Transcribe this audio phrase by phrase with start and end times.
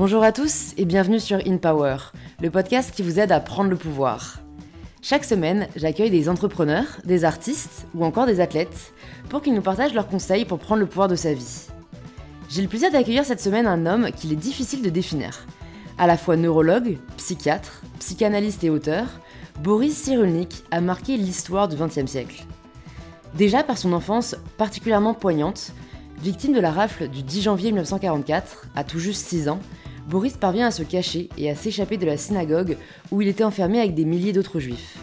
[0.00, 1.98] Bonjour à tous et bienvenue sur In Power,
[2.40, 4.40] le podcast qui vous aide à prendre le pouvoir.
[5.02, 8.94] Chaque semaine, j'accueille des entrepreneurs, des artistes ou encore des athlètes
[9.28, 11.66] pour qu'ils nous partagent leurs conseils pour prendre le pouvoir de sa vie.
[12.48, 15.46] J'ai le plaisir d'accueillir cette semaine un homme qu'il est difficile de définir.
[15.98, 19.04] À la fois neurologue, psychiatre, psychanalyste et auteur,
[19.62, 22.46] Boris Cyrulnik a marqué l'histoire du XXe siècle.
[23.34, 25.74] Déjà par son enfance particulièrement poignante,
[26.22, 29.60] victime de la rafle du 10 janvier 1944, à tout juste 6 ans,
[30.10, 32.76] Boris parvient à se cacher et à s'échapper de la synagogue
[33.12, 34.98] où il était enfermé avec des milliers d'autres juifs.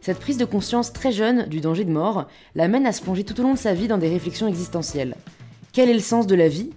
[0.00, 3.38] Cette prise de conscience très jeune du danger de mort l'amène à se plonger tout
[3.38, 5.16] au long de sa vie dans des réflexions existentielles.
[5.74, 6.70] Quel est le sens de la vie?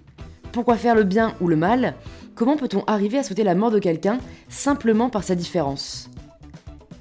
[0.52, 1.94] Pourquoi faire le bien ou le mal?
[2.34, 4.18] Comment peut-on arriver à souhaiter la mort de quelqu'un
[4.50, 6.10] simplement par sa différence?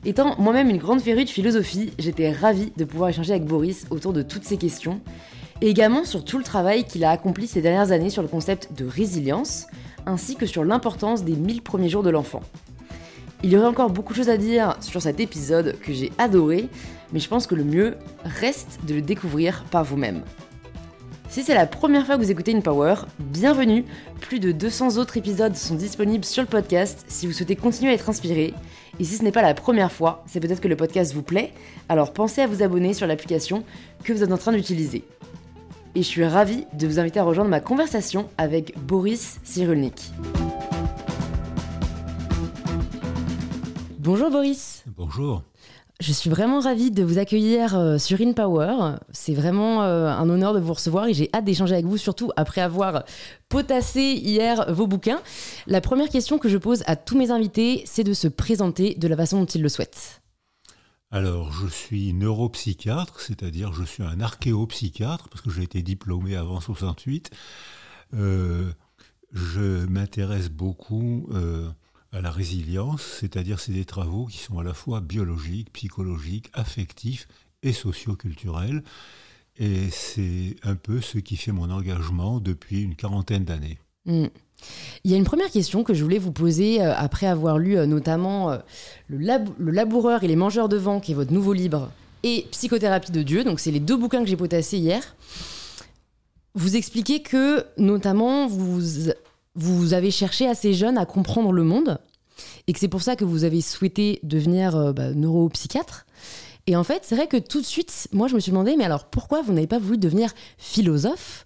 [0.05, 4.13] Étant moi-même une grande férue de philosophie, j'étais ravie de pouvoir échanger avec Boris autour
[4.13, 5.01] de toutes ces questions,
[5.59, 8.69] et également sur tout le travail qu'il a accompli ces dernières années sur le concept
[8.73, 9.67] de résilience,
[10.05, 12.41] ainsi que sur l'importance des 1000 premiers jours de l'enfant.
[13.43, 16.69] Il y aurait encore beaucoup de choses à dire sur cet épisode que j'ai adoré,
[17.11, 20.23] mais je pense que le mieux reste de le découvrir par vous-même.
[21.31, 23.85] Si c'est la première fois que vous écoutez une Power, bienvenue
[24.19, 27.95] Plus de 200 autres épisodes sont disponibles sur le podcast si vous souhaitez continuer à
[27.95, 28.53] être inspiré.
[28.99, 31.53] Et si ce n'est pas la première fois, c'est peut-être que le podcast vous plaît,
[31.87, 33.63] alors pensez à vous abonner sur l'application
[34.03, 35.05] que vous êtes en train d'utiliser
[35.95, 40.11] et je suis ravie de vous inviter à rejoindre ma conversation avec Boris Cyrulnik.
[43.99, 44.83] Bonjour Boris.
[44.97, 45.43] Bonjour.
[45.99, 48.95] Je suis vraiment ravie de vous accueillir euh, sur InPower.
[49.11, 52.31] C'est vraiment euh, un honneur de vous recevoir et j'ai hâte d'échanger avec vous, surtout
[52.35, 53.03] après avoir
[53.49, 55.21] potassé hier vos bouquins.
[55.67, 59.07] La première question que je pose à tous mes invités, c'est de se présenter de
[59.07, 60.21] la façon dont ils le souhaitent.
[61.13, 66.61] Alors, je suis neuropsychiatre, c'est-à-dire je suis un archéopsychiatre, parce que j'ai été diplômé avant
[66.61, 67.31] 68.
[68.13, 68.71] Euh,
[69.33, 71.69] je m'intéresse beaucoup euh,
[72.13, 77.27] à la résilience, c'est-à-dire c'est des travaux qui sont à la fois biologiques, psychologiques, affectifs
[77.61, 78.81] et socioculturels.
[79.57, 83.79] Et c'est un peu ce qui fait mon engagement depuis une quarantaine d'années.
[84.05, 84.27] Mm.
[85.03, 87.77] Il y a une première question que je voulais vous poser euh, après avoir lu
[87.77, 88.57] euh, notamment euh,
[89.07, 91.91] le, Laboureur et les Mangeurs de vent, qui est votre nouveau livre,
[92.23, 93.43] et Psychothérapie de Dieu.
[93.43, 95.15] Donc, c'est les deux bouquins que j'ai potassés hier.
[96.53, 98.81] Vous expliquez que, notamment, vous,
[99.55, 101.97] vous avez cherché assez jeune à comprendre le monde
[102.67, 106.05] et que c'est pour ça que vous avez souhaité devenir bah, neuropsychiatre.
[106.67, 108.83] Et en fait, c'est vrai que tout de suite, moi, je me suis demandé, mais
[108.83, 111.43] alors pourquoi vous n'avez pas voulu devenir philosophe?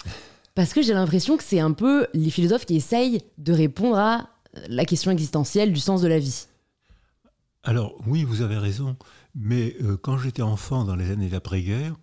[0.55, 4.29] Parce que j'ai l'impression que c'est un peu les philosophes qui essayent de répondre à
[4.69, 6.47] la question existentielle du sens de la vie.
[7.63, 8.95] Alors oui, vous avez raison,
[9.35, 11.95] mais euh, quand j'étais enfant dans les années d'après-guerre,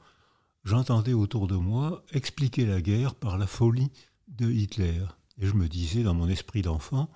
[0.64, 3.90] j'entendais autour de moi expliquer la guerre par la folie
[4.28, 5.02] de Hitler.
[5.40, 7.08] Et je me disais dans mon esprit d'enfant,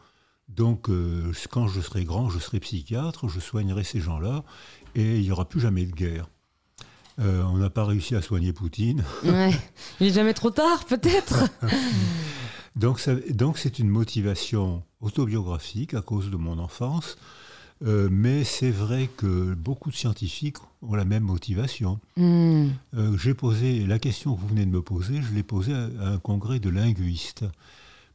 [0.49, 4.45] donc euh, quand je serai grand, je serai psychiatre, je soignerai ces gens-là,
[4.95, 6.29] et il n'y aura plus jamais de guerre.
[7.19, 9.05] Euh, on n'a pas réussi à soigner Poutine.
[9.25, 9.53] Ouais.
[10.01, 11.45] Il n'est jamais trop tard, peut-être.
[12.77, 17.17] donc, c'est une motivation autobiographique à cause de mon enfance.
[17.85, 22.01] Euh, mais c'est vrai que beaucoup de scientifiques ont la même motivation.
[22.17, 22.69] Hmm.
[22.95, 25.89] Euh, j'ai posé la question que vous venez de me poser, je l'ai posée à,
[26.01, 27.45] à, un congrès de linguistes.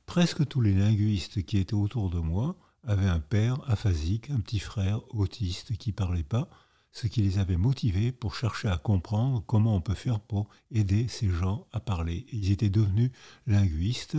[0.08, 2.56] Presque tous les linguistes qui étaient autour de moi
[2.88, 6.50] avaient un père aphasique, un petit frère autiste qui ne parlait pas
[6.92, 11.08] ce qui les avait motivés pour chercher à comprendre comment on peut faire pour aider
[11.08, 12.26] ces gens à parler.
[12.32, 13.12] Ils étaient devenus
[13.48, 14.18] linguistes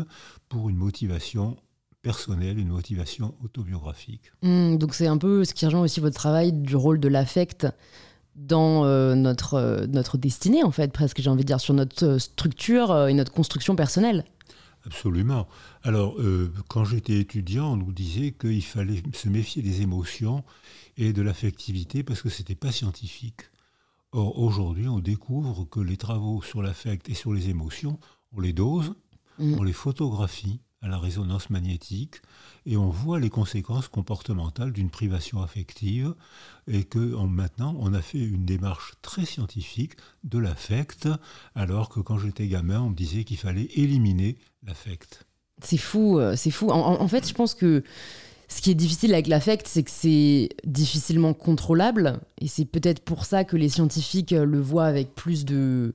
[0.49, 1.57] pour une motivation
[2.03, 4.33] personnelle, une motivation autobiographique.
[4.43, 7.67] Hmm, donc c'est un peu ce qui rejoint aussi votre travail du rôle de l'affect
[8.35, 12.05] dans euh, notre, euh, notre destinée, en fait, presque, j'ai envie de dire, sur notre
[12.05, 14.25] euh, structure et notre construction personnelle.
[14.87, 15.47] Absolument.
[15.85, 16.17] Alors,
[16.69, 20.45] quand j'étais étudiant, on nous disait qu'il fallait se méfier des émotions
[20.97, 23.43] et de l'affectivité parce que ce n'était pas scientifique.
[24.13, 27.99] Or, aujourd'hui, on découvre que les travaux sur l'affect et sur les émotions,
[28.33, 28.95] on les dose,
[29.39, 29.55] mm.
[29.59, 32.17] on les photographie à la résonance magnétique
[32.67, 36.15] et on voit les conséquences comportementales d'une privation affective
[36.67, 39.93] et que maintenant on a fait une démarche très scientifique
[40.25, 41.09] de l'affect
[41.55, 45.25] alors que quand j'étais gamin on me disait qu'il fallait éliminer l'affect.
[45.63, 46.71] C'est fou, euh, c'est fou.
[46.71, 47.83] en, fait, je pense que
[48.49, 52.21] ce qui est difficile avec l'affect, c'est que c'est difficilement contrôlable.
[52.41, 55.95] Et c'est peut-être pour ça que les scientifiques le voient avec plus de,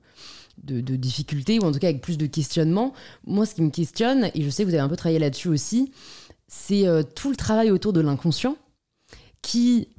[0.64, 2.94] de, difficultés, ou en tout cas avec plus de questionnements.
[3.26, 5.50] Moi, ce qui me questionne, et je sais que vous avez un peu travaillé là-dessus
[5.50, 5.92] aussi,
[6.48, 8.58] c'est euh, tout le travail autour de l'inconscient
[9.42, 9.90] qui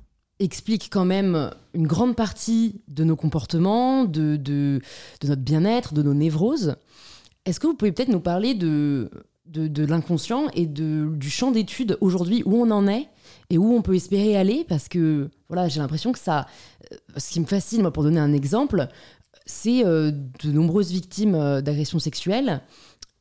[0.41, 4.81] explique quand même une grande partie de nos comportements, de, de
[5.25, 6.77] notre bien-être, de nos névroses.
[7.45, 9.11] Est-ce que vous pouvez peut-être nous parler de
[9.49, 13.09] de, l'inconscient et de, du champ d'études aujourd'hui où on en est
[13.51, 16.47] et où on peut espérer aller parce que voilà j'ai l'impression que ça
[16.93, 18.89] euh, ce qui me fascine moi pour donner un exemple
[19.47, 22.61] c'est euh, de nombreuses victimes euh, d'agressions sexuelles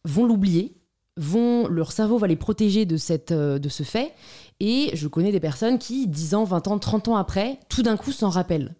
[0.04, 0.76] vont l'oublier
[1.16, 4.14] vont leur cerveau va les protéger de cette de ce fait
[4.60, 7.98] et je connais des personnes qui 10 ans 20 ans 30 ans après tout d'un
[7.98, 8.76] coup s'en rappellent.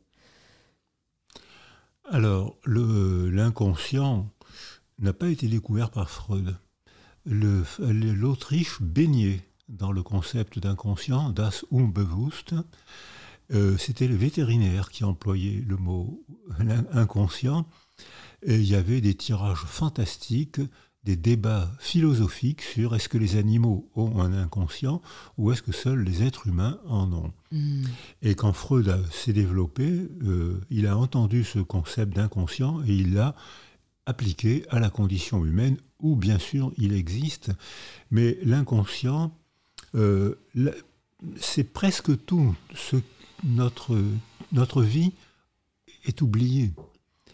[2.06, 4.30] Alors l'inconscient
[5.00, 6.56] n'a pas été découvert par Freud
[7.28, 12.56] l'Autriche baignait dans le concept d'inconscient, das Unbewusst.
[13.54, 16.24] Euh, c'était le vétérinaire qui employait le mot
[16.92, 17.66] inconscient.
[18.44, 20.62] Et il y avait des tirages fantastiques,
[21.04, 25.02] des débats philosophiques sur est-ce que les animaux ont un inconscient
[25.38, 27.34] ou est-ce que seuls les êtres humains en ont.
[27.52, 27.86] Hmm.
[28.22, 33.36] Et quand Freud s'est développé, euh, il a entendu ce concept d'inconscient et il l'a
[34.08, 37.52] appliqué à la condition humaine où bien sûr il existe,
[38.10, 39.32] mais l'inconscient,
[39.96, 40.36] euh,
[41.36, 42.56] c'est presque tout.
[42.74, 42.96] Ce,
[43.44, 44.02] notre,
[44.54, 45.14] notre vie
[46.06, 46.74] est oubliée.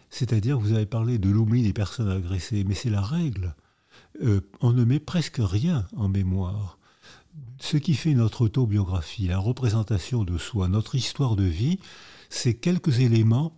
[0.09, 3.55] C'est-à-dire, vous avez parlé de l'oubli des personnes agressées, mais c'est la règle.
[4.21, 6.77] Euh, on ne met presque rien en mémoire.
[7.59, 11.79] Ce qui fait notre autobiographie, la représentation de soi, notre histoire de vie,
[12.29, 13.57] c'est quelques éléments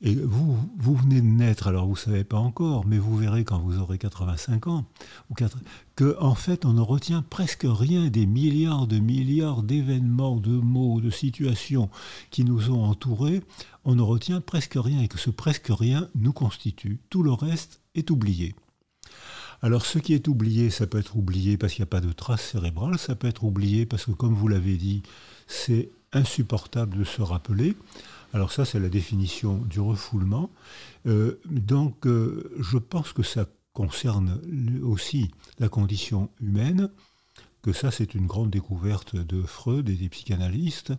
[0.00, 3.44] et vous, vous venez de naître, alors vous ne savez pas encore, mais vous verrez
[3.44, 4.84] quand vous aurez 85 ans,
[5.28, 5.58] ou 4,
[5.96, 11.00] que en fait on ne retient presque rien des milliards de milliards d'événements, de mots,
[11.00, 11.90] de situations
[12.30, 13.42] qui nous ont entourés,
[13.84, 17.00] on ne retient presque rien et que ce presque rien nous constitue.
[17.10, 18.54] Tout le reste est oublié.
[19.62, 22.12] Alors ce qui est oublié, ça peut être oublié parce qu'il n'y a pas de
[22.12, 25.02] trace cérébrale, ça peut être oublié parce que comme vous l'avez dit,
[25.48, 27.76] c'est insupportable de se rappeler.
[28.34, 30.50] Alors ça, c'est la définition du refoulement.
[31.06, 34.40] Euh, donc, euh, je pense que ça concerne
[34.82, 36.90] aussi la condition humaine,
[37.62, 40.92] que ça, c'est une grande découverte de Freud et des psychanalystes,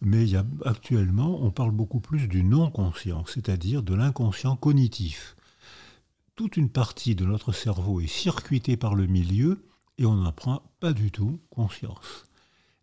[0.00, 0.26] mais
[0.64, 5.36] actuellement, on parle beaucoup plus du non-conscient, c'est-à-dire de l'inconscient cognitif.
[6.36, 9.64] Toute une partie de notre cerveau est circuitée par le milieu
[9.98, 12.27] et on n'en prend pas du tout conscience.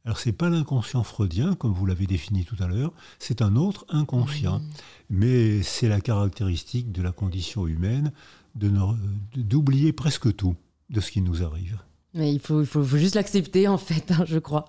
[0.05, 3.85] Alors c'est pas l'inconscient freudien, comme vous l'avez défini tout à l'heure, c'est un autre
[3.89, 4.59] inconscient.
[4.59, 4.63] Mmh.
[5.09, 8.11] Mais c'est la caractéristique de la condition humaine
[8.55, 10.55] d'oublier presque tout
[10.89, 11.79] de ce qui nous arrive.
[12.13, 14.65] Mais il faut, faut, juste l'accepter en fait, hein, je crois.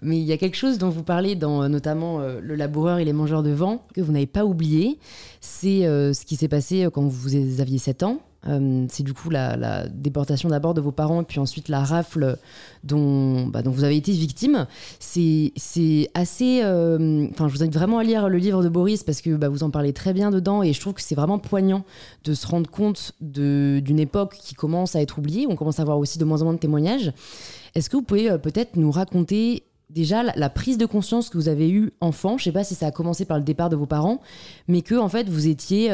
[0.00, 2.98] Mais il y a quelque chose dont vous parlez dans euh, notamment euh, Le laboureur
[2.98, 4.98] et les mangeurs de vent que vous n'avez pas oublié.
[5.42, 8.22] C'est euh, ce qui s'est passé quand vous aviez 7 ans.
[8.46, 12.38] Euh, c'est du coup la, déportation d'abord de vos parents et puis ensuite la rafle
[12.84, 14.66] dont, bah, vous avez été victime.
[15.00, 15.52] C'est
[16.14, 16.60] assez.
[16.62, 19.48] Euh, enfin, je vous invite vraiment à lire le livre de Boris parce que bah,
[19.48, 21.84] vous en parlez très bien dedans et je trouve que c'est vraiment poignant
[22.24, 25.46] de se rendre compte d'une époque qui commence à être oubliée.
[25.48, 27.12] On commence à avoir aussi de moins en moins de témoignages.
[27.74, 31.48] Est-ce que vous pouvez euh, peut-être nous raconter déjà la, prise de conscience que vous
[31.48, 32.38] avez eue enfant?
[32.38, 34.20] Je ne sais pas si ça a commencé par le départ de vos parents,
[34.68, 35.90] mais que en fait vous étiez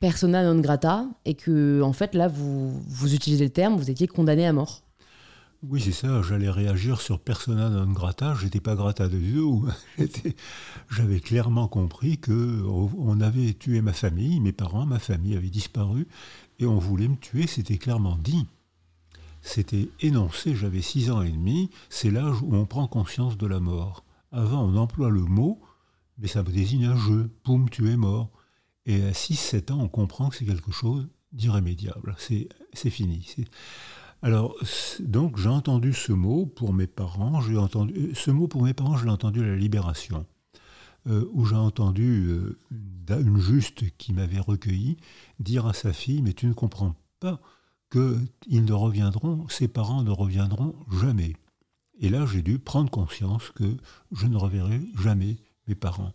[0.00, 4.08] persona non grata et que en fait là vous, vous utilisez le terme, vous étiez
[4.08, 4.82] condamné à mort.
[5.62, 9.68] Oui, c'est ça, j'allais réagir sur persona non grata, j'étais pas grata de tout.
[10.90, 16.08] J'avais clairement compris que on avait tué ma famille, mes parents, ma famille avait disparu
[16.58, 18.46] et on voulait me tuer, c'était clairement dit.
[19.42, 23.60] C'était énoncé, j'avais six ans et demi, c'est l'âge où on prend conscience de la
[23.60, 24.04] mort.
[24.32, 25.60] Avant, on emploie le mot,
[26.18, 27.30] mais ça me désigne un jeu.
[27.42, 28.30] Poum, tu es mort.
[28.90, 32.16] Et à 6-7 ans, on comprend que c'est quelque chose d'irrémédiable.
[32.18, 33.24] C'est fini.
[34.20, 34.56] Alors,
[34.98, 37.40] donc, j'ai entendu ce mot pour mes parents.
[37.56, 38.96] Entendu euh, ce mot pour mes parents.
[38.96, 40.26] Je l'ai entendu à la Libération,
[41.06, 42.58] euh, où j'ai entendu euh,
[43.08, 44.96] une juste qui m'avait recueilli
[45.38, 47.40] dire à sa fille "Mais tu ne comprends pas
[47.90, 48.18] que
[48.48, 51.36] ils ne reviendront, ses parents ne reviendront jamais."
[52.00, 53.76] Et là, j'ai dû prendre conscience que
[54.10, 55.36] je ne reverrai jamais
[55.68, 56.12] mes parents.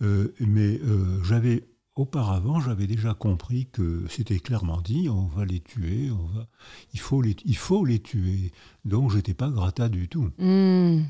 [0.00, 0.80] mais
[1.24, 1.67] j'avais
[1.98, 6.46] Auparavant, j'avais déjà compris que c'était clairement dit, on va les tuer, on va,
[6.94, 8.52] il, faut les, il faut les tuer.
[8.84, 10.30] Donc, j'étais pas grata du tout.
[10.38, 11.00] Hmm.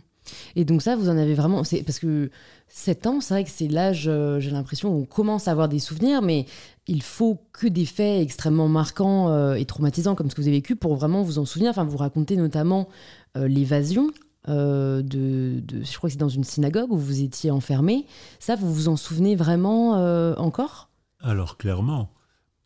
[0.56, 1.62] Et donc ça, vous en avez vraiment...
[1.84, 2.30] Parce que
[2.68, 5.68] 7 ans, c'est vrai que c'est l'âge, euh, j'ai l'impression, où on commence à avoir
[5.68, 6.46] des souvenirs, mais
[6.86, 10.56] il faut que des faits extrêmement marquants euh, et traumatisants comme ce que vous avez
[10.56, 11.68] vécu pour vraiment vous en souvenir.
[11.68, 12.88] Enfin, vous racontez notamment
[13.36, 14.08] euh, l'évasion
[14.48, 18.06] euh, de, je crois que c'est dans une synagogue où vous étiez enfermé.
[18.38, 20.88] Ça, vous vous en souvenez vraiment euh, encore?
[21.20, 22.10] Alors clairement,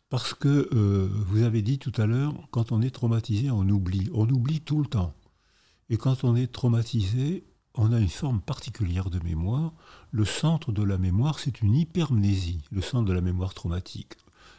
[0.09, 4.09] parce que euh, vous avez dit tout à l'heure, quand on est traumatisé, on oublie.
[4.13, 5.13] On oublie tout le temps.
[5.89, 7.43] Et quand on est traumatisé,
[7.75, 9.73] on a une forme particulière de mémoire.
[10.11, 14.13] Le centre de la mémoire, c'est une hypermnésie, le centre de la mémoire traumatique.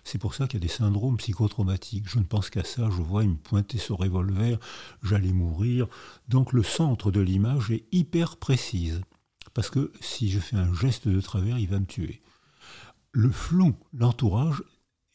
[0.05, 2.09] C'est pour ça qu'il y a des syndromes psychotraumatiques.
[2.09, 4.59] Je ne pense qu'à ça, je vois, il me pointer ce revolver,
[5.03, 5.89] j'allais mourir.
[6.29, 9.01] Donc le centre de l'image est hyper précise.
[9.55, 12.23] Parce que si je fais un geste de travers, il va me tuer.
[13.13, 14.63] Le flou, l'entourage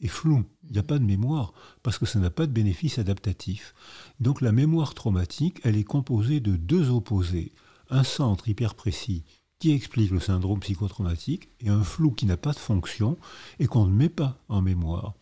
[0.02, 0.46] est flou.
[0.64, 1.54] Il n'y a pas de mémoire,
[1.84, 3.76] parce que ça n'a pas de bénéfice adaptatif.
[4.20, 7.54] Donc la mémoire traumatique, elle est composée de deux opposés.
[7.90, 9.24] Un centre hyper précis
[9.60, 13.18] qui explique le syndrome psychotraumatique et un flou qui n'a pas de fonction
[13.60, 15.14] et qu'on ne met pas en mémoire.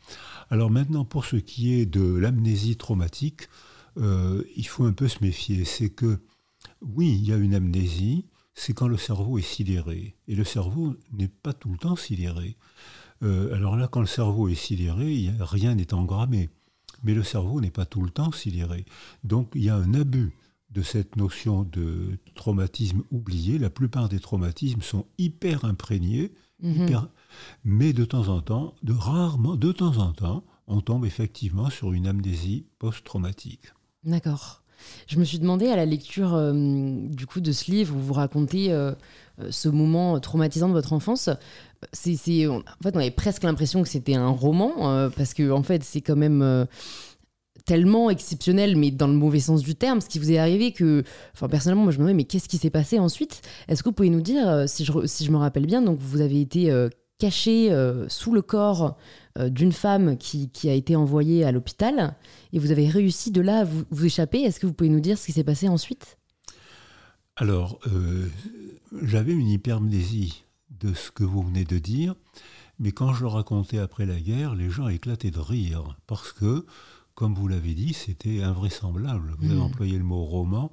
[0.52, 3.50] Alors maintenant, pour ce qui est de l'amnésie traumatique,
[3.98, 5.66] euh, il faut un peu se méfier.
[5.66, 6.20] C'est que,
[6.82, 10.16] oui, il y a une amnésie, c'est quand le cerveau est sidéré.
[10.28, 12.58] Et le cerveau n'est pas tout le temps sidéré.
[13.24, 16.50] Euh, alors là, quand le cerveau est sidéré, rien n'est engrammé.
[17.04, 18.86] Mais le cerveau n'est pas tout le temps sidéré.
[19.24, 20.32] Donc il y a un abus
[20.72, 23.58] de cette notion de traumatisme oublié.
[23.58, 27.08] La plupart des traumatismes sont hyper imprégnés, mhm.
[27.64, 31.94] mais de temps en temps, de rarement, de temps en temps, on tombe effectivement sur
[31.94, 33.74] une amnésie post-traumatique.
[34.04, 34.62] D'accord.
[35.08, 38.14] Je me suis demandé à la lecture euh, du coup de ce livre où vous
[38.14, 38.92] racontez euh,
[39.40, 41.30] euh, ce moment traumatisant de votre enfance.
[41.94, 45.84] C'est, en fait, on avait presque l'impression que c'était un roman parce que en fait,
[45.84, 46.68] c'est quand même
[47.68, 51.04] tellement exceptionnel, mais dans le mauvais sens du terme, ce qui vous est arrivé que,
[51.36, 53.42] enfin personnellement, moi je me demandais, mais qu'est-ce qui s'est passé ensuite?
[53.68, 56.22] Est-ce que vous pouvez nous dire, si je, si je me rappelle bien, donc vous
[56.22, 56.74] avez été
[57.20, 57.70] caché
[58.08, 58.98] sous le corps
[59.38, 62.16] d'une femme qui, qui, a été envoyée à l'hôpital
[62.54, 64.40] et vous avez réussi de là à vous, vous échapper?
[64.40, 66.18] Est-ce que vous pouvez nous dire ce qui s'est passé ensuite?
[67.40, 68.28] Alors, euh,
[69.04, 72.16] j'avais une hypermnésie de ce que vous venez de dire,
[72.80, 76.66] mais quand je le racontais après la guerre, les gens éclataient de rire, parce que,
[77.18, 79.34] comme vous l'avez dit, c'était invraisemblable.
[79.40, 79.64] Vous avez hmm.
[79.64, 80.72] employé le mot roman,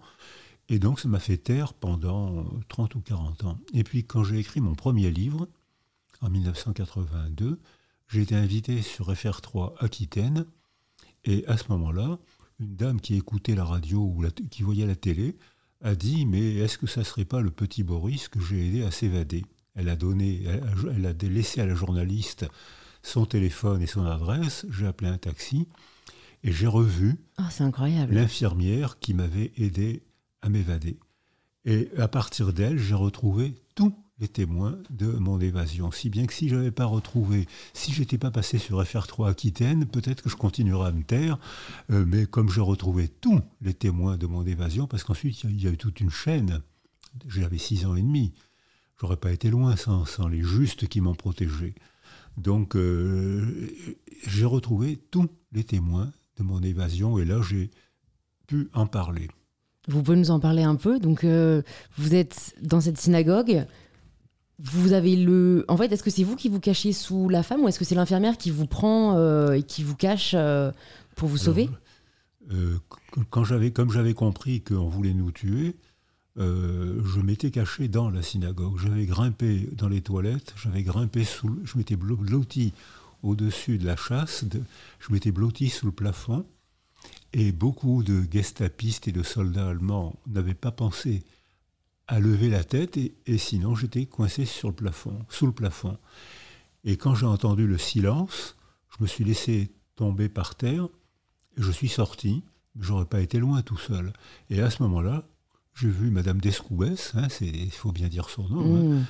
[0.68, 3.58] et donc ça m'a fait taire pendant 30 ou 40 ans.
[3.72, 5.48] Et puis quand j'ai écrit mon premier livre,
[6.20, 7.58] en 1982,
[8.08, 10.44] j'ai été invité sur FR3 Aquitaine,
[11.24, 12.18] et à ce moment-là,
[12.60, 15.38] une dame qui écoutait la radio ou qui voyait la télé
[15.80, 18.82] a dit Mais est-ce que ça ne serait pas le petit Boris que j'ai aidé
[18.82, 19.46] à s'évader?
[19.76, 20.42] Elle a donné,
[20.94, 22.44] elle a, laissé à la journaliste
[23.02, 24.66] son téléphone et son adresse.
[24.68, 25.68] J'ai appelé un taxi
[26.44, 27.42] et j'ai revu oh,
[28.10, 30.02] l'infirmière qui m'avait aidé
[30.42, 30.98] à m'évader.
[31.64, 35.90] Et à partir d'elle, j'ai retrouvé tout les témoins de mon évasion.
[35.90, 39.86] Si bien que si je n'avais pas retrouvé, si j'étais pas passé sur FR3 Aquitaine,
[39.86, 41.38] peut-être que je continuerais à me taire,
[41.90, 45.66] euh, mais comme j'ai retrouvé tous les témoins de mon évasion, parce qu'ensuite il y
[45.66, 46.60] a eu toute une chaîne,
[47.26, 48.34] j'avais six ans et demi,
[49.00, 51.74] j'aurais pas été loin sans, sans les justes qui m'ont protégé.
[52.36, 53.70] Donc euh,
[54.26, 57.70] j'ai retrouvé tous les témoins de mon évasion, et là j'ai
[58.46, 59.28] pu en parler.
[59.88, 61.62] Vous pouvez nous en parler un peu Donc, euh,
[61.96, 63.66] vous êtes dans cette synagogue,
[64.58, 65.64] vous avez le.
[65.68, 67.84] En fait, est-ce que c'est vous qui vous cachez sous la femme ou est-ce que
[67.84, 70.70] c'est l'infirmière qui vous prend euh, et qui vous cache euh,
[71.16, 71.68] pour vous sauver?
[73.30, 75.76] Quand j'avais, Comme j'avais compris qu'on voulait nous tuer,
[76.36, 78.78] je m'étais caché dans la synagogue.
[78.78, 81.58] J'avais grimpé dans les toilettes, j'avais grimpé sous.
[81.64, 82.74] Je m'étais blotti
[83.24, 84.44] au-dessus de la chasse,
[85.00, 86.46] je m'étais blotti sous le plafond.
[87.32, 91.24] Et beaucoup de gestapistes et de soldats allemands n'avaient pas pensé
[92.06, 95.98] à lever la tête et, sinon j'étais coincé sur le plafond, sous le plafond.
[96.84, 98.56] Et quand j'ai entendu le silence,
[98.90, 100.88] je me suis laissé tomber par terre
[101.56, 102.42] et je suis sorti.
[102.78, 104.12] J'aurais pas été loin tout seul.
[104.50, 105.26] Et à ce moment-là,
[105.74, 109.06] j'ai vu Madame Descoubès, hein, il faut bien dire son nom, hein, mmh.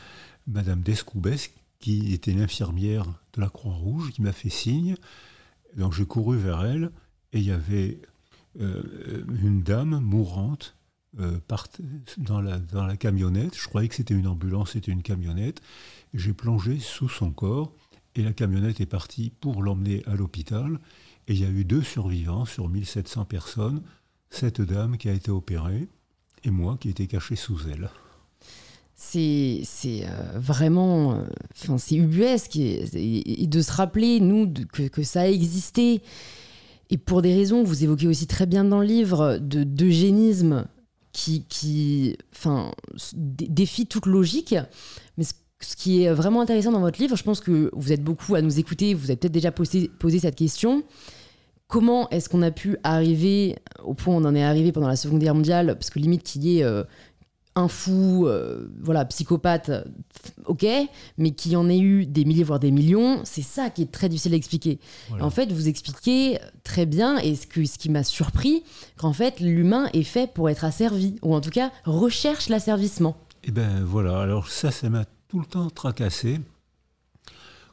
[0.47, 1.51] Madame Descoubès,
[1.85, 4.97] qui était l'infirmière de la Croix-Rouge, qui m'a fait signe.
[5.77, 6.91] Donc j'ai couru vers elle
[7.35, 8.01] et il y avait
[8.59, 10.79] euh, une dame mourante
[11.21, 11.39] euh,
[12.17, 13.55] dans, la, camionnette.
[13.55, 15.61] Je croyais que c'était une ambulance, c'était une camionnette.
[16.15, 17.75] J'ai plongé sous son corps
[18.15, 20.81] et la camionnette est partie pour l'emmener à l'hôpital.
[21.29, 23.83] Et il y a eu deux survivants sur 1700 personnes.
[24.31, 25.91] Cette dame qui a été opérée
[26.45, 27.91] et moi qui étais caché sous elle.
[28.97, 31.15] C'est euh, vraiment.
[31.15, 31.25] Euh,
[31.57, 32.57] enfin, c'est ubuesque.
[32.57, 36.01] Et, de se rappeler, nous, que, que, ça a existé.
[36.91, 40.67] Et pour des raisons, vous évoquez aussi très bien dans le livre, d'eugénisme
[41.13, 42.73] qui, qui enfin,
[43.15, 44.55] défie toute logique.
[45.17, 48.35] Mais ce, qui est vraiment intéressant dans votre livre, je pense que vous êtes beaucoup
[48.35, 50.85] à nous écouter, vous avez peut-être déjà posé, posé cette question.
[51.67, 54.97] Comment est-ce qu'on a pu arriver au point où on en est arrivé pendant la
[54.97, 56.85] Seconde Guerre mondiale Parce que limite qu'il y ait euh,
[57.57, 59.71] un fou, euh, voilà, psychopathe,
[60.47, 60.67] ok,
[61.19, 64.09] mais qui en ait eu des milliers, voire des millions, c'est ça qui est très
[64.09, 64.81] difficile à expliquer.
[65.21, 68.65] En fait, vous expliquez très bien, et ce, que, ce qui m'a surpris,
[68.97, 73.17] qu'en fait, l'humain est fait pour être asservi, ou en tout cas, recherche l'asservissement.
[73.45, 76.41] Eh ben voilà, alors ça, ça m'a tout le temps tracassé.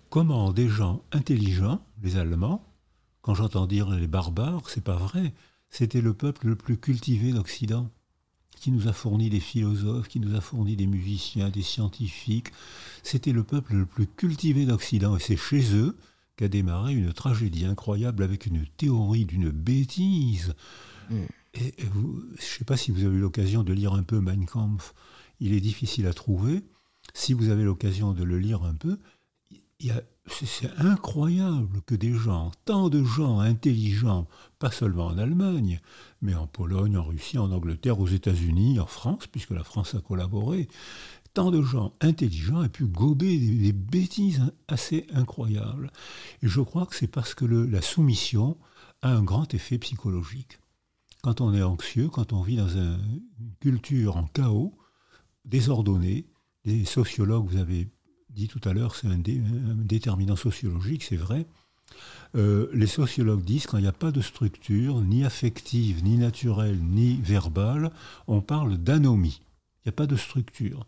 [0.10, 2.64] comment des gens intelligents, les Allemands,
[3.22, 5.34] quand j'entends dire les barbares, c'est pas vrai,
[5.70, 7.90] c'était le peuple le plus cultivé d'Occident,
[8.62, 12.52] qui nous a fourni des philosophes, qui nous a fourni des musiciens, des scientifiques.
[13.02, 15.98] C'était le peuple le plus cultivé d'Occident, et c'est chez eux
[16.36, 20.54] qu'a démarré une tragédie incroyable avec une théorie d'une bêtise.
[21.10, 21.16] Mm.
[21.56, 24.46] Et, je ne sais pas si vous avez eu l'occasion de lire un peu Mein
[24.46, 24.94] Kampf.
[25.40, 26.62] Il est difficile à trouver.
[27.16, 29.00] Si vous avez l'occasion de le lire un peu,
[30.28, 34.28] c'est incroyable que des gens, tant de gens intelligents,
[34.60, 35.80] pas seulement en Allemagne,
[36.22, 40.00] mais en Pologne, en Russie, en Angleterre, aux États-Unis, en France, puisque la France a
[40.00, 40.68] collaboré,
[41.34, 45.92] tant de gens intelligents aient pu gober des, bêtises assez incroyables.
[46.44, 48.58] Et je crois que c'est parce que la soumission
[49.02, 50.60] a un grand effet psychologique.
[51.24, 53.00] Quand on est anxieux, quand on vit dans une
[53.60, 54.78] culture en chaos,
[55.46, 56.28] désordonnée,
[56.66, 57.90] les sociologues, vous avez
[58.34, 61.46] dit tout à l'heure, c'est un, déterminant sociologique, c'est vrai.
[62.36, 67.16] Euh, les sociologues disent qu'il n'y a pas de structure, ni affective, ni naturelle, ni
[67.22, 67.92] verbale,
[68.28, 69.42] on parle d'anomie.
[69.84, 70.86] Il n'y a pas de structure.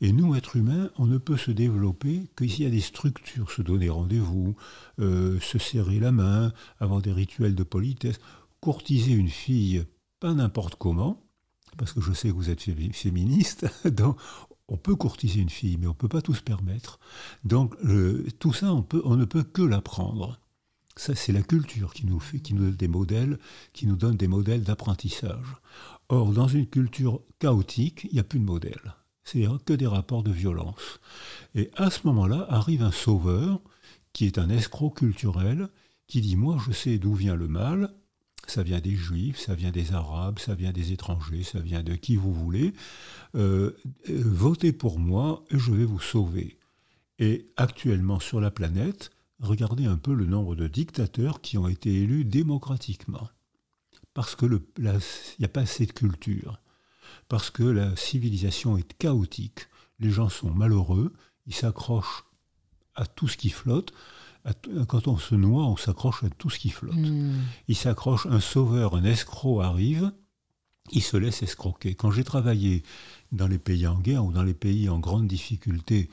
[0.00, 3.50] Et nous, êtres humains, on ne peut se développer que s'il y a des structures,
[3.50, 4.54] se donner rendez-vous,
[5.00, 8.20] euh, se serrer la main, avoir des rituels de politesse,
[8.60, 9.84] courtiser une fille,
[10.20, 11.22] pas n'importe comment,
[11.78, 14.18] parce que je sais que vous êtes féministe, donc
[14.68, 16.98] on peut courtiser une fille, mais on ne peut pas tout se permettre.
[17.44, 17.74] Donc
[18.38, 20.40] tout ça, on, ne peut que l'apprendre.
[20.96, 23.38] Ça, c'est la culture qui nous fait, qui nous donne des modèles,
[23.72, 25.56] qui nous donne des modèles d'apprentissage.
[26.08, 28.94] Or, dans une culture chaotique, il n'y a plus de modèles.
[29.24, 31.00] C'est-à-dire que des rapports de violence.
[31.54, 33.60] Et à ce moment-là, arrive un sauveur,
[34.12, 35.68] qui est un escroc culturel,
[36.06, 37.92] qui dit Moi, je sais d'où vient le mal,
[38.50, 41.94] ça vient des juifs, ça vient des arabes, ça vient des étrangers, ça vient de
[41.94, 42.72] qui vous voulez.
[43.34, 43.72] Euh,
[44.08, 46.58] euh, votez pour moi et je vais vous sauver.
[47.18, 49.10] Et actuellement sur la planète,
[49.40, 53.28] regardez un peu le nombre de dictateurs qui ont été élus démocratiquement.
[54.14, 56.60] Parce qu'il n'y a pas assez de culture.
[57.28, 59.68] Parce que la civilisation est chaotique.
[59.98, 61.12] Les gens sont malheureux,
[61.46, 62.24] ils s'accrochent
[62.94, 63.92] à tout ce qui flotte
[64.88, 66.94] quand on se noie, on s'accroche à tout ce qui flotte.
[66.94, 67.40] Hmm.
[67.68, 70.12] Il s'accroche, un sauveur, un escroc arrive,
[70.92, 71.94] il se laisse escroquer.
[71.94, 72.82] Quand j'ai travaillé
[73.32, 76.10] dans les pays en guerre ou dans les pays en grande difficulté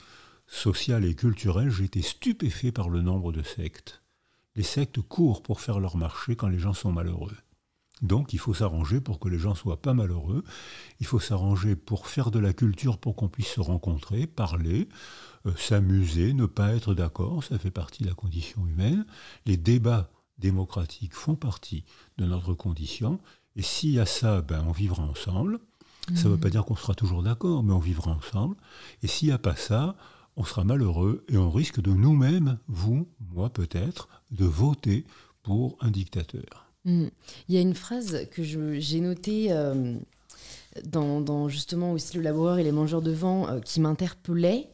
[0.48, 4.02] sociale et culturelle, j'ai été stupéfait par le nombre de sectes.
[4.56, 7.36] Les sectes courent pour faire leur marché quand les gens sont malheureux.
[8.02, 10.44] Donc il faut s'arranger pour que les gens soient pas malheureux.
[11.00, 14.90] Il faut s'arranger pour faire de la culture pour qu'on puisse se rencontrer, parler,
[15.56, 17.44] s'amuser, ne pas être d'accord.
[17.44, 19.06] Ça fait partie de la condition humaine.
[19.46, 21.84] Les débats démocratiques font partie
[22.18, 23.20] de notre condition.
[23.56, 25.60] Et s'il y a ça, ben, on vivra ensemble.
[26.16, 26.40] Ça ne veut mmh.
[26.40, 28.56] pas dire qu'on sera toujours d'accord, mais on vivra ensemble.
[29.04, 29.96] Et s'il n'y a pas ça,
[30.36, 35.06] on sera malheureux et on risque de nous-mêmes, vous, moi peut-être, de voter
[35.44, 36.68] pour un dictateur.
[36.86, 37.08] Mm.
[37.48, 39.96] Il y a une phrase que j'ai notée euh,
[40.86, 44.70] dans, justement aussi le laboureur et les mangeurs de vent euh, qui m'interpellait.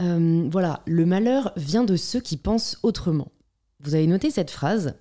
[0.00, 3.32] Euh, voilà, le malheur vient de ceux qui pensent autrement.
[3.80, 4.94] Vous avez noté cette phrase.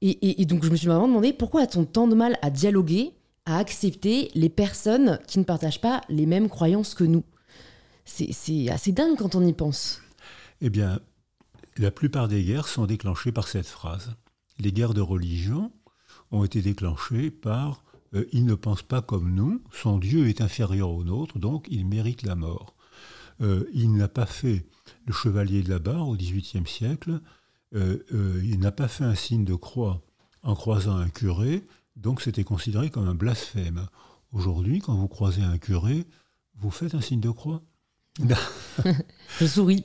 [0.00, 3.14] Et, donc je me suis vraiment demandé pourquoi a-t-on tant de mal à dialoguer,
[3.46, 7.24] à accepter les personnes qui ne partagent pas les mêmes croyances que nous?
[8.04, 10.00] C'est assez dingue quand on y pense.
[10.60, 11.00] Eh bien,
[11.76, 14.12] la plupart des guerres sont déclenchées par cette phrase
[14.58, 15.72] les guerres de religion
[16.30, 17.82] ont été déclenchées par
[18.14, 21.86] euh, il ne pense pas comme nous, son Dieu est inférieur au nôtre, donc il
[21.86, 22.74] mérite la mort.
[23.40, 24.66] Euh, il n'a pas fait
[25.06, 27.20] le chevalier de la barre au XVIIIe siècle,
[27.74, 28.02] euh,
[28.42, 30.02] il n'a pas fait un signe de croix
[30.42, 33.86] en croisant un curé, donc c'était considéré comme un blasphème.
[34.32, 36.06] Aujourd'hui, quand vous croisez un curé,
[36.56, 37.62] vous faites un signe de croix
[39.40, 39.84] Je souris.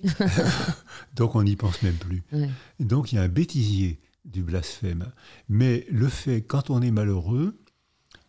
[1.16, 2.24] donc on n'y pense même plus.
[2.80, 5.12] Donc il y a un bêtisier du blasphème.
[5.50, 7.60] Mais le fait, quand on est malheureux,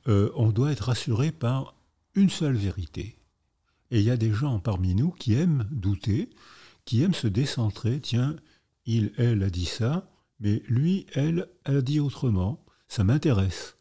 [0.08, 1.74] euh, on doit être rassuré par
[2.14, 3.16] une seule vérité.
[3.90, 6.30] Et il y a des gens parmi nous qui aiment douter,
[6.84, 8.00] qui aiment se décentrer.
[8.00, 8.36] Tiens,
[8.86, 12.64] il, elle a dit ça, mais lui, elle, a dit autrement.
[12.88, 13.76] Ça m'intéresse.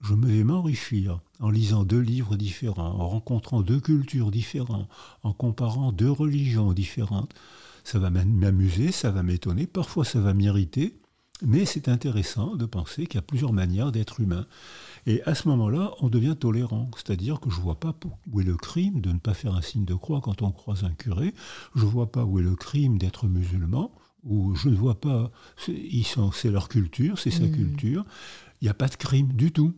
[0.00, 4.88] Je vais m'enrichir en lisant deux livres différents, en rencontrant deux cultures différentes,
[5.22, 7.34] en comparant deux religions différentes.
[7.82, 10.98] Ça va m'amuser, ça va m'étonner, parfois ça va m'irriter,
[11.42, 14.46] mais c'est intéressant de penser qu'il y a plusieurs manières d'être humain.
[15.06, 16.90] Et à ce moment-là, on devient tolérant.
[16.96, 17.94] C'est-à-dire que je ne vois pas
[18.30, 20.84] où est le crime de ne pas faire un signe de croix quand on croise
[20.84, 21.34] un curé.
[21.74, 23.92] Je ne vois pas où est le crime d'être musulman.
[24.24, 25.30] Ou je ne vois pas.
[25.56, 27.52] C'est leur culture, c'est sa mmh.
[27.52, 28.04] culture.
[28.60, 29.74] Il n'y a pas de crime du tout.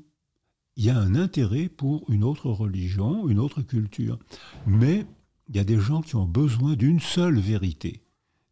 [0.77, 4.19] Il y a un intérêt pour une autre religion, une autre culture.
[4.67, 5.05] Mais
[5.49, 8.03] il y a des gens qui ont besoin d'une seule vérité.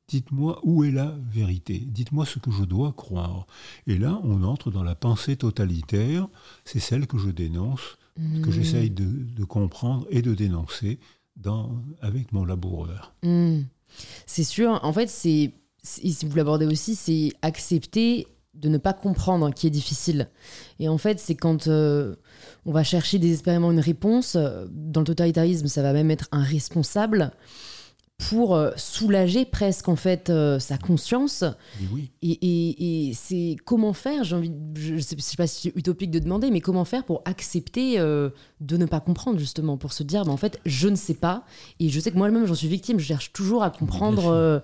[0.08, 1.78] Dites-moi où est la vérité.
[1.78, 3.46] Dites-moi ce que je dois croire.
[3.86, 6.28] Et là, on entre dans la pensée totalitaire.
[6.64, 8.52] C'est celle que je dénonce, que mmh.
[8.52, 11.00] j'essaye de, comprendre et de dénoncer
[11.36, 13.14] dans, avec mon laboureur.
[13.24, 13.62] Mmh.
[14.26, 14.78] C'est sûr.
[14.84, 19.70] En fait, c'est, si vous l'abordez aussi, c'est accepter de ne pas comprendre qui est
[19.70, 20.28] difficile.
[20.78, 22.14] Et en fait, c'est quand euh,
[22.64, 24.36] on va chercher désespérément une réponse.
[24.36, 27.32] Euh, dans le totalitarisme, ça va même être un responsable
[28.28, 31.44] pour euh, soulager presque en fait euh, sa conscience.
[32.22, 36.50] Et, c'est comment faire, j'ai envie, je ne sais, pas si c'est utopique de demander,
[36.50, 40.32] mais comment faire pour accepter euh, de ne pas comprendre justement, pour se dire, ben,
[40.32, 41.44] en fait, je ne sais pas.
[41.78, 44.62] Et je sais que moi-même, j'en suis victime, je cherche toujours à comprendre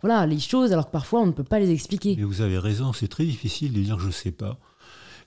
[0.00, 2.14] voilà, les choses, alors que parfois, on ne peut pas les expliquer.
[2.16, 4.58] Mais vous avez raison, c'est très difficile de dire je ne sais pas.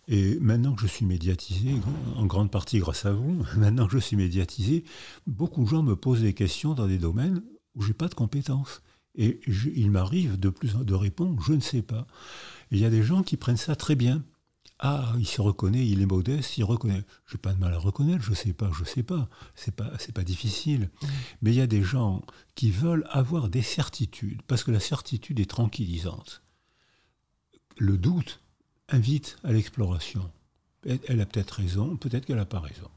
[0.07, 1.75] Et maintenant que je suis médiatisé,
[2.15, 4.83] en grande partie grâce à vous, maintenant que je suis médiatisé,
[5.25, 7.41] beaucoup de gens me posent des questions dans des domaines
[7.77, 8.81] où j'ai pas de compétences.
[9.15, 12.05] Et il m'arrive de plus de répondre, je ne sais pas.
[12.69, 14.23] il y a des gens qui prennent ça très bien.
[14.79, 17.03] Ah, il se reconnaît, il est modeste, il reconnaît.
[17.25, 19.27] Je n'ai pas de mal à reconnaître, je ne sais pas, je ne sais pas.
[19.55, 20.81] C'est pas, c'est pas difficile.
[21.01, 21.07] Mmh.
[21.41, 22.21] Mais il y a des gens
[22.53, 26.43] qui veulent avoir des certitudes, parce que la certitude est tranquillisante.
[27.79, 28.39] Le doute
[28.89, 30.29] invite à l'exploration.
[30.85, 32.89] Elle a peut-être raison, peut-être qu'elle n'a pas raison.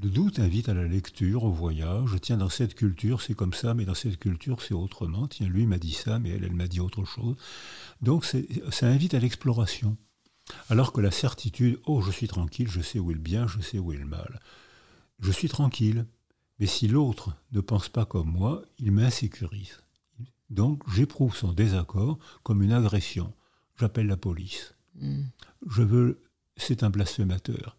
[0.00, 2.16] Le doute invite à la lecture, au voyage?
[2.22, 5.28] Tiens, dans cette culture, c'est comme ça, mais dans cette culture, c'est autrement.
[5.28, 7.36] Tiens, lui m'a dit ça, mais elle, elle m'a dit autre chose.
[8.00, 9.98] Donc, ça invite à l'exploration.
[10.70, 13.60] Alors que la certitude, oh, je suis tranquille, je sais où est le bien, je
[13.60, 14.40] sais où est le mal.
[15.20, 16.06] Je suis tranquille,
[16.58, 19.82] mais si l'autre ne pense pas comme moi, il m'insécurise.
[20.48, 23.34] Donc, j'éprouve son désaccord comme une agression.
[23.78, 24.74] J'appelle la police.
[24.94, 25.24] Hmm.
[25.68, 26.22] Je veux,
[26.56, 27.76] c'est un blasphémateur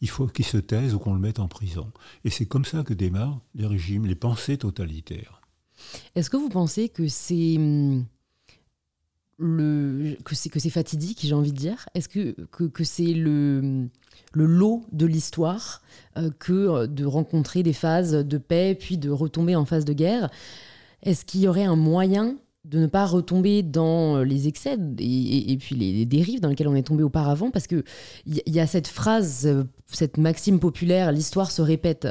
[0.00, 1.90] il faut qu'il se taise ou qu'on le mette en prison.
[2.24, 5.40] Et c'est comme ça que démarrent les régimes, les pensées totalitaires.
[6.14, 8.06] Est-ce que vous pensez que c'est hum,
[9.38, 11.88] le que c'est que c'est fatidique, j'ai envie de dire?
[11.94, 13.88] Est-ce que, que, c'est le
[14.32, 15.82] le lot de l'histoire
[16.16, 19.92] euh, que euh, de rencontrer des phases de paix puis de retomber en phase de
[19.92, 20.30] guerre?
[21.02, 25.56] Est-ce qu'il y aurait un moyen de ne pas retomber dans euh, les excès et,
[25.58, 27.84] puis les, dérives dans lesquelles on est tombé auparavant, parce que
[28.26, 32.08] il y, a cette phrase, euh, cette maxime populaire, l'histoire se répète,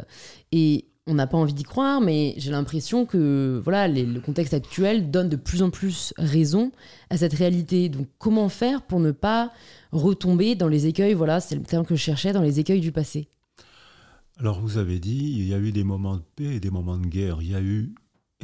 [0.52, 5.12] et on n'a pas envie d'y croire, mais j'ai l'impression que voilà, le contexte actuel
[5.12, 6.72] donne de plus en plus raison
[7.10, 7.90] à cette réalité.
[7.90, 9.52] Donc, comment faire pour ne pas
[9.92, 12.92] retomber dans les écueils Voilà, c'est le terme que je cherchais, dans les écueils du
[12.92, 13.28] passé?
[14.40, 16.98] Alors, vous avez dit, il y a eu des moments de paix et des moments
[16.98, 17.38] de guerre.
[17.42, 17.94] Il y a eu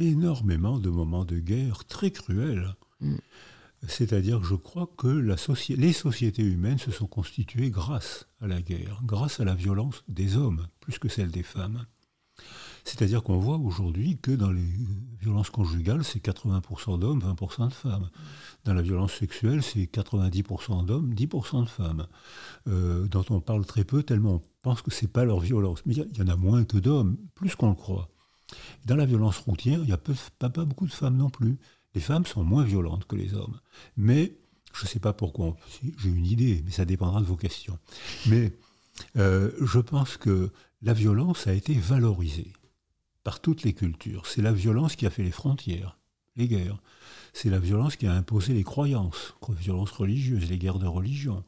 [0.02, 2.74] énormément de moments de guerre très cruels.
[3.00, 3.16] Mm.
[3.88, 5.36] C'est-à-dire que je crois que la
[5.70, 10.36] les sociétés humaines se sont constituées grâce à la guerre, grâce à la violence des
[10.36, 11.84] hommes, plus que celle des femmes.
[12.84, 14.66] C'est-à-dire qu'on voit aujourd'hui que dans les
[15.20, 18.10] violences conjugales, c'est 80% d'hommes, 20% de femmes.
[18.64, 22.06] Dans la violence sexuelle, c'est 90% d'hommes, 10% de femmes,
[22.68, 25.82] euh, dont on parle très peu tellement on pense que ce n'est pas leur violence.
[25.86, 28.08] Mais il y, en a moins que d'hommes, plus qu'on le croit.
[28.84, 31.58] Dans la violence routière, il n'y a pas, beaucoup de femmes non plus.
[31.94, 33.60] Les femmes sont moins violentes que les hommes.
[33.96, 34.34] Mais,
[34.72, 37.78] je ne sais pas pourquoi, j'ai une idée, mais ça dépendra de vos questions.
[38.26, 38.52] Mais
[39.16, 40.50] euh, je pense que
[40.82, 42.52] la violence a été valorisée
[43.24, 44.26] par toutes les cultures.
[44.26, 45.98] C'est la violence qui a fait les frontières,
[46.36, 46.78] les guerres.
[47.32, 51.44] C'est la violence qui a imposé les croyances, les violences religieuses, les guerres de religion.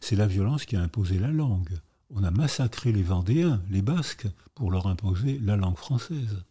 [0.00, 1.78] C'est la violence qui a imposé la langue.
[2.10, 6.42] On a massacré les Vendéens, les Basques, pour leur imposer la langue française.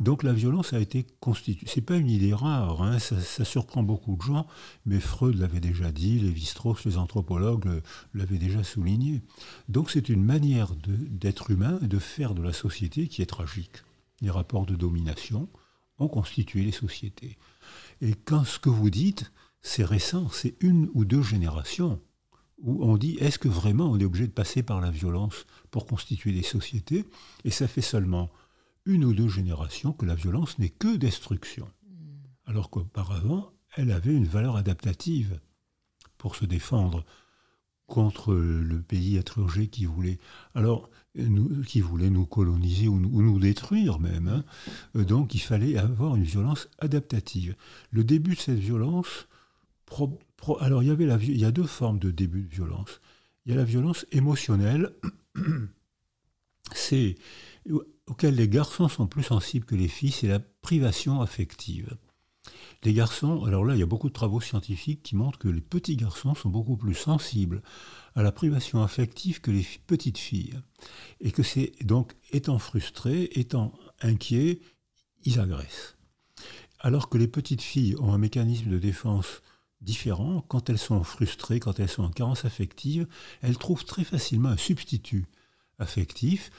[0.00, 1.66] Donc la violence a été constituée.
[1.68, 4.46] C'est pas une idée rare, hein, ça, surprend beaucoup de gens,
[4.86, 7.82] mais Freud l'avait déjà dit, Lévi-Strauss, les anthropologues
[8.14, 9.22] l'avaient déjà souligné.
[9.68, 13.82] Donc c'est une manière d'être humain et de faire de la société qui est tragique.
[14.20, 15.48] Les rapports de domination
[15.98, 17.36] ont constitué les sociétés.
[18.00, 22.00] Et quand ce que vous dites, c'est récent, c'est une ou deux générations
[22.62, 25.86] où on dit est-ce que vraiment on est obligé de passer par la violence pour
[25.86, 27.04] constituer des sociétés?
[27.44, 28.30] Et ça fait seulement
[28.84, 31.68] une ou deux générations que la violence n'est que destruction.
[32.46, 35.40] Alors qu'auparavant, elle avait une valeur adaptative
[36.18, 37.04] pour se défendre
[37.86, 40.18] contre le pays étranger qui voulait,
[40.54, 44.28] alors, nous, qui voulait nous coloniser ou nous, détruire même.
[44.28, 45.02] Hein.
[45.02, 47.54] Donc il fallait avoir une violence adaptative.
[47.90, 49.28] Le début de cette violence,
[50.60, 53.00] alors il y, avait la, il y a deux formes de début de violence.
[53.44, 54.94] Il y a la violence émotionnelle,
[56.72, 57.16] c'est
[58.06, 61.96] auquel les garçons sont plus sensibles que les filles, c'est la privation affective.
[62.82, 65.60] Les garçons, alors là, il y a beaucoup de travaux scientifiques qui montrent que les
[65.60, 67.62] petits garçons sont beaucoup plus sensibles
[68.16, 70.58] à la privation affective que les petites filles.
[71.20, 74.60] Et que c'est donc, étant frustrés, étant inquiets,
[75.24, 75.96] ils agressent.
[76.80, 79.42] alors que les petites filles ont un mécanisme de défense
[79.80, 80.44] différent.
[80.48, 83.06] Quand elles sont frustrées, quand elles sont en carence affective,
[83.40, 85.26] elles trouvent très facilement un substitut
[85.78, 86.50] affectif,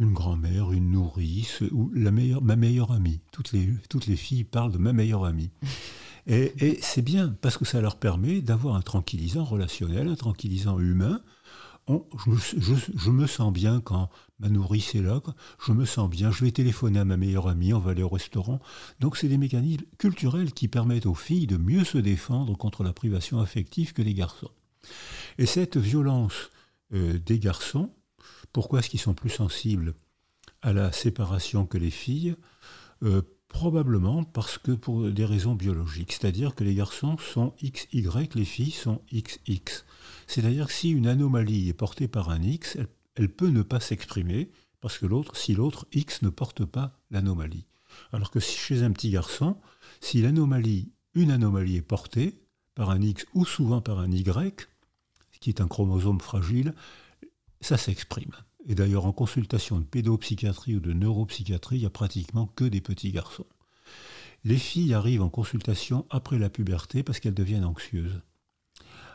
[0.00, 3.20] une grand-mère, une nourrice ou la meilleure, ma meilleure amie.
[3.32, 5.50] Toutes les, toutes les filles parlent de ma meilleure amie.
[6.26, 11.22] Et, c'est bien parce que ça leur permet d'avoir un tranquillisant relationnel, un tranquillisant humain.
[11.88, 15.20] je, me sens bien quand ma nourrice est là,
[15.66, 18.08] je me sens bien, je vais téléphoner à ma meilleure amie, on va aller au
[18.08, 18.60] restaurant.
[19.00, 22.92] Donc c'est des mécanismes culturels qui permettent aux filles de mieux se défendre contre la
[22.92, 24.50] privation affective que les garçons.
[25.38, 26.50] Et cette violence
[26.94, 27.90] euh, des garçons,
[28.52, 29.94] pourquoi est-ce qu'ils sont plus sensibles
[30.62, 32.36] à la séparation que les filles?
[33.02, 38.44] Euh, Probablement parce que pour des raisons biologiques, c'est-à-dire que les garçons sont XY, les
[38.44, 39.84] filles sont XX.
[40.28, 42.78] C'est-à-dire que si une anomalie est portée par un X,
[43.16, 47.66] elle, peut ne pas s'exprimer parce que si l'autre X ne porte pas l'anomalie.
[48.12, 49.56] Alors que chez un petit garçon,
[50.00, 52.40] si l'anomalie, une anomalie est portée
[52.76, 54.68] par un X ou souvent par un Y,
[55.40, 56.72] qui est un chromosome fragile,
[57.60, 58.32] ça s'exprime.
[58.66, 62.80] Et d'ailleurs, en consultation de pédopsychiatrie ou de neuropsychiatrie, il n'y a pratiquement que des
[62.80, 63.46] petits garçons.
[64.44, 68.22] Les filles arrivent en consultation après la puberté parce qu'elles deviennent anxieuses.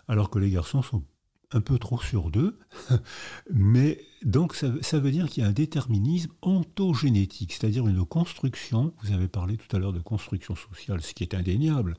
[0.08, 1.04] Alors que les garçons sont
[1.52, 2.58] un peu trop sur d'eux.
[3.54, 8.94] Mais donc ça, ça veut dire qu'il y a un déterminisme ontogénétique, c'est-à-dire une construction,
[9.04, 11.96] vous avez parlé tout à l'heure de construction sociale, ce qui est indéniable,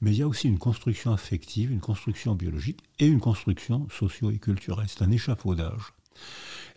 [0.00, 4.30] mais il y a aussi une construction affective, une construction biologique et une construction socio
[4.30, 4.86] et culturelle.
[4.88, 5.92] C'est un échafaudage.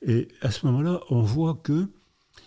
[0.05, 1.89] Et à ce moment-là, on voit que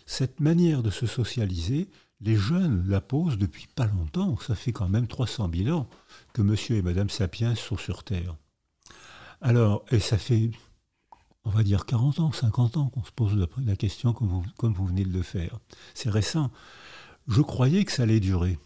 [0.07, 1.89] cette manière de se socialiser,
[2.21, 4.37] les jeunes la posent depuis pas longtemps.
[4.39, 5.89] Ça fait quand même 300 000 ans
[6.33, 8.37] que monsieur et madame Sapiens sont sur Terre.
[9.41, 10.51] Alors, et ça fait,
[11.45, 14.29] on va dire, 40 ans, 50 ans qu'on se pose la question comme
[14.73, 15.59] vous, venez de le faire.
[15.95, 16.51] C'est récent.
[17.29, 18.59] Je croyais que ça allait durer.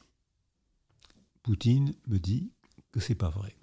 [1.43, 2.53] Poutine me dit
[2.93, 3.55] que c'est pas vrai.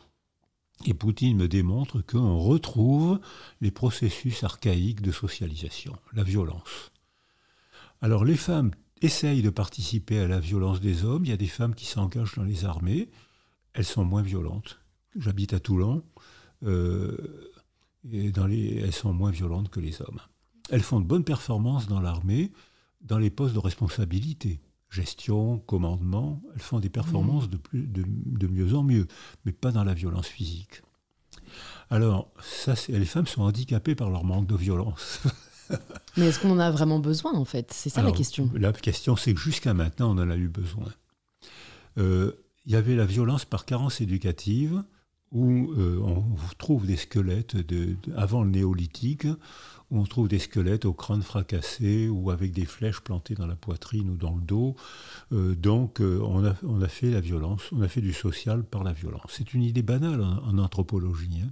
[0.85, 3.19] Et Poutine me démontre qu'on retrouve
[3.61, 6.91] les processus archaïques de socialisation, la violence.
[8.01, 11.25] Alors les femmes essayent de participer à la violence des hommes.
[11.25, 13.09] Il y a des femmes qui s'engagent dans les armées.
[13.73, 14.79] Elles sont moins violentes.
[15.15, 16.03] J'habite à Toulon.
[16.63, 17.51] Euh,
[18.11, 20.19] et dans les, elles sont moins violentes que les hommes.
[20.69, 22.51] Elles font de bonnes performances dans l'armée,
[23.01, 24.59] dans les postes de responsabilité
[24.95, 29.07] gestion, commandement, elles font des performances de, plus, de, mieux en mieux,
[29.43, 30.81] mais pas dans la violence physique.
[31.89, 35.21] Alors, ça, les femmes sont handicapées par leur manque de violence.
[36.17, 37.71] mais est-ce qu'on en a vraiment besoin, en fait?
[37.73, 38.49] C'est ça la question.
[38.55, 40.87] La question, c'est que jusqu'à maintenant, on en a eu besoin.
[41.97, 42.31] Euh,
[42.65, 44.83] il y avait la violence par carence éducative,
[45.35, 46.23] où euh, on
[46.57, 47.57] trouve des squelettes
[48.15, 49.27] avant le néolithique,
[49.91, 53.57] où on trouve des squelettes au crâne fracassé ou avec des flèches plantées dans la
[53.57, 54.77] poitrine ou dans le dos.
[55.33, 58.63] Euh, donc euh, on, a, on, a, fait la violence, on a fait du social
[58.63, 59.25] par la violence.
[59.27, 61.41] C'est une idée banale en, anthropologie.
[61.43, 61.51] Hein.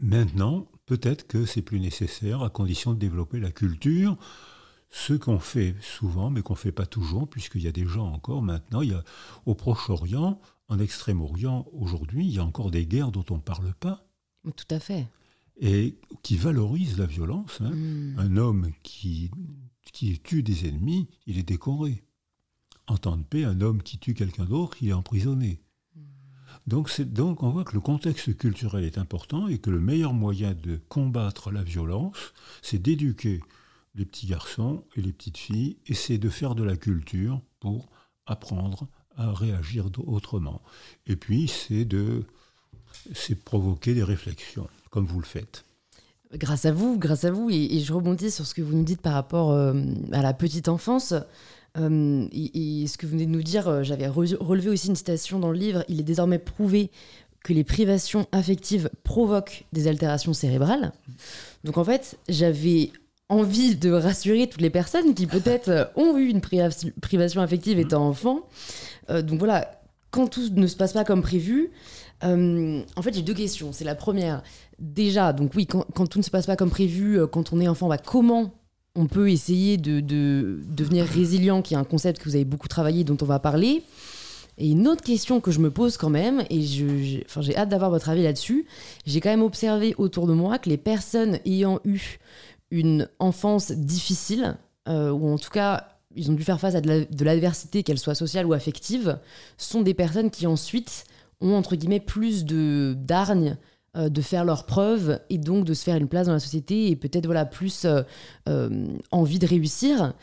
[0.00, 4.16] Maintenant, peut-être que c'est plus nécessaire à condition de développer la culture.
[4.90, 8.12] Ce qu'on fait souvent, mais qu'on ne fait pas toujours, puisqu'il y a des gens
[8.12, 9.04] encore maintenant, il y a,
[9.46, 10.38] au Proche-Orient,
[10.72, 14.04] en Extrême-Orient, aujourd'hui, il y a encore des guerres dont on ne parle pas.
[14.56, 15.06] Tout à fait
[15.60, 17.60] et qui valorise la violence.
[17.60, 17.70] Hein.
[17.70, 18.18] Hmm.
[18.18, 19.30] Un homme qui,
[19.92, 22.02] qui tue des ennemis, il est décoré.
[22.88, 25.60] En temps de paix, un homme qui tue quelqu'un d'autre, il est emprisonné.
[25.94, 26.00] Hmm.
[26.66, 30.54] Donc, donc on voit que le contexte culturel est important et que le meilleur moyen
[30.54, 33.40] de combattre la violence, c'est d'éduquer
[33.94, 37.90] les petits garçons et les petites filles, et c'est de faire de la culture pour
[38.24, 40.62] apprendre à réagir autrement.
[41.06, 42.24] Et puis, c'est de
[43.14, 45.64] c'est provoquer des réflexions comme vous le faites.
[46.34, 49.02] Grâce à vous, grâce à vous, et, je rebondis sur ce que vous nous dites
[49.02, 49.74] par rapport euh,
[50.12, 51.14] à la petite enfance.
[51.78, 55.38] Euh, et, ce que vous venez de nous dire, euh, j'avais relevé aussi une citation
[55.38, 56.90] dans le livre, il est désormais prouvé
[57.42, 60.92] que les privations affectives provoquent des altérations cérébrales.
[61.64, 62.92] Donc en fait, j'avais
[63.32, 68.40] envie de rassurer toutes les personnes qui peut-être ont eu une privation affective étant enfant.
[69.08, 69.70] donc voilà,
[70.10, 71.70] quand tout ne se passe pas comme prévu,
[72.22, 73.72] en fait j'ai deux questions.
[73.72, 74.42] C'est la première,
[74.82, 77.68] déjà, donc oui, quand, tout ne se passe pas comme prévu, euh, quand on est
[77.68, 78.52] enfant, bah, comment
[78.94, 83.04] on peut essayer de, devenir résilient, qui est un concept que vous avez beaucoup travaillé,
[83.04, 83.82] dont on va parler.
[84.58, 87.24] Et une autre question que je me pose quand même, et j'ai
[87.56, 88.66] hâte d'avoir votre avis là-dessus,
[89.06, 92.18] j'ai quand même observé autour de moi que les personnes ayant eu
[92.72, 94.56] une enfance difficile,
[94.88, 98.14] euh, ou en tout cas ils ont dû faire face à de l'adversité, qu'elle soit
[98.14, 99.18] sociale ou affective,
[99.56, 101.04] sont des personnes qui ensuite
[101.40, 103.56] ont entre guillemets plus de d'argne
[103.96, 106.88] euh, de faire leurs preuves et donc de se faire une place dans la société
[106.88, 110.14] et peut-être voilà plus euh, envie de réussir.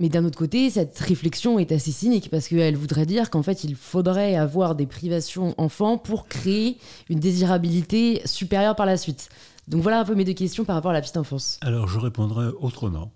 [0.00, 3.64] Mais d'un autre côté, cette réflexion est assez cynique parce qu'elle voudrait dire qu'en fait,
[3.64, 9.28] il faudrait avoir des privations enfants pour créer une désirabilité supérieure par la suite.
[9.68, 11.58] Donc voilà un peu mes deux questions par rapport à la petite enfance.
[11.60, 13.12] Alors je répondrai autrement.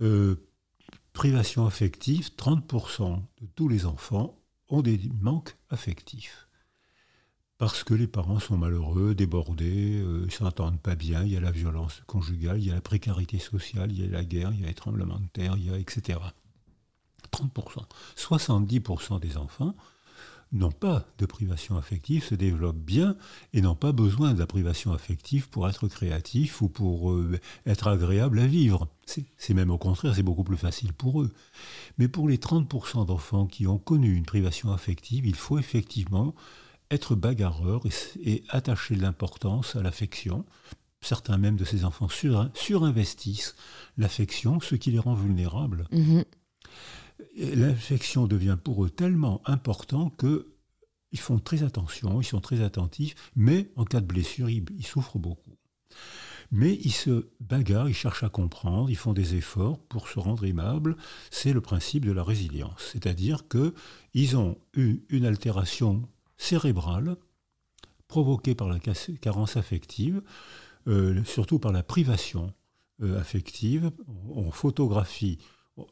[0.00, 0.34] Euh,
[1.12, 4.36] privation affective, 30% de tous les enfants
[4.68, 6.48] ont des manques affectifs.
[7.58, 11.40] Parce que les parents sont malheureux, débordés, euh, ils s'entendent pas bien, il y a
[11.40, 14.62] la violence conjugale, il y a la précarité sociale, il y a la guerre, il
[14.62, 16.18] y a les tremblements de terre, etc.
[17.30, 17.84] 30%.
[18.16, 19.76] 70% des enfants
[20.52, 23.16] n'ont pas de privation affective, se développent bien
[23.52, 27.88] et n'ont pas besoin de la privation affective pour être créatifs ou pour euh, être
[27.88, 28.88] agréables à vivre.
[29.36, 31.32] C'est même au contraire, c'est beaucoup plus facile pour eux.
[31.98, 36.34] Mais pour les 30% d'enfants qui ont connu une privation affective, il faut effectivement
[36.90, 37.82] être bagarreur
[38.22, 40.44] et, attacher de l'importance à l'affection.
[41.00, 42.08] Certains même de ces enfants
[42.54, 43.56] surinvestissent
[43.96, 45.88] l'affection, ce qui les rend vulnérables.
[45.92, 46.24] Mm-hmm
[47.36, 50.52] l'infection devient pour eux tellement important que
[51.12, 55.18] ils font très attention, ils sont très attentifs, mais en cas de blessure, ils, souffrent
[55.18, 55.58] beaucoup.
[56.50, 60.44] Mais ils se bagarrent, ils cherchent à comprendre, ils font des efforts pour se rendre
[60.44, 60.96] aimables.
[61.30, 62.90] C'est le principe de la résilience.
[62.92, 67.16] C'est-à-dire qu'ils ont eu une altération cérébrale
[68.08, 68.78] provoquée par la
[69.20, 70.22] carence affective,
[70.88, 72.52] euh, surtout par la privation
[73.02, 73.90] euh, affective.
[74.28, 75.38] On photographie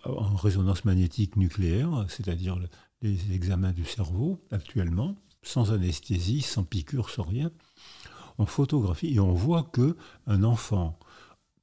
[0.05, 2.59] en résonance magnétique nucléaire, c'est-à-dire
[3.03, 7.51] les examens du cerveau actuellement, sans anesthésie, sans piqûre, sans rien,
[8.39, 10.99] on photographie et on voit que un enfant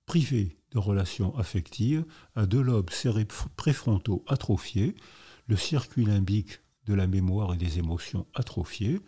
[0.05, 2.89] privé de relations affectives a deux lobes
[3.55, 4.95] préfrontaux atrophiés,
[5.47, 8.99] le circuit limbique de la mémoire et des émotions atrophiés,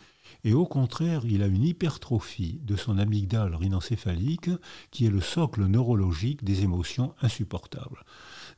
[0.43, 4.49] et au contraire, il a une hypertrophie de son amygdale rhinencéphalique,
[4.91, 8.03] qui est le socle neurologique des émotions insupportables.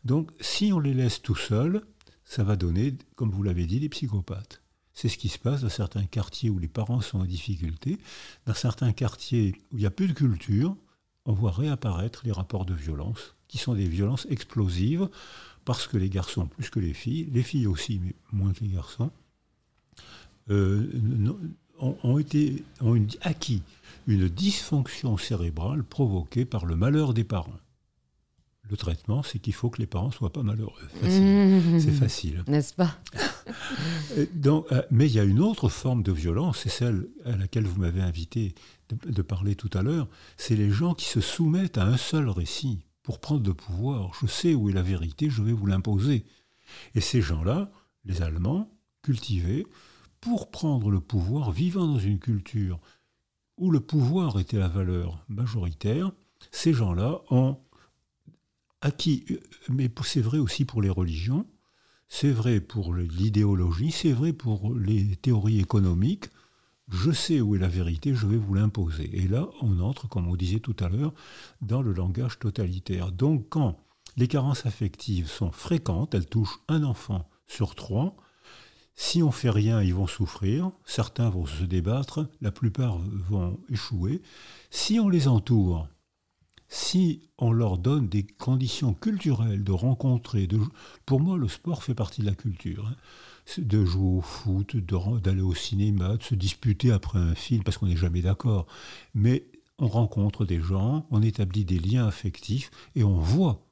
[0.05, 1.81] Donc, si on les laisse tout seuls,
[2.23, 4.61] ça va donner, comme vous l'avez dit, des psychopathes.
[4.93, 7.97] C'est ce qui se passe dans certains quartiers où les parents sont en difficulté.
[8.45, 10.75] Dans certains quartiers où il n'y a plus de culture,
[11.25, 15.09] on voit réapparaître les rapports de violence, qui sont des violences explosives,
[15.65, 18.71] parce que les garçons, plus que les filles, les filles aussi, mais moins que les
[18.71, 19.11] garçons,
[20.49, 20.89] euh,
[21.81, 23.61] ont, été, ont acquis
[24.07, 27.59] une dysfonction cérébrale provoquée par le malheur des parents.
[28.69, 30.87] Le traitement, c'est qu'il faut que les parents soient pas malheureux.
[31.03, 31.79] Mmh.
[31.79, 32.43] c'est facile.
[32.47, 32.97] N'est-ce pas?
[34.33, 37.65] Donc, euh, Mais il y a une autre forme de violence, c'est celle à laquelle
[37.65, 38.55] vous m'avez invité
[38.89, 40.07] de, parler tout à l'heure.
[40.37, 44.11] C'est les gens qui se soumettent à un seul récit pour prendre le pouvoir.
[44.21, 46.25] Je sais où est la vérité, je vais vous l'imposer.
[46.95, 47.71] Et ces gens-là,
[48.05, 48.69] les Allemands,
[49.01, 49.65] cultivés,
[50.21, 52.79] pour prendre le pouvoir, vivant dans une culture
[53.57, 56.11] où le pouvoir était la valeur majoritaire,
[56.51, 57.57] ces gens-là ont
[58.81, 59.25] acquis,
[59.69, 61.45] mais c'est vrai aussi pour les religions,
[62.07, 66.29] c'est vrai pour l'idéologie, c'est vrai pour les théories économiques.
[66.89, 69.09] Je sais où est la vérité, je vais vous l'imposer.
[69.13, 71.13] Et là, on entre, comme on disait tout à l'heure,
[71.61, 73.11] dans le langage totalitaire.
[73.13, 73.79] Donc quand
[74.17, 78.17] les carences affectives sont fréquentes, elles touchent un enfant sur trois,
[78.95, 82.97] si on fait rien, ils vont souffrir, certains vont se débattre, la plupart
[83.29, 84.21] vont échouer.
[84.69, 85.87] Si on les entoure,
[86.67, 90.47] si on leur donne des conditions culturelles de rencontrer,
[91.05, 92.95] pour moi le sport fait partie de la culture, hein.
[93.57, 97.87] de jouer au foot, d'aller au cinéma, de se disputer après un film parce qu'on
[97.87, 98.67] n'est jamais d'accord,
[99.13, 99.47] mais
[99.79, 103.67] on rencontre des gens, on établit des liens affectifs et on voit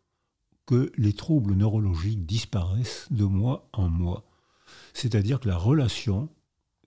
[0.65, 4.28] que les troubles neurologiques disparaissent de mois en mois.
[4.93, 6.29] C'est-à-dire que la relation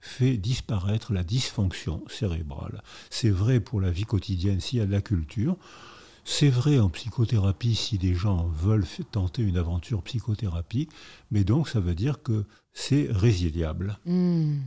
[0.00, 2.82] fait disparaître la dysfonction cérébrale.
[3.08, 5.56] C'est vrai pour la vie quotidienne s'il y a de la culture.
[6.24, 10.88] C'est vrai en psychothérapie si des gens veulent tenter une aventure psychothérapie,
[11.30, 13.98] mais donc ça veut dire que c'est résiliable.
[14.06, 14.58] Hmm.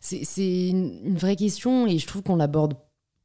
[0.00, 2.74] C'est une vraie question et je trouve qu'on l'aborde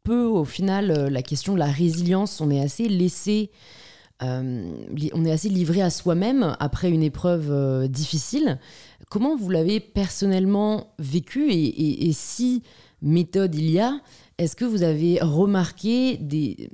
[0.04, 2.42] peu au final, euh, la question de la résilience.
[2.42, 3.50] On est assez laissé,
[4.22, 8.60] on est assez livré à soi-même après une épreuve euh, difficile.
[9.10, 12.64] Comment vous l'avez personnellement vécu et, si
[13.02, 14.00] méthode il y a,
[14.38, 16.70] est-ce que vous avez remarqué des,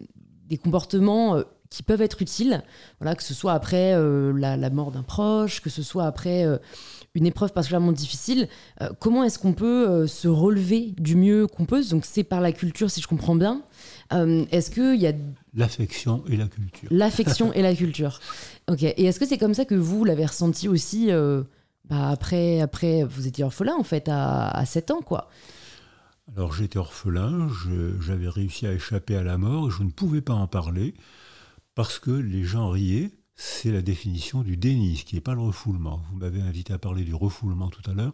[0.48, 2.64] des comportements euh, qui peuvent être utiles,
[3.00, 6.58] voilà, que ce soit après euh, la, mort d'un proche, que ce soit après euh,
[7.16, 8.48] une épreuve particulièrement difficile.
[9.00, 11.84] comment est-ce qu'on peut se relever du mieux qu'on peut?
[11.90, 13.62] Donc c'est par la culture, si je comprends bien.
[14.12, 15.14] est-ce qu'il y a...
[15.54, 16.90] L'affection et la culture.
[16.92, 18.20] L'affection et la culture.
[18.70, 18.84] Ok.
[18.84, 21.10] Et est-ce que c'est comme ça que vous l'avez ressenti aussi
[21.90, 25.30] bah, après, après, vous étiez orphelin en fait à, à 7 ans, quoi?
[26.36, 27.48] Alors j'étais orphelin,
[28.00, 30.94] j'avais réussi à échapper à la mort et je ne pouvais pas en parler
[31.74, 33.12] parce que les gens riaient.
[33.42, 36.04] C'est la définition du déni, ce qui n'est pas le refoulement.
[36.12, 38.12] Vous m'avez invité à parler du refoulement tout à l'heure.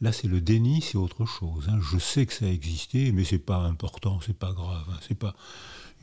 [0.00, 1.68] Là, c'est le déni, c'est autre chose.
[1.68, 1.80] Hein.
[1.82, 4.86] Je sais que ça a existé, mais c'est pas important, c'est pas grave.
[4.88, 4.98] Hein.
[5.00, 5.34] C'est pas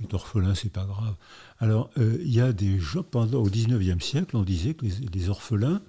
[0.04, 1.16] est orphelin, c'est pas grave.
[1.60, 5.30] Alors, euh, il y a des gens pendant au 19e siècle, on disait que les,
[5.30, 5.82] orphelins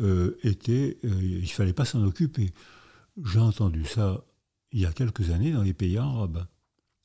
[0.00, 2.52] euh, étaient, euh, il fallait pas s'en occuper.
[3.24, 4.24] J'ai entendu ça
[4.72, 6.44] il y a quelques années dans les pays arabes,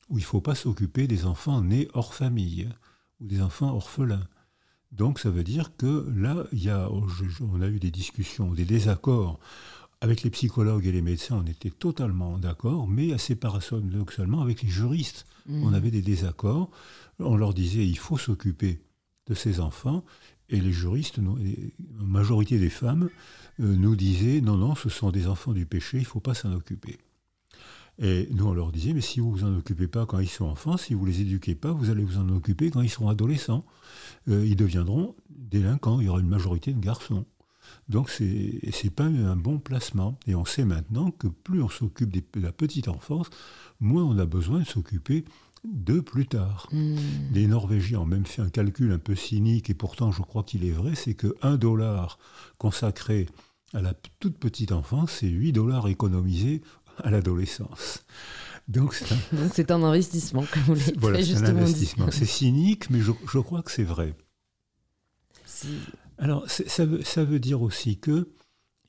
[0.08, 2.68] où il faut pas s'occuper des enfants nés hors famille
[3.20, 4.26] ou des enfants orphelins.
[4.92, 8.64] Donc ça veut dire que là, il y a, on a eu des discussions, des
[8.64, 9.38] désaccords.
[10.00, 14.68] Avec les psychologues et les médecins, on était totalement d'accord, mais assez paradoxalement avec les
[14.68, 15.62] juristes, mmh.
[15.62, 16.70] on avait des désaccords.
[17.20, 18.82] On leur disait il faut s'occuper
[19.28, 20.04] de ces enfants,
[20.48, 23.08] et les juristes, la majorité des femmes,
[23.60, 26.34] euh, nous disaient non, non, ce sont des enfants du péché, il ne faut pas
[26.34, 26.98] s'en occuper.
[27.98, 30.46] Et nous, on leur disait, mais si vous vous en occupez pas quand ils sont
[30.46, 33.64] enfants, si vous les éduquez pas, vous allez vous en occuper quand ils seront adolescents.
[34.28, 37.26] Euh, ils deviendront délinquants, il y aura une majorité de garçons.
[37.88, 40.18] Donc ce n'est pas un bon placement.
[40.26, 43.28] Et on sait maintenant que plus on s'occupe de la petite enfance,
[43.80, 45.24] moins on a besoin de s'occuper
[45.64, 46.68] de plus tard.
[46.72, 46.96] Hmm.
[47.32, 50.64] Les Norvégiens ont même fait un calcul un peu cynique, et pourtant je crois qu'il
[50.64, 52.18] est vrai, c'est que 1 dollar
[52.58, 53.26] consacré
[53.72, 56.62] à la toute petite enfance, c'est 8 dollars économisés
[56.98, 58.04] à l'adolescence.
[58.68, 59.82] Donc c'est un...
[59.82, 62.06] investissement, comme vous l'avez voilà, c'est un investissement.
[62.10, 64.14] C'est cynique, mais je, crois que c'est vrai.
[66.18, 68.28] Alors ça veut, ça veut dire aussi que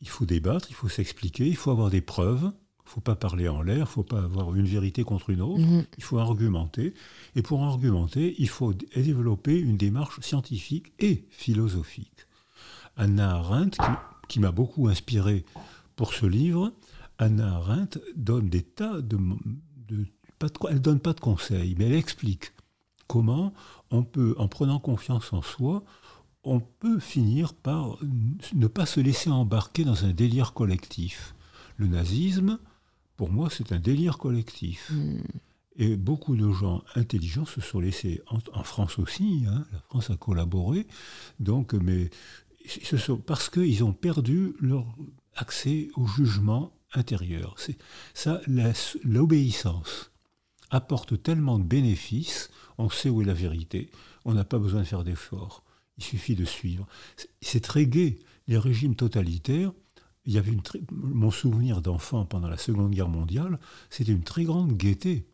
[0.01, 2.51] il faut débattre, il faut s'expliquer, il faut avoir des preuves.
[2.86, 5.30] Il ne faut pas parler en l'air, il ne faut pas avoir une vérité contre
[5.30, 5.86] une autre, mhm.
[5.97, 6.93] il faut argumenter.
[7.36, 12.28] Et pour argumenter, il faut développer une démarche scientifique et philosophique.
[12.97, 13.78] Anna Arendt,
[14.28, 15.45] qui m'a beaucoup inspiré
[15.95, 16.74] pour ce livre,
[17.24, 19.17] Anna Arendt donne des tas de,
[20.69, 22.51] elle donne pas de conseils, mais elle explique
[23.07, 23.53] comment
[23.91, 25.84] on peut, en prenant confiance en soi,
[26.43, 27.97] on peut finir par
[28.53, 31.34] ne pas se laisser embarquer dans un délire collectif.
[31.78, 32.59] Le nazisme,
[33.15, 34.91] pour moi, c'est un délire collectif.
[34.91, 35.21] Hmm.
[35.78, 40.17] Et beaucoup de gens intelligents se sont laissés, en, France aussi, hein, la France a
[40.17, 40.86] collaboré,
[41.39, 42.11] donc, mais
[42.67, 44.86] ce sont, parce qu'ils ont perdu leur
[45.36, 47.56] accès au jugement intérieur.
[47.58, 47.78] C'est
[48.14, 48.41] ça,
[49.04, 50.12] l'obéissance
[50.70, 53.91] apporte tellement de bénéfices, on sait où est la vérité,
[54.26, 55.64] on n'a pas besoin de faire d'efforts,
[55.98, 56.88] il suffit de suivre.
[57.41, 58.20] C'est très gai.
[58.48, 59.72] Les régimes totalitaires,
[60.26, 64.44] il y avait une mon souvenir d'enfant pendant la Seconde Guerre mondiale, c'était une très
[64.44, 65.28] grande gaieté.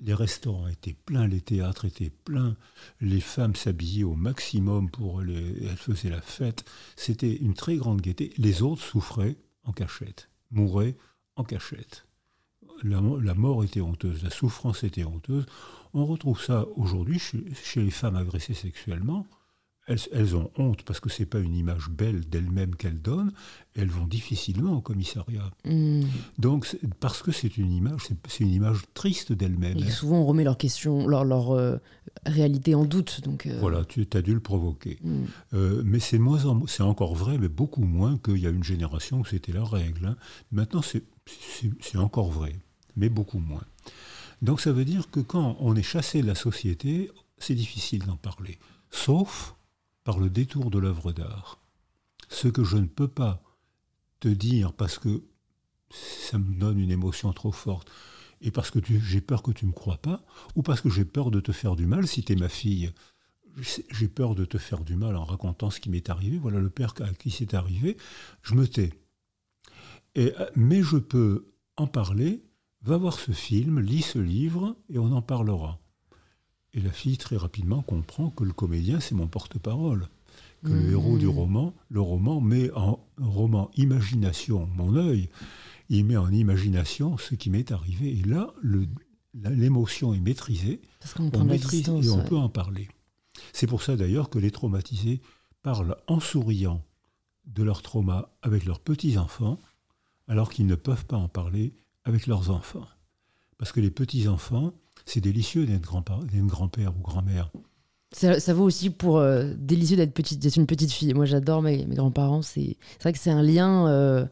[0.00, 2.56] Les restaurants étaient pleins, les théâtres étaient pleins,
[3.00, 6.64] les femmes s'habillaient au maximum pour les, elles faisaient la fête.
[6.96, 8.32] C'était une très grande gaieté.
[8.36, 10.96] Les autres souffraient en cachette mourait
[11.36, 12.06] en cachette.
[12.82, 13.00] La,
[13.34, 15.46] mort était honteuse, la souffrance était honteuse.
[15.94, 19.26] On retrouve ça aujourd'hui chez, les femmes agressées sexuellement.
[19.88, 23.32] Elles, ont honte parce que ce n'est pas une image belle d'elles-mêmes qu'elles donnent.
[23.74, 25.50] elles vont difficilement au commissariat.
[25.64, 26.04] Hmm.
[26.38, 29.78] Donc, parce que c'est une image, c'est une image triste d'elles-mêmes.
[29.78, 31.78] Et souvent, on remet leur question, leur, leur euh,
[32.24, 33.22] réalité en doute.
[33.24, 33.58] Donc, euh.
[33.58, 34.98] Voilà, tu as dû le provoquer.
[35.02, 35.24] Hmm.
[35.54, 36.20] Euh, mais c'est
[36.68, 40.06] c'est encore vrai, mais beaucoup moins qu'il y a une génération où c'était la règle.
[40.06, 40.16] Hein.
[40.52, 41.02] Maintenant, c'est
[41.96, 42.54] encore vrai,
[42.94, 43.64] mais beaucoup moins.
[44.42, 48.16] Donc, ça veut dire que quand on est chassé de la société, c'est difficile d'en
[48.16, 48.60] parler.
[48.92, 49.56] Sauf
[50.04, 51.60] par le détour de l'œuvre d'art.
[52.28, 53.42] Ce que je ne peux pas
[54.20, 55.22] te dire parce que
[55.90, 57.90] ça me donne une émotion trop forte,
[58.40, 60.24] et parce que j'ai peur que tu ne me crois pas,
[60.56, 62.90] ou parce que j'ai peur de te faire du mal si tu es ma fille.
[63.90, 66.38] J'ai peur de te faire du mal en racontant ce qui m'est arrivé.
[66.38, 67.98] Voilà le père à qui c'est arrivé.
[68.42, 68.94] Je me tais.
[70.56, 72.42] Mais je peux en parler.
[72.80, 75.81] Va voir ce film, lis ce livre, et on en parlera.
[76.74, 80.08] Et la fille très rapidement comprend que le comédien, c'est mon porte-parole.
[80.64, 81.30] Que le héros du mmh.
[81.30, 85.28] roman, le roman met en roman imagination mon œil,
[85.88, 88.16] il met en imagination ce qui m'est arrivé.
[88.16, 88.54] Et là,
[89.34, 90.80] l'émotion est maîtrisée,
[91.18, 92.88] on, maîtrise et on peut en parler.
[93.52, 95.20] C'est pour ça d'ailleurs que les traumatisés
[95.62, 96.84] parlent en souriant
[97.46, 99.58] de leur trauma avec leurs petits-enfants,
[100.28, 102.86] alors qu'ils ne peuvent pas en parler avec leurs enfants.
[103.58, 104.72] Parce que les petits-enfants,
[105.06, 107.50] c'est délicieux d'être grand-père ou grand-mère.
[108.12, 111.14] Ça, vaut aussi pour euh, délicieux d'être petite, une petite fille.
[111.14, 112.42] Moi, j'adore mes, grands-parents.
[112.42, 114.26] C'est vrai que c'est un lien euh,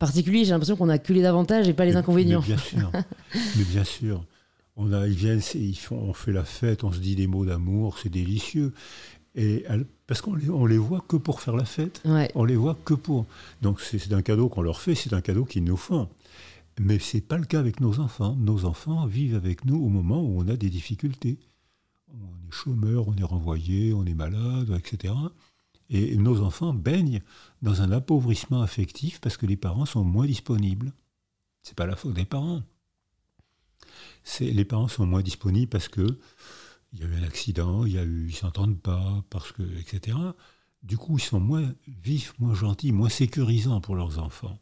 [0.00, 0.44] particulier.
[0.44, 2.40] J'ai l'impression qu'on a que les avantages et pas les inconvénients.
[2.40, 2.92] Mais bien sûr.
[3.56, 4.24] mais bien sûr.
[4.76, 7.44] On a, ils viennent, ils font, on fait la fête, on se dit des mots
[7.44, 8.72] d'amour, c'est délicieux.
[9.34, 9.64] Et
[10.06, 12.02] parce qu'on les, on les voit que pour faire la fête.
[12.34, 13.26] On les voit que pour.
[13.60, 16.08] Donc c'est un cadeau qu'on leur fait, c'est un cadeau qu'ils nous font.
[16.80, 18.34] Mais ce n'est pas le cas avec nos enfants.
[18.36, 21.38] Nos enfants vivent avec nous au moment où on a des difficultés.
[22.08, 25.14] on est chômeur, on est renvoyé, on est malade, etc.
[25.90, 27.22] Et nos enfants baignent
[27.60, 30.92] dans un appauvrissement affectif parce que les parents sont moins disponibles.
[31.62, 32.62] C'est pas la faute des parents.
[34.40, 36.18] Les parents sont moins disponibles parce que
[36.92, 39.62] il y a eu un accident, il y a eu, ils s'entendent pas, parce que,
[39.80, 40.16] etc.
[40.82, 44.58] Du coup, ils sont moins vifs, moins gentils, moins sécurisants pour leurs enfants.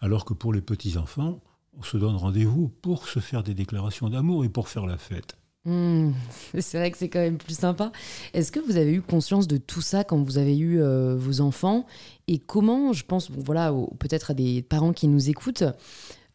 [0.00, 1.42] Alors que pour les petits enfants,
[1.78, 5.36] on se donne rendez-vous pour se faire des déclarations d'amour et pour faire la fête.
[5.66, 6.12] Hmm,
[6.58, 7.92] c'est vrai que c'est quand même plus sympa.
[8.32, 11.42] Est-ce que vous avez eu conscience de tout ça quand vous avez eu euh, vos
[11.42, 11.86] enfants?
[12.28, 15.64] Et comment, je pense, voilà, peut-être à des parents qui nous écoutent,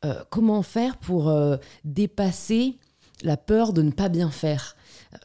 [0.03, 2.75] euh, comment faire pour euh, dépasser
[3.23, 4.75] la peur de ne pas bien faire?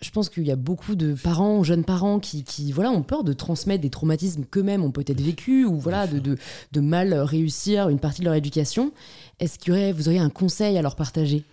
[0.01, 3.33] Je pense qu'il y a beaucoup de parents, jeunes parents, qui, voilà, ont peur de
[3.33, 6.37] transmettre des traumatismes qu'eux-mêmes ont peut-être vécu ou voilà, de,
[6.73, 8.93] de, mal réussir une partie de leur éducation.
[9.41, 11.45] Est-ce que vous auriez un conseil à leur partager?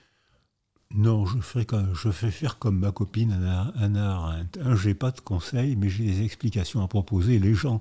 [0.93, 4.59] Non, je fais, je fais faire comme ma copine Anna, Anna Arendt.
[4.75, 7.39] Je n'ai pas de conseils, mais j'ai des explications à proposer.
[7.39, 7.79] Les gens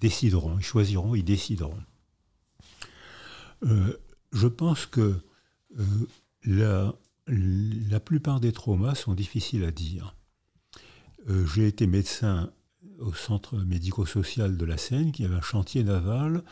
[0.00, 1.78] décideront, ils choisiront, ils décideront.
[3.64, 3.96] Euh,
[4.32, 5.20] je pense que
[5.78, 5.84] euh,
[6.44, 6.94] la,
[7.26, 10.14] la, plupart des traumas sont difficiles à dire.
[11.28, 12.50] Euh, j'ai été médecin
[13.02, 16.42] au centre médico-social de la Seine, qui avait un chantier naval,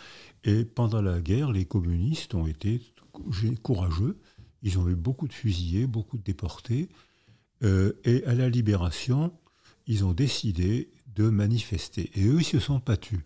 [0.44, 2.80] et pendant la guerre, les communistes ont été
[3.62, 4.18] courageux
[4.62, 6.88] ils ont eu beaucoup de fusillés, beaucoup de déportés.
[7.62, 9.32] Euh, et à la libération,
[9.86, 12.10] ils ont décidé de manifester.
[12.14, 13.20] Et eux, ils se sont battus.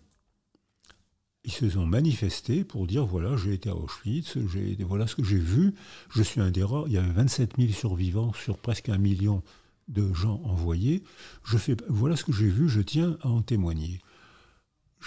[1.43, 4.37] Ils se sont manifestés pour dire voilà, j'ai été à Auschwitz,
[4.79, 5.75] voilà ce que j'ai vu.
[6.09, 6.87] Je suis un des rares.
[6.87, 9.43] Il y avait 27 000 survivants sur presque un million
[9.87, 11.03] de gens envoyés.
[11.43, 14.01] Je fais, voilà ce que j'ai vu, je tiens à en témoigner.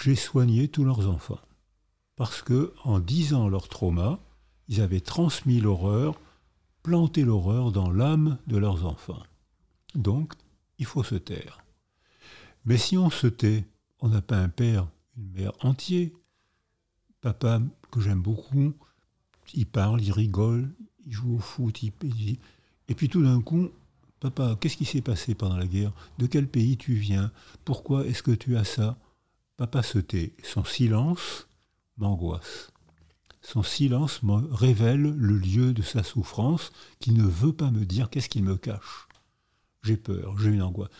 [0.03, 1.41] J'ai soigné tous leurs enfants.
[2.16, 4.20] Parce que, en disant leur trauma,
[4.68, 6.20] ils avaient transmis l'horreur,
[6.83, 9.22] planté l'horreur dans l'âme de leurs enfants.
[9.95, 10.35] Donc,
[10.79, 11.59] il faut se taire.
[12.64, 13.64] Mais si on se tait,
[14.01, 16.14] on n'a pas un père, une mère entier.
[17.20, 17.61] Papa,
[17.91, 18.74] que j'aime beaucoup,
[19.55, 20.70] il parle, il rigole,
[21.05, 21.93] il joue au foot, il...
[22.89, 23.70] et puis tout d'un coup,
[24.21, 25.93] papa, qu'est-ce qui s'est passé pendant la guerre?
[26.19, 27.31] De quel pays tu viens?
[27.64, 28.99] Pourquoi est-ce que tu as ça?
[29.57, 30.35] Papa se tait.
[30.43, 31.49] Son silence
[31.97, 32.71] m'angoisse.
[33.43, 38.11] Son silence me révèle le lieu de sa souffrance qui ne veut pas me dire
[38.11, 39.09] qu'est-ce qu'il me cache.
[39.83, 40.91] J'ai peur, j'ai une angoisse.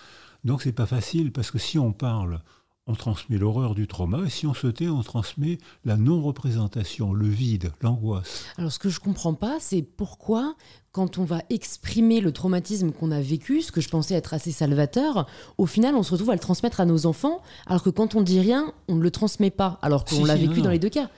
[0.45, 2.43] Donc c'est pas facile parce que si on parle,
[2.89, 7.29] on transmet l'horreur du trauma et si on se tait, on transmet la non-représentation, le
[7.29, 8.47] vide, l'angoisse.
[8.57, 10.57] Alors ce que je comprends pas, c'est pourquoi
[10.91, 14.51] quand on va exprimer le traumatisme qu'on a vécu, ce que je pensais être assez
[14.51, 15.29] salvateur,
[15.59, 18.23] au final on se retrouve à le transmettre à nos enfants, alors que quand on
[18.23, 21.11] dit rien, on ne le transmet pas, alors qu'on l'a vécu dans les deux cas.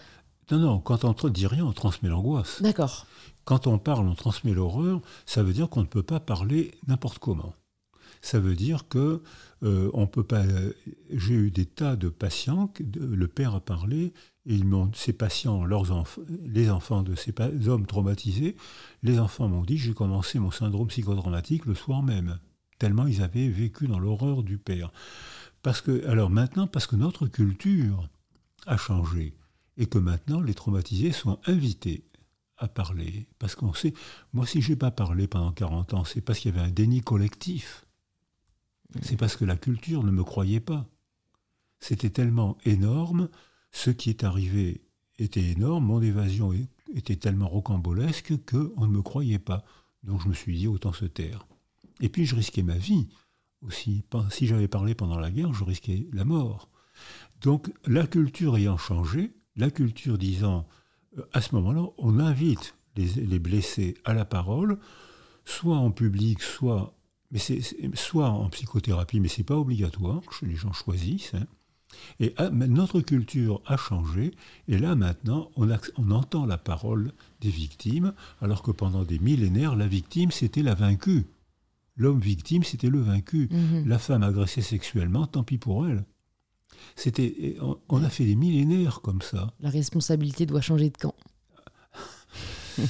[0.50, 2.60] Non, non, quand on ne dit rien, on transmet l'angoisse.
[2.60, 3.06] D'accord.
[3.44, 7.20] Quand on parle, on transmet l'horreur, ça veut dire qu'on ne peut pas parler n'importe
[7.20, 7.54] comment.
[8.20, 9.22] Ça veut dire que
[9.62, 10.44] euh, on peut pas.
[11.11, 14.12] J'ai eu des tas de patients, le père a parlé,
[14.46, 17.34] et ils ces patients, leurs enfants, les enfants de ces
[17.68, 18.56] hommes traumatisés,
[19.02, 22.38] les enfants m'ont dit j'ai commencé mon syndrome psychodramatique le soir même,
[22.78, 24.92] tellement ils avaient vécu dans l'horreur du père.
[25.62, 28.08] Parce que, alors maintenant, parce que notre culture
[28.66, 29.36] a changé
[29.76, 32.04] et que maintenant les traumatisés sont invités
[32.56, 33.28] à parler.
[33.38, 33.92] Parce qu'on sait,
[34.32, 36.70] moi si je n'ai pas parlé pendant 40 ans, c'est parce qu'il y avait un
[36.70, 37.86] déni collectif.
[39.03, 40.88] C'est parce que la culture ne me croyait pas.
[41.78, 43.28] C'était tellement énorme,
[43.72, 44.82] ce qui est arrivé
[45.18, 46.53] était énorme, mon évasion
[46.95, 49.64] était tellement rocambolesque qu'on ne me croyait pas.
[50.03, 51.47] Donc je me suis dit, autant se taire.
[52.01, 53.09] Et puis je risquais ma vie
[53.62, 54.03] aussi.
[54.30, 56.70] Si j'avais parlé pendant la guerre, je risquais la mort.
[57.43, 60.66] Donc la culture ayant changé, la culture disant,
[61.18, 64.78] euh, à ce moment-là, on invite les, blessés à la parole,
[65.45, 66.95] soit en public, soit,
[67.30, 67.60] mais c'est,
[67.94, 71.34] soit en psychothérapie, mais c'est pas obligatoire, les gens choisissent.
[71.34, 71.46] Hein.
[72.18, 74.32] Et ah, notre culture a changé,
[74.68, 79.76] et là maintenant, on, on, entend la parole des victimes, alors que pendant des millénaires,
[79.76, 81.26] la victime, c'était la vaincue.
[81.96, 83.48] L'homme victime, c'était le vaincu.
[83.52, 83.86] Mm-hmm.
[83.86, 86.04] La femme agressée sexuellement, tant pis pour elle.
[86.96, 87.56] C'était,
[87.88, 89.52] on, a fait des millénaires comme ça.
[89.60, 91.14] La responsabilité doit changer de camp.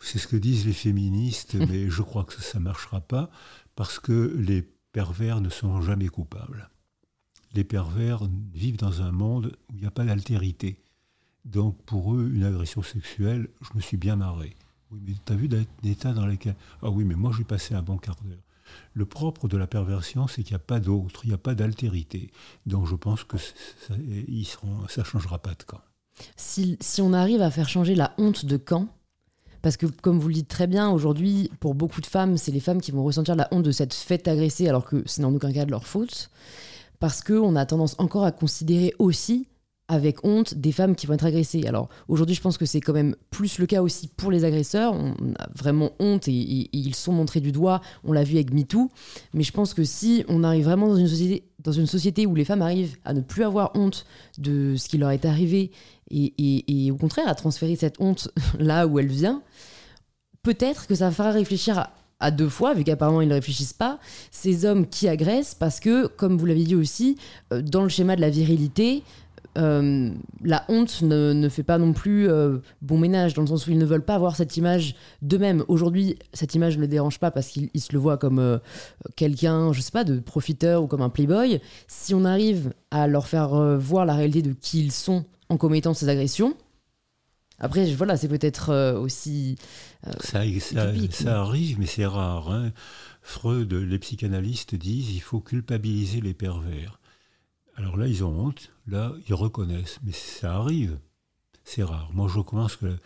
[0.00, 3.30] C'est ce que disent les féministes, mais je crois que ça ne marchera pas
[3.74, 4.62] parce que les
[4.92, 6.70] pervers ne sont jamais coupables.
[7.54, 8.20] Les pervers
[8.52, 10.82] vivent dans un monde où il n'y a pas d'altérité.
[11.44, 14.56] Donc pour eux, une agression sexuelle, je me suis bien marré.
[14.90, 15.48] Oui, mais tu as vu
[15.82, 16.54] l'état dans lequel...
[16.82, 18.38] Ah oui, mais moi j'ai passé un bon quart d'heure.
[18.94, 21.54] Le propre de la perversion, c'est qu'il n'y a pas d'autre, il n'y a pas
[21.54, 22.30] d'altérité.
[22.66, 25.80] Donc je pense que ça ne changera pas de camp.
[26.36, 28.88] Si, on arrive à faire changer la honte de camp,
[29.62, 32.60] Parce que, comme vous le dites très bien, aujourd'hui, pour beaucoup de femmes, c'est les
[32.60, 35.52] femmes qui vont ressentir la honte de cette fête agressée, alors que c'est dans aucun
[35.52, 36.30] cas de leur faute.
[36.98, 39.46] Parce qu'on a tendance encore à considérer aussi
[39.88, 41.66] avec honte des femmes qui vont être agressées.
[41.66, 44.94] Alors aujourd'hui, je pense que c'est quand même plus le cas aussi pour les agresseurs.
[44.94, 47.80] On a vraiment honte et, ils sont montrés du doigt.
[48.04, 48.90] On l'a vu avec MeToo.
[49.34, 52.34] Mais je pense que si on arrive vraiment dans une société, dans une société où
[52.34, 54.06] les femmes arrivent à ne plus avoir honte
[54.38, 55.70] de ce qui leur est arrivé
[56.10, 59.42] et, au contraire à transférer cette honte là où elle vient,
[60.42, 61.88] peut-être que ça fera réfléchir
[62.20, 63.98] à, deux fois, vu qu'apparemment ils ne réfléchissent pas,
[64.30, 67.16] ces hommes qui agressent, parce que, comme vous l'avez dit aussi,
[67.52, 69.02] euh, dans le schéma de la virilité,
[69.58, 70.10] euh,
[70.42, 73.78] la honte ne, fait pas non plus euh, bon ménage, dans le sens où ils
[73.78, 75.64] ne veulent pas avoir cette image d'eux-mêmes.
[75.68, 78.58] Aujourd'hui, cette image ne les dérange pas parce qu'ils se le voient comme euh,
[79.16, 81.60] quelqu'un, je sais pas, de profiteur ou comme un playboy.
[81.86, 85.94] Si on arrive à leur faire voir la réalité de qui ils sont en commettant
[85.94, 86.56] ces agressions,
[87.58, 89.56] après, voilà, c'est peut-être aussi.
[90.20, 90.40] Ça,
[91.10, 92.50] ça, arrive, mais c'est rare.
[92.50, 92.72] Hein.
[93.22, 96.98] Freud, les psychanalystes disent il faut culpabiliser les pervers.
[97.76, 100.98] Alors là, ils ont honte, là, ils reconnaissent, mais ça arrive.
[101.64, 102.10] C'est rare.
[102.12, 102.96] Moi, je commence que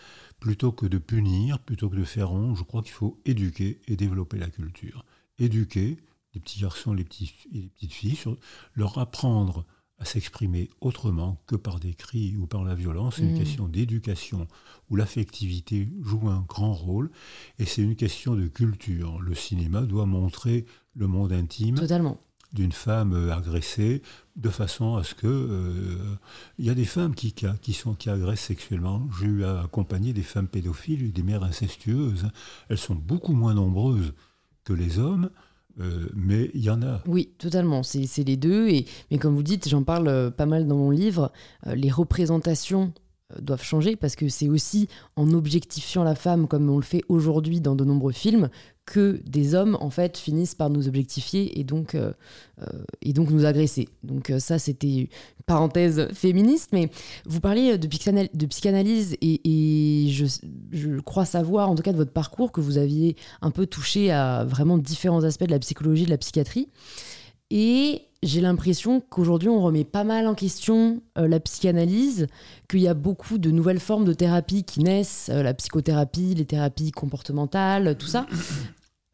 [0.40, 3.96] plutôt que de punir, plutôt que de faire honte, je crois qu'il faut éduquer et
[3.96, 5.04] développer la culture.
[5.38, 5.98] Éduquer
[6.34, 8.18] les petits garçons les, petits, et les petites filles,
[8.74, 9.64] leur apprendre
[9.98, 13.16] à s'exprimer autrement que par des cris ou par la violence.
[13.16, 13.38] C'est une mmh.
[13.38, 14.46] question d'éducation
[14.90, 17.10] où l'affectivité joue un grand rôle
[17.58, 19.20] et c'est une question de culture.
[19.20, 21.76] Le cinéma doit montrer le monde intime.
[21.76, 22.18] Totalement
[22.52, 24.02] d'une femme euh, agressée,
[24.36, 25.26] de façon à ce que...
[25.26, 26.16] Euh,
[26.58, 29.08] il y a des femmes qui, qui, sont, qui agressent sexuellement.
[29.18, 32.28] J'ai eu à accompagner des femmes pédophiles, des mères incestueuses.
[32.68, 34.12] Elles sont beaucoup moins nombreuses
[34.64, 35.30] que les hommes.
[35.78, 37.02] Euh, mais il y en a.
[37.06, 37.82] Oui, totalement.
[37.82, 38.68] C'est les deux.
[38.68, 41.32] Et, mais comme vous dites, j'en parle pas mal dans mon livre,
[41.66, 42.94] les représentations
[43.40, 47.60] doivent changer parce que c'est aussi en objectifiant la femme comme on le fait aujourd'hui
[47.60, 48.48] dans de nombreux films
[48.86, 52.12] que des hommes en fait finissent par nous objectifier et donc, euh,
[52.62, 52.66] euh,
[53.02, 53.88] et donc nous agresser.
[54.04, 55.08] Donc euh, ça c'était
[55.44, 56.88] parenthèse féministe, mais
[57.26, 60.26] vous parliez de, de psychanalyse et, je,
[60.70, 64.12] je, crois savoir en tout cas de votre parcours que vous aviez un peu touché
[64.12, 66.68] à vraiment différents aspects de la psychologie, de la psychiatrie.
[67.50, 72.26] Et j'ai l'impression qu'aujourd'hui, on remet pas mal en question la psychanalyse,
[72.68, 76.90] qu'il y a beaucoup de nouvelles formes de thérapie qui naissent, la psychothérapie, les thérapies
[76.90, 78.26] comportementales, tout ça.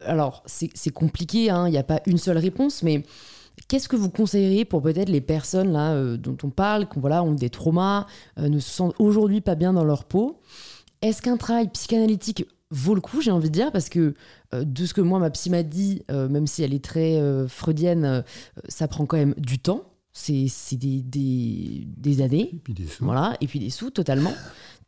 [0.05, 3.03] Alors c'est compliqué, hein, il n'y a pas une seule réponse, mais
[3.67, 7.23] qu'est-ce que vous conseilleriez pour peut-être les personnes là euh, dont on parle, qui voilà,
[7.23, 8.07] ont des traumas,
[8.39, 10.41] euh, ne se sentent aujourd'hui pas bien dans leur peau?
[11.01, 14.13] Est-ce qu'un travail psychanalytique vaut le coup, j'ai envie de dire, parce que
[14.53, 18.23] euh, de ce que moi ma psy m'a dit, même si elle est très freudienne,
[18.67, 19.89] ça prend quand même du temps.
[20.11, 22.51] C'est des, des, années.
[22.53, 23.03] Et puis des sous.
[23.03, 24.33] Voilà, et puis des sous, totalement.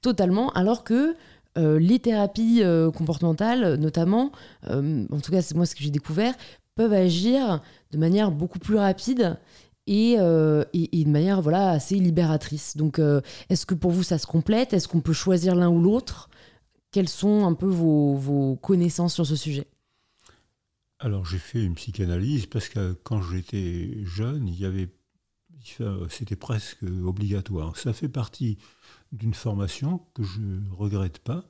[0.01, 0.51] totalement.
[0.51, 1.15] Alors que
[1.57, 4.31] euh, les thérapies euh, comportementales, notamment,
[4.69, 6.33] euh, en tout cas c'est moi ce que j'ai découvert,
[6.75, 7.61] peuvent agir
[7.91, 9.37] de manière beaucoup plus rapide
[9.87, 12.75] et, de manière voilà assez libératrice.
[12.75, 12.99] Donc,
[13.49, 14.73] est-ce que pour vous ça se complète?
[14.73, 16.29] Est-ce qu'on peut choisir l'un ou l'autre?
[16.95, 19.67] Quelles sont un peu vos, connaissances sur ce sujet?
[20.99, 24.87] Alors, j'ai fait une psychanalyse parce que quand j'étais jeune, il y avait
[26.07, 27.75] c'était presque obligatoire.
[27.75, 28.59] Ça fait partie
[29.11, 31.43] d'une formation que je ne regrette pas,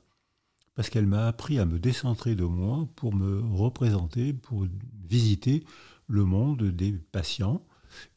[0.74, 4.66] parce qu'elle m'a appris à me décentrer de moi pour me représenter, pour
[5.04, 5.64] visiter
[6.08, 7.64] le monde des patients.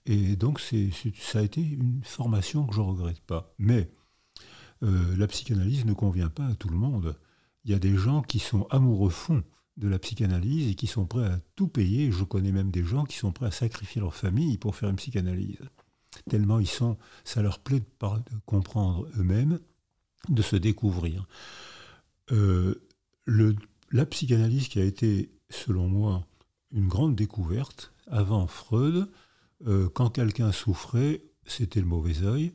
[0.08, 3.54] Et donc ça a été une formation que je ne regrette pas.
[3.60, 3.92] Mais
[4.84, 7.18] euh, la psychanalyse ne convient pas à tout le monde.
[7.66, 9.44] Il y a des gens qui sont amoureux fonds
[9.78, 12.12] de la psychanalyse et qui sont prêts à tout payer.
[12.12, 14.96] Je connais même des gens qui sont prêts à sacrifier leur famille pour faire une
[14.98, 15.60] psychanalyse
[16.30, 17.86] tellement ils sont, ça leur plaît de,
[18.46, 19.60] comprendre eux-mêmes,
[20.28, 21.28] de se découvrir.
[22.32, 22.76] Euh,
[23.92, 26.26] la psychanalyse qui a été, selon moi,
[26.72, 29.10] une grande découverte, avant Freud,
[29.68, 32.54] euh, quand quelqu'un souffrait, c'était le mauvais œil,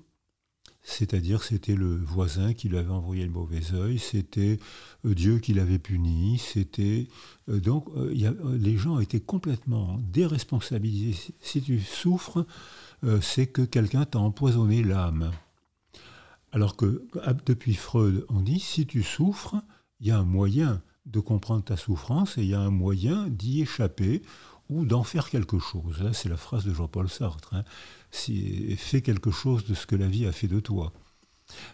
[0.84, 4.60] c'est-à-dire c'était le voisin qui lui avait envoyé le mauvais œil, c'était
[5.04, 7.08] euh, Dieu qui l'avait puni, c'était...
[7.48, 11.34] donc y a, les gens étaient complètement déresponsabilisés.
[11.40, 12.46] Si tu souffres,
[13.04, 15.30] euh, c'est que quelqu'un t'a empoisonné l'âme.
[16.52, 17.06] Alors que
[17.46, 19.56] depuis Freud, on dit, si tu souffres,
[20.00, 23.28] il y a un moyen de comprendre ta souffrance et il y a un moyen
[23.28, 24.22] d'y échapper
[24.70, 26.08] ou d'en faire quelque chose.
[26.12, 27.54] C'est la phrase de Jean-Paul Sartre.
[27.54, 27.64] Hein.
[28.14, 30.92] Fais quelque chose de ce que la vie a fait de toi.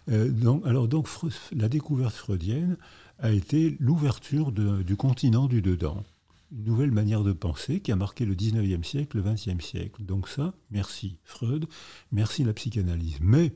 [0.09, 1.09] Euh, donc, alors donc
[1.53, 2.77] la découverte freudienne
[3.19, 6.03] a été l'ouverture du continent du dedans
[6.53, 10.03] une nouvelle manière de penser qui a marqué le 19e siècle, le 20e siècle.
[10.03, 11.67] Donc ça, merci Freud,
[12.13, 13.19] merci la psychanalyse.
[13.21, 13.53] Mais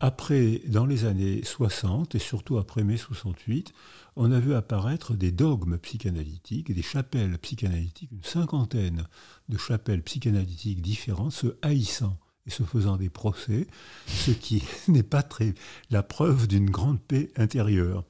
[0.00, 3.72] Après, dans les années 60 et surtout après mai 68,
[4.16, 9.06] on a vu apparaître des dogmes psychanalytiques, des chapelles psychanalytiques, une cinquantaine
[9.48, 13.66] de chapelles psychanalytiques différentes se haïssant et se faisant des procès,
[14.06, 15.54] ce qui n'est pas très
[15.90, 18.04] la preuve d'une grande paix intérieure.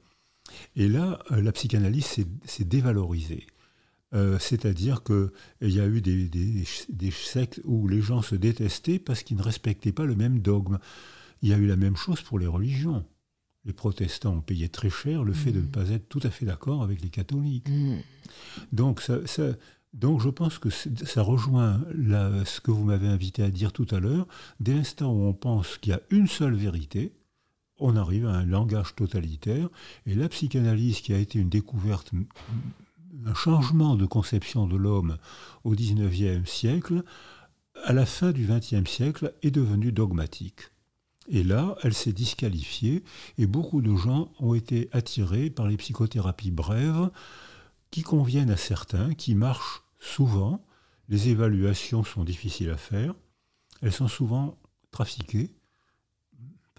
[0.75, 3.47] Et là, euh, la psychanalyse s'est dévalorisée.
[4.13, 5.29] Euh, c'est-à-dire qu'il
[5.61, 9.91] y a eu des, des, sectes où les gens se détestaient parce qu'ils ne respectaient
[9.91, 10.77] pas le même dogme.
[11.41, 13.05] Il y a eu la même chose pour les religions.
[13.65, 15.71] Les protestants ont payé très cher le fait de ne mmh.
[15.71, 17.67] pas être tout à fait d'accord avec les catholiques.
[17.69, 17.97] Mmh.
[18.71, 19.17] Donc, ça,
[19.95, 21.81] donc je pense que ça rejoint
[22.45, 24.27] ce que vous m'avez invité à dire tout à l'heure.
[24.59, 27.13] Dès l'instant où on pense qu'il y a une seule vérité,
[27.79, 29.69] on arrive à un langage totalitaire.
[30.05, 32.11] Et la psychanalyse, qui a été une découverte,
[33.25, 35.17] un changement de conception de l'homme
[35.63, 37.03] au XIXe siècle,
[37.83, 40.71] à la fin du XXe siècle, est devenue dogmatique.
[41.27, 43.03] Et là, elle s'est disqualifiée
[43.37, 47.09] et beaucoup de gens ont été attirés par les psychothérapies brèves
[47.91, 50.63] qui conviennent à certains, qui marchent souvent.
[51.09, 53.15] Les évaluations sont difficiles à faire.
[53.81, 54.57] Elles sont souvent
[54.91, 55.51] trafiquées.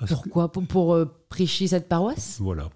[0.06, 0.52] Pourquoi?
[0.52, 2.38] Pour, euh, prêcher cette paroisse?
[2.40, 2.70] Voilà.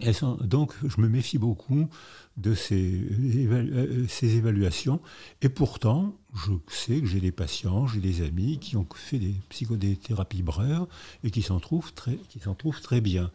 [0.00, 1.88] Elles sont, donc, je me méfie beaucoup
[2.36, 5.00] de ces, euh, ces, évaluations.
[5.40, 9.34] Et pourtant, je sais que j'ai des patients, j'ai des amis qui ont fait des
[9.50, 10.86] psychodéthérapies brèves
[11.22, 13.30] et qui s'en trouvent, très, qui trouvent très bien.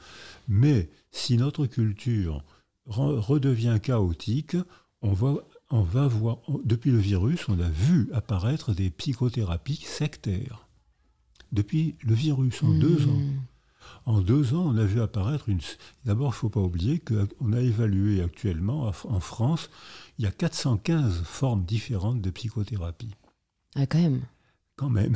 [0.49, 2.43] Mais si notre culture
[2.87, 4.57] redevient chaotique,
[5.01, 5.35] on va,
[5.69, 10.67] on va voir, depuis le virus, on a vu apparaître des psychothérapies sectaires.
[11.51, 13.21] Depuis le virus, en deux ans.
[14.09, 15.59] En deux ans, on a vu apparaître une.
[16.03, 19.69] D'abord, il ne faut pas oublier qu'on a évalué actuellement en France,
[20.17, 23.13] il y a 415 formes différentes de psychothérapie.
[23.75, 24.21] Ah, quand même.
[24.77, 25.15] Quand même.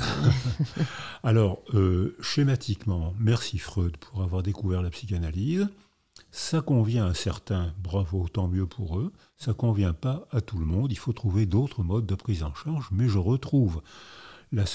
[1.23, 5.67] Alors, euh, schématiquement, merci Freud pour avoir découvert la psychanalyse.
[6.29, 9.11] Ça convient à certains, bravo, tant mieux pour eux.
[9.37, 10.91] Ça convient pas à tout le monde.
[10.91, 12.89] Il faut trouver d'autres modes de prise en charge.
[12.91, 13.81] Mais je retrouve
[14.51, 14.65] la,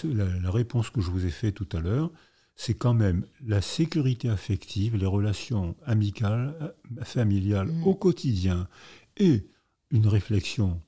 [0.42, 2.10] la réponse que je vous ai faite tout à l'heure
[2.58, 7.86] c'est quand même la sécurité affective, les relations amicales, euh, familiales mm.
[7.86, 8.68] au quotidien
[9.16, 9.46] et
[9.92, 10.80] une réflexion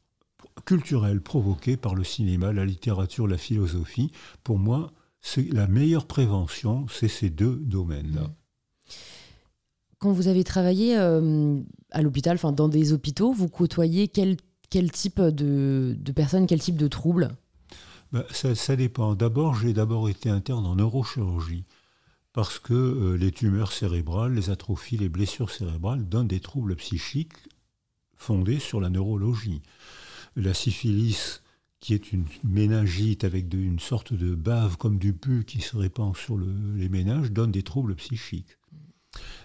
[0.67, 4.11] culturelle provoquée par le cinéma, la littérature, la philosophie.
[4.43, 4.93] Pour moi,
[5.37, 8.23] la meilleure prévention, c'est ces deux domaines-là.
[8.23, 8.35] Mm.
[9.99, 11.61] Quand vous avez travaillé euh,
[11.93, 14.39] à l'hôpital, enfin dans des hôpitaux, vous côtoyez quel,
[14.71, 17.37] quel type de, de personnes, quel type de troubles?
[18.13, 19.15] Bah, ça, dépend.
[19.15, 21.65] D'abord, j'ai d'abord été interne en neurochirurgie
[22.33, 27.35] parce que euh, les tumeurs cérébrales, les atrophies, les blessures cérébrales donnent des troubles psychiques
[28.17, 29.63] fondés sur la neurologie.
[30.37, 31.43] La syphilis,
[31.81, 36.17] qui est une méningite avec une sorte de bave comme du pu qui se répand
[36.17, 38.59] sur les ménages, donne des troubles psychiques.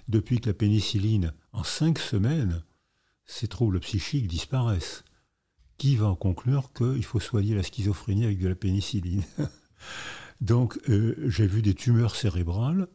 [0.07, 2.63] Depuis que la pénicilline, en cinq semaines,
[3.26, 5.03] ces troubles psychiques disparaissent
[5.78, 9.23] qui va en conclure qu'il faut soigner la schizophrénie avec de la pénicilline.
[10.41, 12.88] Donc euh, j'ai vu des tumeurs cérébrales,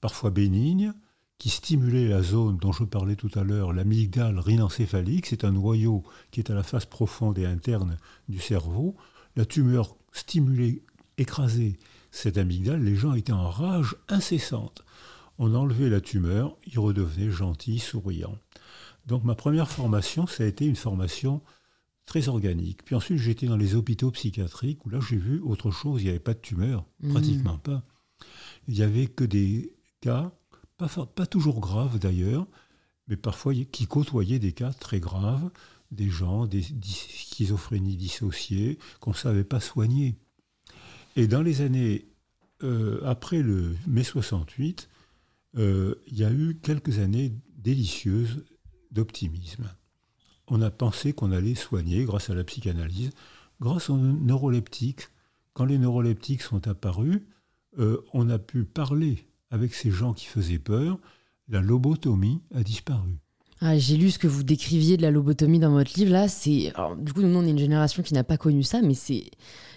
[0.00, 0.92] parfois bénignes,
[1.38, 5.26] qui stimulaient la zone dont je parlais tout à l'heure, l'amygdale rhinencéphalique.
[5.26, 7.98] C'est un noyau qui est à la face profonde et interne
[8.28, 8.96] du cerveau.
[9.36, 10.82] La tumeur stimulait,
[11.18, 11.76] écrasait
[12.10, 12.82] cette amygdale.
[12.82, 14.84] Les gens étaient en rage incessante.
[15.38, 18.38] On enlevait la tumeur, ils redevenaient gentils, souriants.
[19.06, 21.42] Donc ma première formation, ça a été une formation
[22.06, 22.84] très organique.
[22.84, 26.02] Puis ensuite, j'étais dans les hôpitaux psychiatriques où là, j'ai vu autre chose.
[26.02, 27.10] Il n'y avait pas de tumeur, mmh.
[27.10, 27.82] pratiquement pas.
[28.68, 30.32] Il n'y avait que des cas,
[30.76, 32.46] pas, pas toujours graves d'ailleurs,
[33.08, 35.50] mais parfois qui côtoyaient des cas très graves,
[35.90, 40.16] des gens, des, schizophrénies dissociées qu'on ne savait pas soigner.
[41.16, 42.06] Et dans les années
[42.62, 44.88] euh, après le mai 68,
[45.56, 48.44] euh, il y a eu quelques années délicieuses
[48.90, 49.68] d'optimisme
[50.48, 53.10] on a pensé qu'on allait soigner grâce à la psychanalyse,
[53.60, 55.08] grâce aux neuroleptiques.
[55.52, 57.20] Quand les neuroleptiques sont apparus,
[57.78, 60.98] euh, on a pu parler avec ces gens qui faisaient peur.
[61.48, 63.18] La lobotomie a disparu.
[63.60, 66.12] Ah, j'ai lu ce que vous décriviez de la lobotomie dans votre livre.
[66.12, 68.94] Là, c'est du coup nous on est une génération qui n'a pas connu ça, mais
[68.94, 69.30] c'est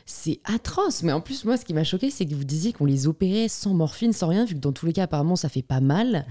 [0.06, 1.04] c'est atroce.
[1.04, 3.48] Mais en plus moi, ce qui m'a choqué, c'est que vous disiez qu'on les opérait
[3.48, 6.26] sans morphine, sans rien, vu que dans tous les cas apparemment ça fait pas mal.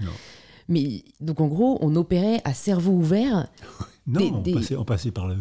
[0.67, 3.47] Mais donc en gros, on opérait à cerveau ouvert.
[4.07, 4.43] Non,
[4.77, 5.35] on, passait, par le.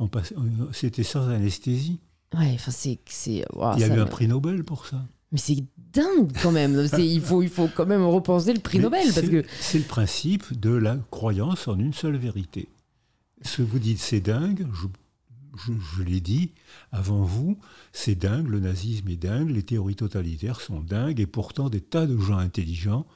[0.00, 0.34] On passait,
[0.72, 2.00] c'était sans anesthésie.
[2.36, 2.98] Ouais, enfin, c'est.
[3.26, 3.44] il
[3.78, 5.04] y a eu un prix Nobel pour ça.
[5.30, 6.86] Mais c'est dingue quand même.
[6.98, 9.06] il, faut, il faut quand même repenser le prix Nobel.
[9.14, 9.44] parce que...
[9.60, 12.68] C'est le principe de la croyance en une seule vérité.
[13.42, 14.66] Ce que vous dites, c'est dingue.
[15.56, 16.52] je, l'ai dit,
[16.92, 17.58] avant vous,
[17.92, 22.06] c'est dingue, le nazisme est dingue, les théories totalitaires sont dingues, et pourtant des tas
[22.06, 23.06] de gens intelligents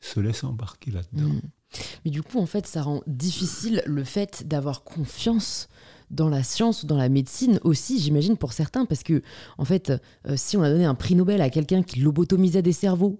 [0.00, 1.28] se laissent embarquer là-dedans.
[1.28, 1.40] Mm.
[2.04, 5.68] Mais du coup, en fait, ça rend difficile le fait d'avoir confiance
[6.10, 9.22] dans la science ou dans la médecine aussi, j'imagine, pour certains, parce que,
[9.58, 9.92] en fait,
[10.26, 13.18] euh, si on a donné un prix Nobel à quelqu'un qui lobotomisait des cerveaux,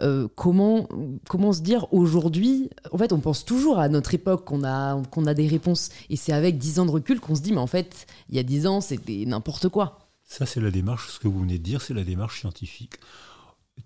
[0.00, 0.88] euh, comment,
[1.28, 5.34] comment se dire aujourd'hui En fait, on pense toujours à notre époque qu'on a, a
[5.34, 5.90] des réponses.
[6.08, 8.38] Et c'est avec 10 ans de recul qu'on se dit, mais en fait, il y
[8.38, 9.98] a 10 ans, c'était n'importe quoi.
[10.24, 12.94] Ça, c'est la démarche, ce que vous venez de dire, c'est la démarche scientifique.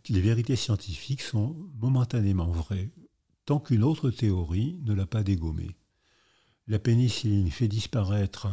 [0.08, 2.90] Les vérités scientifiques sont momentanément vraies,
[3.44, 5.76] tant qu'une autre théorie ne l'a pas dégommée.
[6.66, 8.48] La pénicilline fait disparaître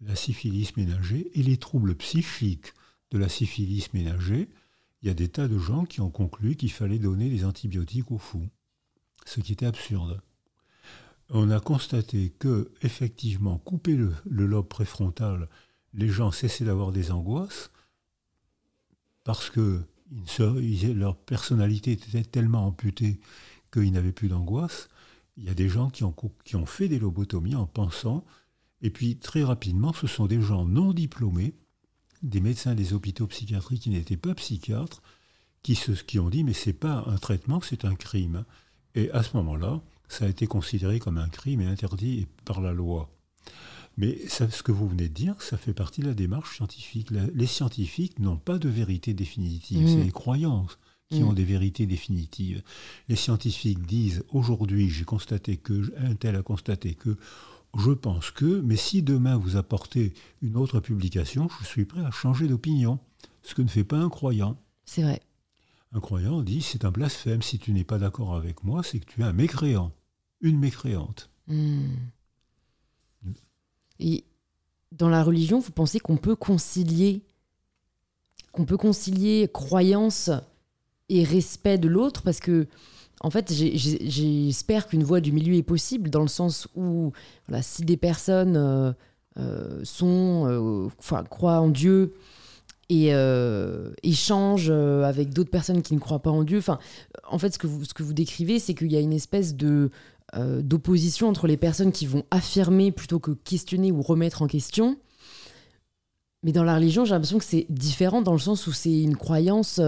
[0.00, 2.72] la syphilis ménagée et les troubles psychiques
[3.10, 4.48] de la syphilis ménagée
[5.04, 8.10] il y a des tas de gens qui ont conclu qu'il fallait donner des antibiotiques
[8.10, 8.48] aux fous,
[9.26, 10.22] ce qui était absurde.
[11.28, 15.50] On a constaté que, effectivement, couper le, lobe préfrontal,
[15.92, 17.70] les gens cessaient d'avoir des angoisses
[19.24, 19.82] parce que
[20.94, 23.20] leur personnalité était tellement amputée
[23.74, 24.88] qu'ils n'avaient plus d'angoisse.
[25.36, 26.14] Il y a des gens qui ont,
[26.44, 28.24] qui ont fait des lobotomies en pensant,
[28.82, 31.54] et puis très rapidement, ce sont des gens non diplômés
[32.22, 35.02] des médecins des hôpitaux psychiatriques qui n'étaient pas psychiatres,
[35.62, 38.44] qui, se, qui ont dit mais c'est pas un traitement, c'est un crime.
[38.94, 42.72] Et à ce moment-là, ça a été considéré comme un crime et interdit par la
[42.72, 43.10] loi.
[43.96, 47.10] Mais ce que vous venez de dire, ça fait partie de la démarche scientifique.
[47.10, 49.88] les scientifiques n'ont pas de vérité définitive, mmh.
[49.88, 50.78] c'est les croyances
[51.14, 51.28] qui mmh.
[51.28, 52.62] ont des vérités définitives.
[53.08, 57.16] Les scientifiques disent aujourd'hui, j'ai constaté que, un tel a constaté que,
[57.76, 62.10] je pense que, mais si demain vous apportez une autre publication, je suis prêt à
[62.10, 62.98] changer d'opinion,
[63.42, 64.56] ce que ne fait pas un croyant.
[64.84, 65.20] C'est vrai.
[65.92, 69.06] Un croyant dit c'est un blasphème, si tu n'es pas d'accord avec moi, c'est que
[69.06, 69.92] tu es un mécréant,
[70.40, 71.30] une mécréante.
[71.46, 71.94] Hmm.
[74.00, 74.24] Et
[74.92, 77.22] dans la religion, vous pensez qu'on peut concilier
[78.54, 80.30] qu'on peut concilier croyance
[81.08, 82.66] et respect de l'autre parce que
[83.20, 87.12] en fait, j'espère qu'une voie du milieu est possible dans le sens où
[87.48, 88.92] voilà, si des personnes euh,
[89.38, 92.14] euh, sont, euh, enfin, croient en Dieu
[92.90, 93.12] et
[94.02, 96.78] échangent avec d'autres personnes qui ne croient pas en Dieu, enfin,
[97.28, 99.54] en fait, ce que vous, ce que vous décrivez, c'est qu'il y a une espèce
[99.56, 99.90] de
[100.62, 104.98] d'opposition entre les personnes qui vont affirmer plutôt que questionner ou remettre en question.
[106.42, 109.16] Mais dans la religion, j'ai l'impression que c'est différent dans le sens où c'est une
[109.16, 109.80] croyance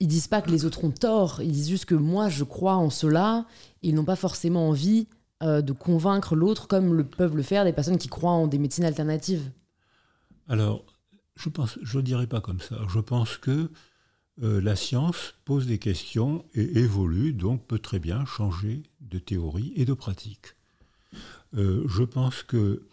[0.00, 2.76] ils disent pas que les autres ont tort, ils disent juste que moi je crois
[2.76, 3.46] en cela,
[3.82, 5.06] ils n'ont pas forcément envie
[5.42, 8.58] euh, de convaincre l'autre comme le, peuvent le faire des personnes qui croient en des
[8.58, 9.50] médecines alternatives.
[10.48, 10.84] Alors,
[11.36, 12.76] je pense, je dirais pas comme ça.
[12.88, 13.70] Je pense que
[14.42, 19.72] euh, la science pose des questions et évolue, donc peut très bien changer de théorie
[19.76, 20.54] et de pratique.
[21.56, 22.86] Euh, je pense que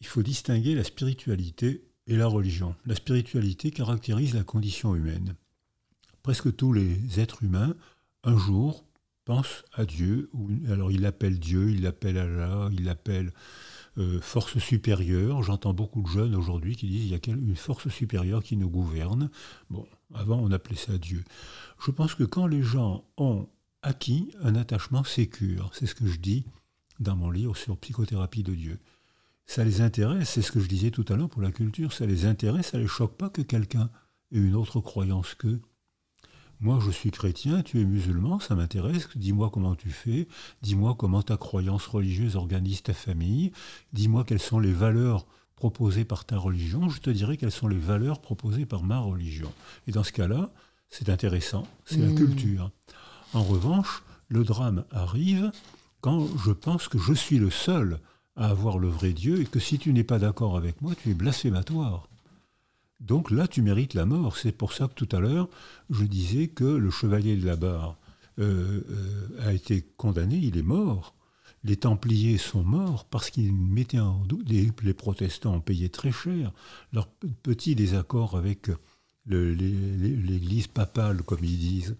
[0.00, 2.74] il faut distinguer la spiritualité et la religion.
[2.86, 5.36] La spiritualité caractérise la condition humaine
[6.22, 7.74] presque tous les êtres humains,
[8.24, 8.84] un jour,
[9.24, 10.30] pensent à Dieu.
[10.68, 13.32] Alors il appelle Dieu, il l'appelle Allah, il l'appelle
[13.98, 15.42] euh, force supérieure.
[15.42, 18.70] J'entends beaucoup de jeunes aujourd'hui qui disent qu'il y a une force supérieure qui nous
[18.70, 19.30] gouverne.
[19.68, 21.24] Bon, avant on appelait ça Dieu.
[21.84, 23.48] Je pense que quand les gens ont
[23.82, 26.44] acquis un attachement sécure, c'est ce que je dis
[26.98, 28.78] dans mon livre sur psychothérapie de Dieu.
[29.46, 32.06] Ça les intéresse, c'est ce que je disais tout à l'heure pour la culture, ça
[32.06, 33.90] les intéresse, ça les choque pas que quelqu'un
[34.32, 35.60] ait une autre croyance qu'eux.
[36.60, 39.08] Moi, je suis chrétien, tu es musulman, ça m'intéresse.
[39.16, 40.28] Dis-moi comment tu fais.
[40.60, 43.52] Dis-moi comment ta croyance religieuse organise ta famille.
[43.94, 46.90] Dis-moi quelles sont les valeurs proposées par ta religion.
[46.90, 49.50] Je te dirai quelles sont les valeurs proposées par ma religion.
[49.86, 50.50] Et dans ce cas-là,
[50.90, 52.14] c'est intéressant, c'est la hmm.
[52.14, 52.70] culture.
[53.32, 55.52] En revanche, le drame arrive
[56.02, 58.00] quand je pense que je suis le seul
[58.36, 61.10] à avoir le vrai Dieu et que si tu n'es pas d'accord avec moi, tu
[61.10, 62.09] es blasphématoire.
[63.00, 64.36] Donc là, tu mérites la mort.
[64.36, 65.48] C'est pour ça que tout à l'heure,
[65.88, 67.96] je disais que le chevalier de la barre
[68.38, 71.14] euh, euh, a été condamné, il est mort.
[71.64, 76.52] Les Templiers sont morts parce qu'ils mettaient en doute, les, protestants ont payé très cher
[76.92, 78.70] leur petit désaccord avec
[79.26, 81.96] l'Église papale, comme ils disent.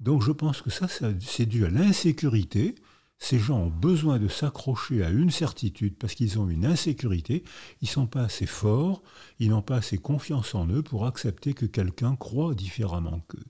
[0.00, 2.74] Donc je pense que ça c'est dû à l'insécurité
[3.22, 7.44] ces gens ont besoin de s'accrocher à une certitude parce qu'ils ont une insécurité,
[7.82, 9.02] ils ne sont pas assez forts,
[9.38, 13.44] ils n'ont pas assez confiance en eux pour accepter que quelqu'un croit différemment qu'eux.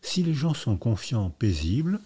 [0.00, 2.00] Si les gens sont confiants, paisibles,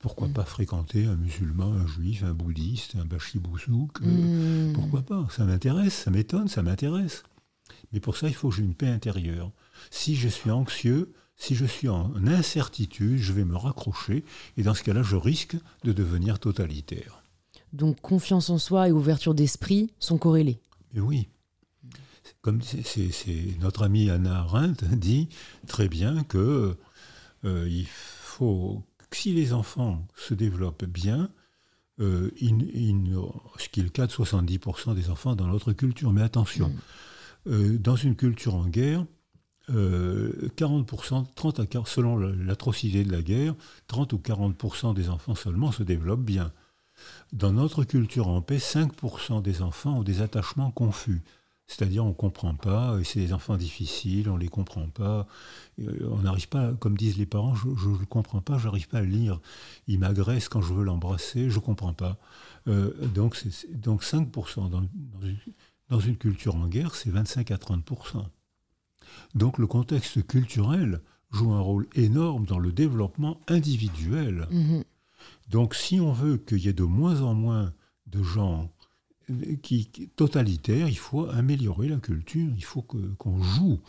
[0.00, 0.32] pourquoi mm.
[0.32, 4.72] pas fréquenter un musulman, un juif, un bouddhiste, un bachibouzouk mm.
[4.74, 5.26] Pourquoi pas?
[5.30, 7.22] Ça m'intéresse, ça m'étonne, ça m'intéresse.
[7.92, 9.52] Mais pour ça, il faut que j'ai une paix intérieure.
[9.90, 14.24] Si je suis anxieux, si je suis en incertitude, je vais me raccrocher
[14.56, 17.22] et dans ce cas-là, je risque de devenir totalitaire.
[17.72, 20.60] Donc confiance en soi et ouverture d'esprit sont corrélées.
[20.92, 21.28] Mais oui.
[22.42, 22.60] comme
[23.60, 25.28] notre ami Anna Arendt dit
[25.66, 26.76] très bien que
[27.44, 31.30] euh, il faut si les enfants se développent bien,
[32.00, 32.30] euh,
[33.58, 36.12] ce qui est le cas de 70% des enfants dans notre culture.
[36.12, 36.72] Mais attention, mm.
[37.48, 39.04] euh, dans une culture en guerre,
[39.70, 43.54] 40%, 30 à 40, selon l'atrocité de la guerre,
[43.86, 46.52] 30 ou 40% des enfants seulement se développent bien.
[47.32, 51.22] Dans notre culture en paix, 5% des enfants ont des attachements confus.
[51.66, 55.26] C'est-à-dire on ne comprend pas, c'est des enfants difficiles, on ne les comprend pas,
[55.80, 58.98] euh, on n'arrive pas, comme disent les parents, je ne comprends pas, je n'arrive pas
[58.98, 59.40] à lire.
[59.86, 62.18] Il m'agresse quand je veux l'embrasser, je ne comprends pas.
[62.68, 65.36] Euh, donc, donc 5% dans, une,
[65.88, 68.26] dans, une, culture en guerre, c'est 25 à 30%.
[69.34, 71.00] Donc le contexte culturel
[71.30, 74.46] joue un rôle énorme dans le développement individuel.
[74.52, 74.84] Mm-hmm.
[75.50, 77.72] Donc si on veut qu'il y ait de moins en moins
[78.06, 78.70] de gens
[79.62, 83.80] qui, totalitaire, il faut améliorer la culture, il faut qu'on joue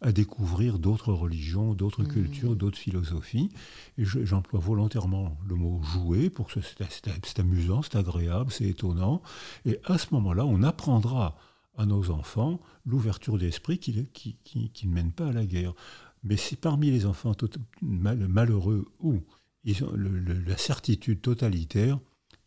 [0.00, 2.08] à découvrir d'autres religions, d'autres mmh.
[2.08, 3.50] cultures, d'autres philosophies.
[3.98, 9.22] Et j'emploie volontairement le mot jouer pour que c'est amusant, c'est agréable, c'est étonnant.
[9.64, 11.36] Et à ce moment-là, on apprendra
[11.76, 15.74] à nos enfants l'ouverture d'esprit qui, qui, ne mène pas à la guerre.
[16.22, 17.34] Mais si parmi les enfants
[17.80, 19.20] malheureux où
[19.64, 21.98] la certitude totalitaire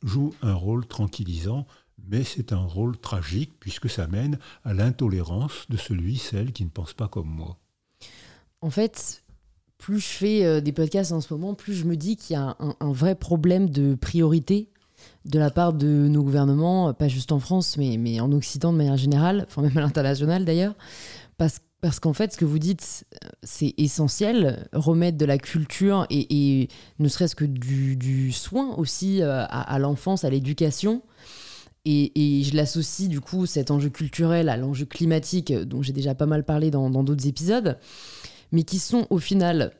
[0.04, 1.66] joue un rôle tranquillisant,
[2.08, 6.70] mais c'est un rôle tragique puisque ça mène à l'intolérance de celui, celle qui ne
[6.70, 7.58] pense pas comme moi.
[8.62, 9.24] En fait,
[9.78, 12.38] plus je fais euh, des podcasts en ce moment, plus je me dis qu'il y
[12.38, 14.70] a un, vrai problème de priorité
[15.26, 18.78] de la part de nos gouvernements, pas juste en France, mais, mais en Occident de
[18.78, 20.76] manière générale, enfin même à l'international d'ailleurs,
[21.38, 23.06] parce, parce qu'en fait, ce que vous dites,
[23.44, 26.70] c'est essentiel, remettre de la culture et,
[27.00, 31.02] ne serait-ce que du, soin aussi euh, à, à l'enfance, à l'éducation.
[31.86, 36.26] Et, je l'associe du coup cet enjeu culturel à l'enjeu climatique dont j'ai déjà pas
[36.26, 37.78] mal parlé dans d'autres épisodes,
[38.52, 39.72] mais qui sont au final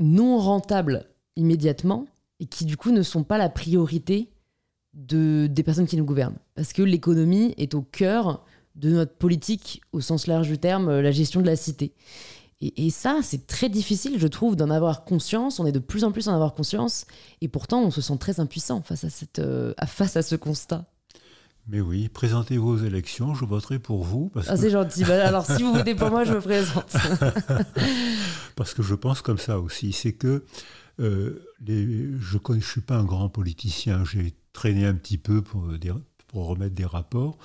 [0.00, 1.06] non rentables
[1.36, 2.06] immédiatement
[2.40, 4.30] et qui du coup ne sont pas la priorité
[4.94, 6.38] de, des personnes qui nous gouvernent.
[6.54, 11.10] Parce que l'économie est au cœur de notre politique au sens large du terme, la
[11.12, 11.92] gestion de la cité.
[12.60, 15.60] Et, ça, c'est très difficile, je trouve, d'en avoir conscience.
[15.60, 17.04] On est de plus en plus en avoir conscience.
[17.42, 20.84] Et pourtant, on se sent très impuissant face à, cette, euh, face à ce constat.
[21.66, 24.30] Mais oui, présentez vos élections, je voterai pour vous.
[24.32, 25.04] Parce ah, c'est gentil.
[25.04, 26.96] Bah, alors, si vous votez pour moi, je me présente.
[28.56, 29.92] parce que je pense comme ça aussi.
[29.92, 30.44] C'est que
[31.00, 34.04] euh, je ne suis pas un grand politicien.
[34.04, 35.68] J'ai traîné un petit peu pour,
[36.28, 37.38] pour remettre des rapports.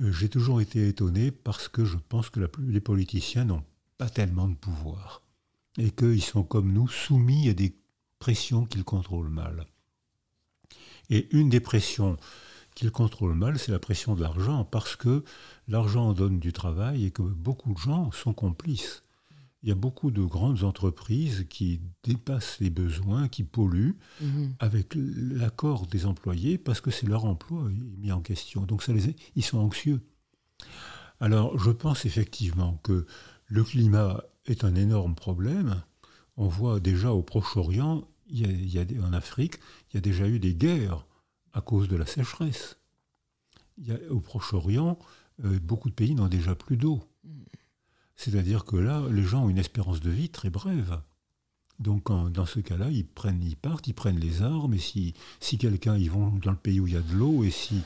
[0.00, 3.64] Euh, j'ai toujours été étonné parce que je pense que les politiciens n'ont
[3.98, 5.22] pas tellement de pouvoir.
[5.78, 7.74] Et qu'ils sont comme nous soumis à des
[8.18, 9.66] pressions qu'ils contrôlent mal.
[11.10, 12.16] Et une des pressions
[12.74, 15.24] qu'il contrôle mal, c'est la pression de l'argent, parce que
[15.68, 19.01] l'argent donne du travail et que beaucoup de gens sont complices.
[19.62, 24.54] Il y a beaucoup de grandes entreprises qui dépassent les besoins, qui polluent mhm.
[24.58, 28.62] avec l'accord des employés parce que c'est leur emploi mis en question.
[28.62, 30.00] Donc ça les, ils sont anxieux.
[31.20, 33.06] Alors je pense effectivement que
[33.46, 35.82] le climat est un énorme problème.
[36.36, 39.56] On voit déjà au Proche-Orient, il y a, en Afrique,
[39.90, 41.06] il y a déjà eu des guerres
[41.52, 42.78] à cause de la sécheresse.
[43.78, 44.98] Il au Proche-Orient,
[45.44, 47.02] euh, beaucoup de pays n'ont déjà plus d'eau.
[48.16, 51.00] C'est-à-dire que là, les gens ont une espérance de vie très brève.
[51.78, 55.58] Donc dans ce cas-là, ils prennent, ils partent, ils prennent les armes, et si, si
[55.58, 57.80] quelqu'un, ils vont dans le pays où il y a de l'eau, et si,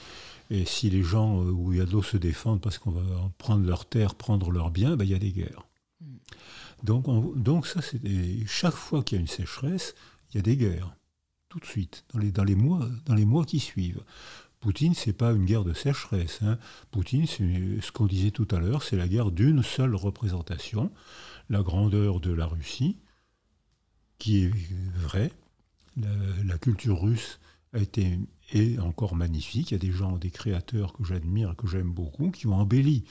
[0.51, 2.91] et si les gens euh, où il y a de l'eau se défendent parce qu'on
[2.91, 5.67] va prendre leurs terres, prendre leurs biens, ben, il y a des guerres.
[6.83, 7.07] Donc,
[7.37, 8.01] donc ça, c'est
[8.47, 9.95] chaque fois qu'il y a une sécheresse,
[10.31, 10.95] il y a des guerres
[11.49, 14.03] tout de suite, dans les, dans les, mois, dans les mois qui suivent.
[14.67, 16.41] Poutine, c'est pas une guerre de sécheresse.
[16.43, 16.59] Hein.
[16.91, 17.45] Poutine, c'est
[17.81, 20.91] ce qu'on disait tout à l'heure, c'est la guerre d'une seule représentation,
[21.49, 22.97] la grandeur de la Russie,
[24.19, 24.53] qui est
[24.97, 25.31] vraie.
[25.97, 27.39] La, culture russe
[27.75, 28.19] a été
[28.51, 29.71] est encore magnifique.
[29.71, 33.05] Il y a des gens, des créateurs que j'admire, que j'aime beaucoup, qui ont embelli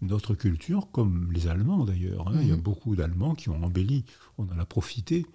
[0.00, 2.28] notre culture, comme les Allemands d'ailleurs.
[2.28, 2.38] Hein.
[2.40, 2.62] Il y a mhm.
[2.62, 4.06] beaucoup d'Allemands qui ont embelli.
[4.38, 5.26] On en a profité.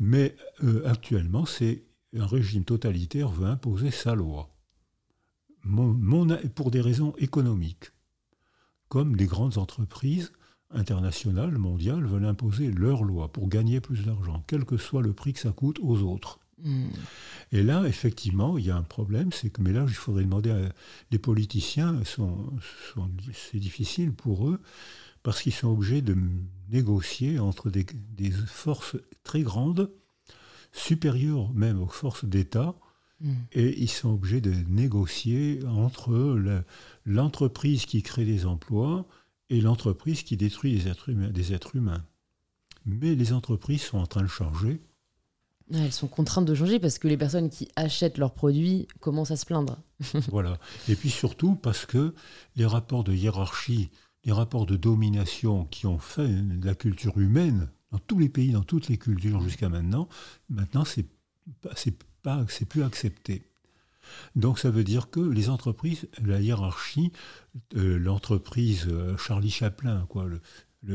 [0.00, 1.84] Mais euh, actuellement, c'est
[2.14, 4.50] un régime totalitaire veut imposer sa loi,
[6.54, 7.92] pour des raisons économiques,
[8.88, 10.32] comme les grandes entreprises
[10.70, 15.32] internationales, mondiales, veulent imposer leur loi pour gagner plus d'argent, quel que soit le prix
[15.32, 16.40] que ça coûte aux autres.
[16.62, 16.88] Hmm.
[17.52, 20.50] Et là, effectivement, il y a un problème, c'est que, mais là, il faudrait demander
[20.50, 20.58] à,
[21.10, 22.00] les politiciens,
[23.32, 24.60] c'est difficile pour eux,
[25.22, 26.16] parce qu'ils sont obligés de
[26.70, 29.90] négocier entre des, forces très grandes,
[30.72, 32.74] supérieures même aux forces d'État,
[33.20, 33.34] Hmm.
[33.52, 36.44] Et ils sont obligés de négocier entre
[37.04, 39.06] l'entreprise qui crée des emplois
[39.50, 42.04] et l'entreprise qui détruit des êtres, humains, des êtres humains.
[42.86, 44.80] Mais les entreprises sont en train de changer.
[45.72, 49.36] Elles sont contraintes de changer parce que les personnes qui achètent leurs produits commencent à
[49.36, 49.78] se plaindre.
[50.28, 50.58] voilà.
[50.88, 52.14] Et puis surtout parce que
[52.56, 53.90] les rapports de hiérarchie,
[54.24, 56.30] les rapports de domination qui ont fait
[56.62, 60.08] la culture humaine dans tous les pays, dans toutes les cultures jusqu'à maintenant,
[60.48, 61.06] maintenant c'est
[62.48, 63.42] c'est plus accepté.
[64.36, 67.12] Donc ça veut dire que les entreprises, la hiérarchie,
[67.76, 70.26] euh, l'entreprise euh, Charlie Chaplin, quoi,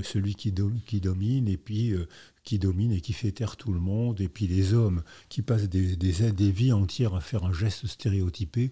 [0.03, 2.07] celui qui, domine et puis euh,
[2.43, 5.69] qui domine et qui fait taire tout le monde, et puis les hommes qui passent
[5.69, 8.71] des, des vies entières à faire un geste stéréotypé,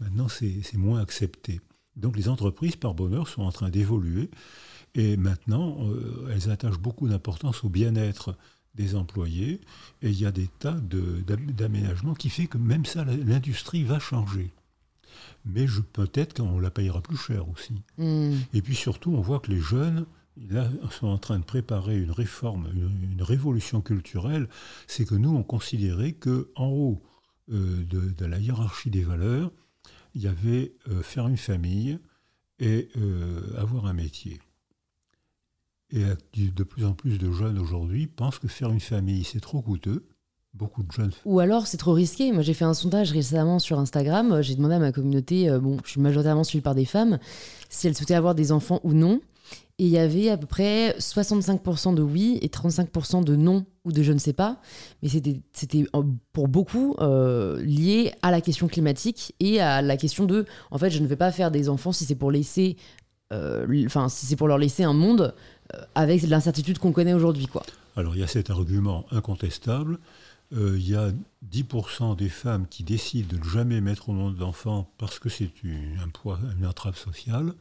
[0.00, 1.60] maintenant c'est moins accepté.
[1.96, 4.30] Donc les entreprises, par bonheur, sont en train d'évoluer
[4.94, 5.90] et maintenant
[6.30, 8.36] elles attachent beaucoup d'importance au bien-être
[8.74, 9.60] des employés,
[10.00, 14.50] et il y a des tas d'aménagements qui fait que même ça, l'industrie va changer.
[15.44, 17.82] Mais peut-être qu'on la payera plus cher aussi.
[17.98, 18.36] Hmm.
[18.54, 20.06] Et puis surtout, on voit que les jeunes
[20.50, 24.48] là, sont en train de préparer une réforme, une, révolution culturelle.
[24.86, 27.02] C'est que nous, on considérait que en haut
[27.50, 29.52] euh, de, la hiérarchie des valeurs,
[30.14, 31.98] il y avait euh, faire une famille
[32.58, 34.40] et euh, avoir un métier.
[35.92, 36.04] Et
[36.36, 40.06] de plus en plus de jeunes aujourd'hui pensent que faire une famille, c'est trop coûteux.
[40.54, 41.12] Beaucoup de jeunes.
[41.24, 42.30] Ou alors c'est trop risqué.
[42.30, 44.42] Moi j'ai fait un sondage récemment sur Instagram.
[44.42, 47.18] J'ai demandé à ma communauté, euh, bon, je suis majoritairement suivie par des femmes,
[47.70, 49.20] si elles souhaitaient avoir des enfants ou non.
[49.78, 53.92] Et il y avait à peu près 65% de oui et 35% de non ou
[53.92, 54.60] de je ne sais pas.
[55.02, 56.02] Mais c'était euh,
[56.34, 60.90] pour beaucoup euh, lié à la question climatique et à la question de, en fait,
[60.90, 62.76] je ne vais pas faire des enfants si c'est pour laisser,
[63.32, 65.40] enfin, si c'est pour leur laisser un monde euh,
[65.94, 67.46] avec l'incertitude qu'on connaît aujourd'hui.
[67.46, 67.62] quoi.
[67.96, 69.98] Alors il y a cet argument incontestable.
[70.54, 71.10] Euh, il y a
[71.50, 75.50] 10% des femmes qui décident de ne jamais mettre au monde d'enfants parce que c'est
[76.02, 77.54] un poids, une entrave sociale.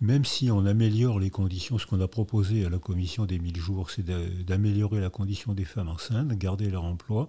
[0.00, 3.56] Même si on améliore les conditions, ce qu'on a proposé à la commission des 1000
[3.56, 4.04] jours, c'est
[4.44, 7.26] d'améliorer la condition des femmes enceintes, garder leur emploi,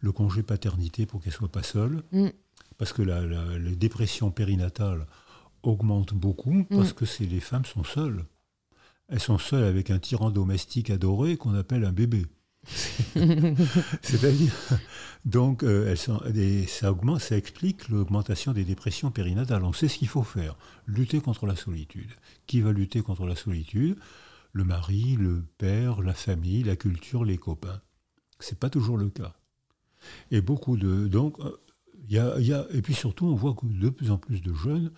[0.00, 2.02] le congé paternité pour qu'elles ne soient pas seules.
[2.10, 2.28] Mm.
[2.76, 3.22] Parce que la,
[3.58, 5.06] les dépressions périnatales
[5.62, 6.94] augmentent beaucoup parce mm.
[6.94, 8.24] que les femmes sont seules
[9.10, 12.26] elles sont seules avec un tyran domestique adoré qu'on appelle un bébé.
[14.02, 14.52] C'est-à-dire,
[15.24, 19.64] donc, euh, ça, augmente, ça explique l'augmentation des dépressions périnatales.
[19.64, 20.56] On sait ce qu'il faut faire
[20.86, 22.10] lutter contre la solitude.
[22.46, 23.98] Qui va lutter contre la solitude?
[24.52, 27.80] Le mari, le père, la famille, la culture, les copains.
[28.38, 29.34] C'est pas toujours le cas.
[30.30, 31.08] Et beaucoup de.
[31.08, 31.36] Donc,
[32.08, 34.54] il euh, y a, et puis surtout, on voit que de plus en plus de
[34.54, 34.90] jeunes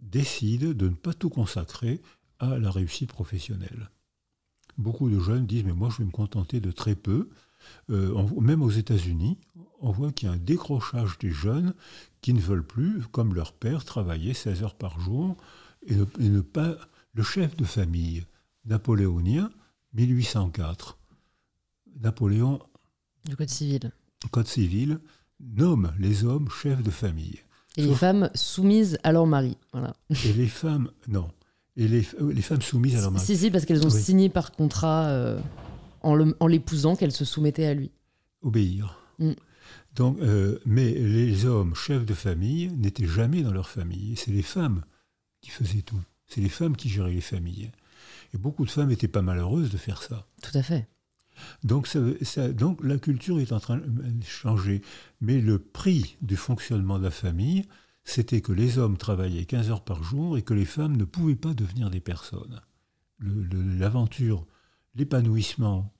[0.00, 2.00] décident de ne pas tout consacrer
[2.38, 3.90] à la réussite professionnelle.
[4.78, 7.30] Beaucoup de jeunes disent mais moi je vais me contenter de très peu.
[7.90, 9.38] Euh, même aux États-Unis,
[9.80, 11.74] on voit qu'il y a un décrochage des jeunes
[12.20, 15.36] qui ne veulent plus, comme leur père, travailler 16 heures par jour
[15.86, 16.76] et ne, pas.
[17.14, 18.26] Le chef de famille
[18.66, 19.50] napoléonien,
[19.94, 20.98] 1804,
[22.02, 22.60] Napoléon.
[23.24, 23.90] Du Code civil.
[24.30, 24.98] Code civil
[25.40, 27.40] nomme les hommes chefs de famille.
[27.78, 29.56] Et les femmes soumises à leur mari.
[29.72, 29.94] Voilà.
[30.24, 31.30] Et les femmes, non.
[31.76, 33.24] Et les, les, femmes soumises à leur mari.
[33.24, 35.38] Si, si, parce qu'elles ont signé par contrat euh,
[36.02, 37.90] en l'épousant qu'elles se soumettaient à lui.
[38.42, 38.98] Obéir.
[39.18, 39.32] Mm.
[39.94, 44.14] Donc, euh, mais les hommes chefs de famille n'étaient jamais dans leur famille.
[44.16, 44.84] C'est les femmes
[45.40, 46.00] qui faisaient tout.
[46.26, 47.70] C'est les femmes qui géraient les familles.
[48.34, 50.26] Et beaucoup de femmes n'étaient pas malheureuses de faire ça.
[50.42, 50.86] Tout à fait.
[51.64, 54.82] Donc, ça, donc la culture est en train de changer.
[55.20, 57.64] Mais le prix du fonctionnement de la famille,
[58.06, 61.34] c'était que les hommes travaillaient 15 heures par jour et que les femmes ne pouvaient
[61.34, 62.60] pas devenir des personnes.
[63.20, 64.46] L'aventure,
[64.94, 65.92] l'épanouissement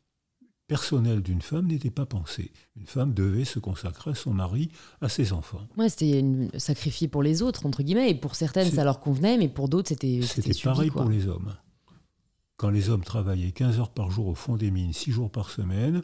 [0.68, 2.52] personnel d'une femme n'était pas pensé.
[2.76, 4.70] Une femme devait se consacrer à son mari,
[5.00, 5.66] à ses enfants.
[5.76, 6.24] Ouais, c'était
[6.58, 9.88] sacrifié pour les autres, entre guillemets, et pour certaines ça leur convenait, mais pour d'autres
[9.88, 11.56] c'était C'était pareil pour les hommes.
[12.56, 15.50] Quand les hommes travaillaient 15 heures par jour au fond des mines, 6 jours par
[15.50, 16.02] semaine,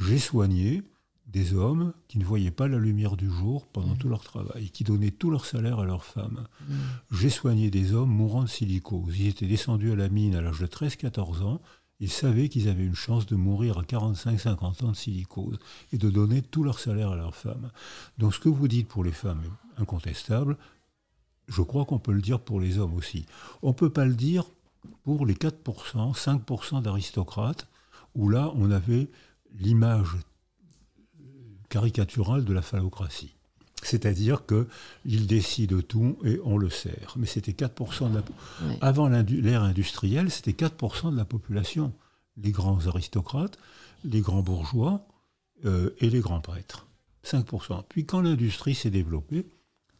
[0.00, 0.82] j'ai soigné
[1.26, 3.98] des hommes qui ne voyaient pas la lumière du jour pendant mmh.
[3.98, 6.46] tout leur travail, qui donnaient tout leur salaire à leurs femmes.
[6.68, 6.74] Mmh.
[7.12, 9.18] J'ai soigné des hommes mourant de silicose.
[9.18, 11.60] Ils étaient descendus à la mine à l'âge de 13-14 ans.
[12.00, 15.58] Ils savaient qu'ils avaient une chance de mourir à 45-50 ans de silicose
[15.92, 17.70] et de donner tout leur salaire à leurs femmes.
[18.18, 20.56] Donc ce que vous dites pour les femmes est incontestable.
[21.48, 23.26] Je crois qu'on peut le dire pour les hommes aussi.
[23.62, 24.44] On ne peut pas le dire
[25.04, 27.66] pour les 4%, 5% d'aristocrates,
[28.14, 29.08] où là on avait
[29.58, 30.16] l'image
[31.74, 33.34] caricaturale de la phallocratie.
[33.82, 37.14] C'est-à-dire qu'il décide tout et on le sert.
[37.16, 38.22] Mais c'était 4% de la...
[38.80, 41.92] Avant l'ère industrielle, c'était 4% de la population.
[42.36, 43.58] Les grands aristocrates,
[44.04, 45.04] les grands bourgeois
[45.64, 46.86] euh, et les grands prêtres.
[47.24, 47.82] 5%.
[47.88, 49.44] Puis quand l'industrie s'est développée,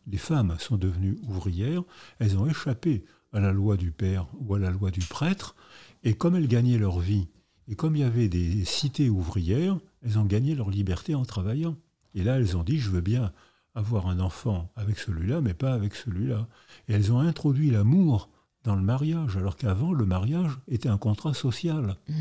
[0.06, 1.82] les femmes sont devenues ouvrières,
[2.20, 5.56] elles ont échappé à la loi du père ou à la loi du prêtre,
[6.04, 7.26] et comme elles gagnaient leur vie,
[7.66, 11.76] et comme il y avait des cités ouvrières, elles ont gagné leur liberté en travaillant.
[12.14, 13.32] Et là, elles ont dit, je veux bien
[13.74, 16.46] avoir un enfant avec celui-là, mais pas avec celui-là.
[16.88, 18.28] Et elles ont introduit l'amour
[18.62, 21.96] dans le mariage, alors qu'avant, le mariage était un contrat social.
[22.08, 22.14] Hmm.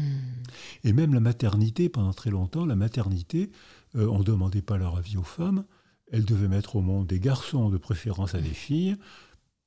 [0.84, 3.52] Et même la maternité, pendant très longtemps, la maternité,
[3.96, 5.64] euh, on ne demandait pas leur avis aux femmes,
[6.12, 8.98] elles devaient mettre au monde des garçons de préférence à des filles,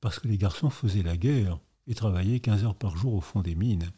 [0.01, 3.41] parce que les garçons faisaient la guerre et travaillaient 15 heures par jour au fond
[3.41, 3.91] des mines.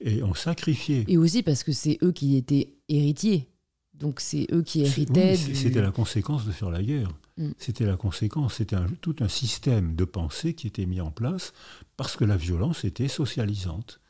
[0.00, 1.04] Et on sacrifiait.
[1.08, 3.48] Et aussi parce que c'est eux qui étaient héritiers.
[3.94, 5.36] Donc c'est eux qui héritaient.
[5.36, 7.10] C'était la conséquence de faire la guerre.
[7.36, 7.50] Mm.
[7.58, 8.54] C'était la conséquence.
[8.54, 11.52] C'était tout un système de pensée qui était mis en place
[11.96, 14.00] parce que la violence était socialisante.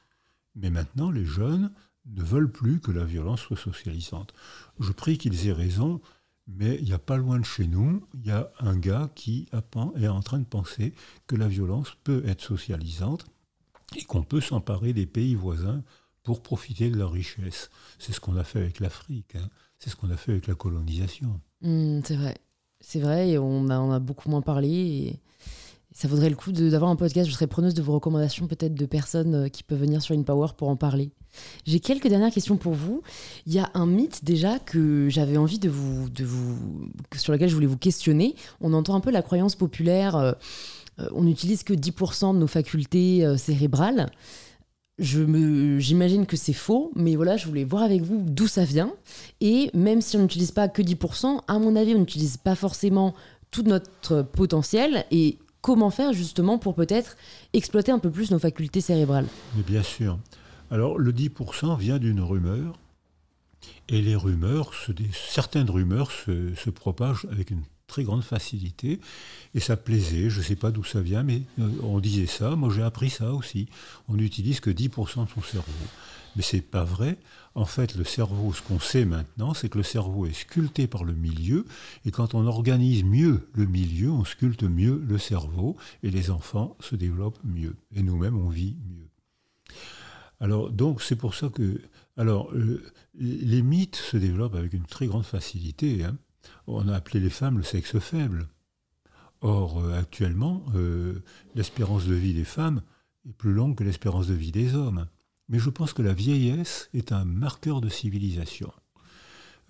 [0.55, 1.73] Mais maintenant, les jeunes
[2.07, 4.33] ne veulent plus que la violence soit socialisante.
[4.79, 6.01] Je prie qu'ils aient raison,
[6.47, 9.47] mais il n'y a pas loin de chez nous, il y a un gars qui
[9.53, 10.95] est en train de penser
[11.27, 13.27] que la violence peut être socialisante
[13.97, 15.83] et qu'on peut s'emparer des pays voisins
[16.23, 17.71] pour profiter de leur richesse.
[17.99, 19.49] C'est ce qu'on a fait avec l'Afrique, hein.
[19.79, 21.41] c'est ce qu'on a fait avec la colonisation.
[21.63, 22.37] Mmh, c'est vrai,
[22.81, 24.69] c'est vrai, on a, on a beaucoup moins parlé.
[24.69, 25.21] Et
[25.93, 27.29] ça vaudrait le coup d'avoir un podcast.
[27.29, 30.49] Je serais preneuse de vos recommandations, peut-être de personnes euh, qui peuvent venir sur InPower
[30.57, 31.11] pour en parler.
[31.67, 33.03] J'ai quelques dernières questions pour vous.
[33.47, 37.49] Il y a un mythe déjà que j'avais envie de vous, de vous, sur lequel
[37.49, 38.35] je voulais vous questionner.
[38.61, 40.17] On entend un peu la croyance populaire.
[40.17, 40.33] Euh,
[41.15, 44.11] on n'utilise que 10% de nos facultés euh, cérébrales.
[44.99, 48.93] j'imagine que c'est faux, mais voilà, je voulais voir avec vous d'où ça vient.
[49.41, 53.15] Et même si on n'utilise pas que 10%, à mon avis, on n'utilise pas forcément
[53.51, 55.05] tout notre potentiel.
[55.11, 57.17] Et comment faire justement pour peut-être
[57.53, 59.27] exploiter un peu plus nos facultés cérébrales?
[59.67, 60.19] Bien sûr.
[60.71, 62.79] Alors le 10% vient d'une rumeur.
[63.89, 64.73] Et les rumeurs,
[65.13, 69.01] certaines rumeurs se propagent avec une très grande facilité.
[69.55, 72.57] Et ça plaisait, je sais pas d'où ça vient, mais euh, on disait ça.
[72.57, 73.69] Moi, j'ai appris ça aussi.
[74.09, 75.87] On n'utilise que 10% de son cerveau.
[76.37, 77.19] Mais c'est pas vrai.
[77.57, 81.03] En fait, le cerveau, ce qu'on sait maintenant, c'est que le cerveau est sculpté par
[81.03, 81.67] le milieu.
[82.05, 85.77] Et quand on organise mieux le milieu, on sculpte mieux le cerveau.
[86.05, 87.75] Et les enfants se développent mieux.
[87.97, 89.09] Et nous-mêmes, on vit mieux.
[90.39, 91.81] Alors, donc, c'est pour ça que.
[92.17, 92.83] Alors, euh,
[93.19, 96.05] les mythes se développent avec une très grande facilité.
[96.05, 96.17] Hein
[96.67, 98.49] on a appelé les femmes le sexe faible.
[99.41, 101.23] Or, euh, actuellement, euh,
[101.55, 102.83] l'espérance de vie des femmes
[103.29, 105.07] est plus longue que l'espérance de vie des hommes.
[105.49, 108.73] Mais je pense que la vieillesse est un marqueur de civilisation.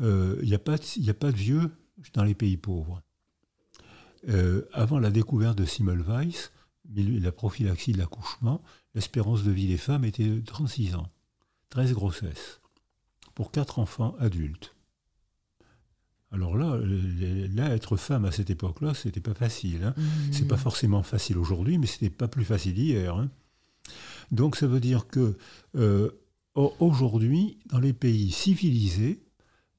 [0.00, 1.70] Il euh, n'y a, pas de vieux
[2.14, 3.02] dans les pays pauvres.
[4.72, 6.50] avant la découverte de Simmelweis,
[6.94, 8.62] la prophylaxie de l'accouchement,
[8.94, 11.10] l'espérance de vie des femmes était de 36 ans.
[11.70, 12.60] 13 grossesses.
[13.34, 14.74] Pour 4 enfants adultes.
[16.32, 16.78] Alors là,
[17.52, 19.82] là, être femme à cette époque-là, c'était pas facile.
[19.84, 19.94] Hein.
[19.96, 20.32] Mmh.
[20.32, 23.16] C'est pas forcément facile aujourd'hui, mais c'était pas plus facile hier.
[23.16, 23.30] Hein.
[24.30, 25.36] Donc ça veut dire que
[25.74, 26.10] euh,
[26.54, 29.24] aujourd'hui, dans les pays civilisés,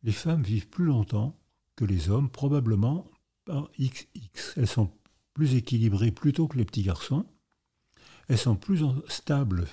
[0.04, 1.38] les femmes vivent plus longtemps
[1.76, 3.10] que les hommes, probablement
[3.46, 4.54] par XX.
[4.58, 4.92] Elles sont
[5.34, 7.26] plus équilibrées plutôt que les petits garçons.
[8.28, 9.68] Elles sont plus stables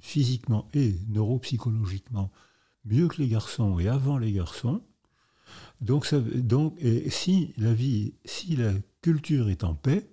[0.00, 2.30] physiquement et neuropsychologiquement,
[2.84, 4.82] mieux que les garçons et avant les garçons.
[5.80, 10.08] Donc, donc et si la vie, si la culture est en paix,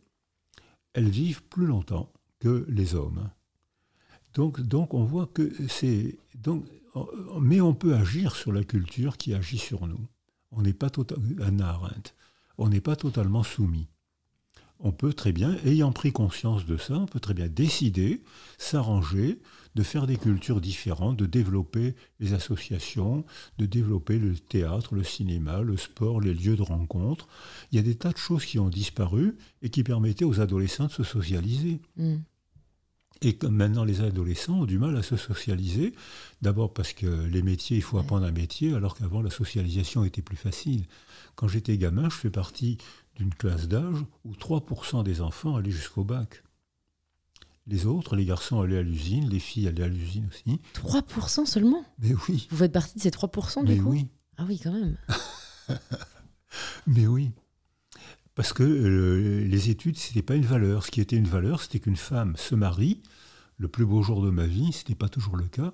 [0.94, 3.30] elles vivent plus longtemps que les hommes.
[4.34, 6.66] Donc, donc on voit que c'est donc,
[7.40, 10.08] mais on peut agir sur la culture qui agit sur nous.
[10.52, 11.88] On n'est pas totalement
[12.58, 13.88] on n'est pas totalement soumis.
[14.80, 18.22] On peut très bien, ayant pris conscience de ça, on peut très bien décider,
[18.58, 19.40] s'arranger,
[19.76, 23.26] de faire des cultures différentes, de développer les associations,
[23.58, 27.28] de développer le théâtre, le cinéma, le sport, les lieux de rencontre.
[27.72, 30.88] Il y a des tas de choses qui ont disparu et qui permettaient aux adolescents
[30.88, 31.80] de se socialiser.
[31.98, 32.18] Mm.
[33.22, 35.94] Et comme maintenant les adolescents ont du mal à se socialiser,
[36.42, 40.22] d'abord parce que les métiers, il faut apprendre un métier, alors qu'avant la socialisation était
[40.22, 40.86] plus facile.
[41.36, 42.78] Quand j'étais gamin, je fais partie
[43.16, 46.43] d'une classe d'âge où 3% des enfants allaient jusqu'au bac.
[47.68, 50.60] Les autres, les garçons allaient à l'usine, les filles allaient à l'usine aussi.
[50.76, 51.84] 3% seulement?
[52.00, 52.48] Mais oui.
[52.52, 53.90] Vous faites partie de ces 3% du Mais coup?
[53.92, 54.08] oui.
[54.38, 54.98] Ah oui, quand même.
[56.88, 57.32] Mais oui.
[58.36, 60.86] Parce que euh, les études, ce n'était pas une valeur.
[60.86, 63.02] Ce qui était une valeur, c'était qu'une femme se marie.
[63.58, 65.72] Le plus beau jour de ma vie, ce n'était pas toujours le cas.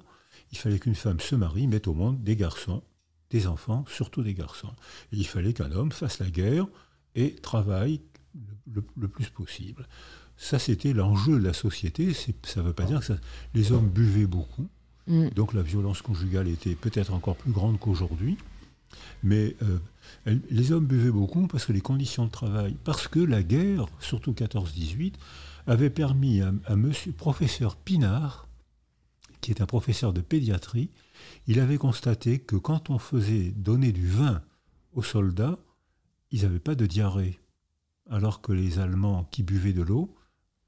[0.51, 2.83] Il fallait qu'une femme se marie, mette au monde des garçons,
[3.29, 4.73] des enfants, surtout des garçons.
[5.11, 6.67] Et il fallait qu'un homme fasse la guerre
[7.15, 8.01] et travaille
[8.75, 9.87] le plus possible.
[10.41, 12.13] Ça, c'était l'enjeu de la société.
[12.13, 13.13] Ça ne veut pas dire que
[13.53, 14.69] les hommes buvaient beaucoup.
[15.07, 15.29] Mm.
[15.35, 18.37] Donc la violence conjugale était peut-être encore plus grande qu'aujourd'hui.
[19.21, 19.55] Mais
[20.49, 24.31] les hommes buvaient beaucoup parce que les conditions de travail, parce que la guerre, surtout
[24.31, 25.13] 14-18,
[25.67, 28.47] avait permis à, à monsieur professeur Pinard,
[29.41, 30.89] qui est un professeur de pédiatrie,
[31.47, 34.41] il avait constaté que quand on faisait donner du vin
[34.93, 35.59] aux soldats,
[36.31, 37.39] ils n'avaient pas de diarrhée,
[38.09, 40.15] alors que les Allemands qui buvaient de l'eau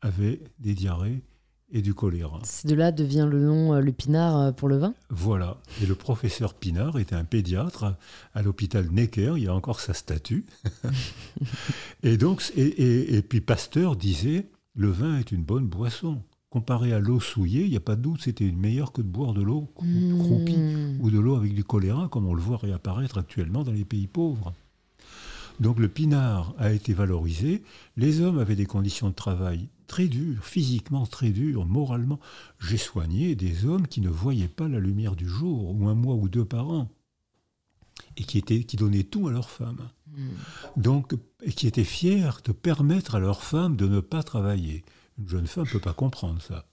[0.02, 1.23] avaient des diarrhées
[1.72, 2.41] et du choléra.
[2.65, 5.57] De là devient le nom, euh, le Pinard euh, pour le vin Voilà.
[5.82, 7.95] Et le professeur Pinard était un pédiatre
[8.34, 10.45] à l'hôpital Necker, il y a encore sa statue.
[12.03, 16.22] et donc, et, puis Pasteur disait, le vin est une bonne boisson.
[16.49, 19.34] Comparé à l'eau souillée, il n'y a pas de doute, c'était meilleur que de boire
[19.34, 20.98] de l'eau croupie mmh.
[20.99, 24.07] ou de l'eau avec du choléra, comme on le voit réapparaître actuellement dans les pays
[24.07, 24.53] pauvres.
[25.61, 27.64] Donc le pinard a été valorisé.
[27.95, 32.18] Les hommes avaient des conditions de travail très dures, physiquement très dures, moralement.
[32.62, 36.16] J'ai soigné des hommes qui ne voyaient pas la lumière du jour, ou un mois
[36.16, 36.90] ou deux par an,
[38.16, 39.90] et qui, étaient, qui donnaient tout à leurs femmes.
[40.08, 40.30] Hmm.
[40.78, 41.14] Donc,
[41.44, 44.86] et qui étaient fiers de permettre à leurs femmes de ne pas travailler.
[45.20, 46.66] Une jeune femme ne peut pas comprendre ça.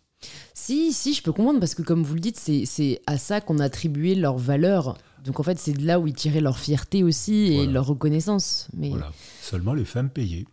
[0.54, 3.58] Si, si, je peux comprendre, parce que comme vous le dites, c'est à ça qu'on
[3.58, 7.52] attribuait leur valeur donc en fait, c'est de là où ils tiraient leur fierté aussi
[7.52, 8.68] et leur reconnaissance.
[8.72, 8.90] Mais...
[8.90, 9.12] Voilà.
[9.42, 10.46] Seulement les femmes payaient.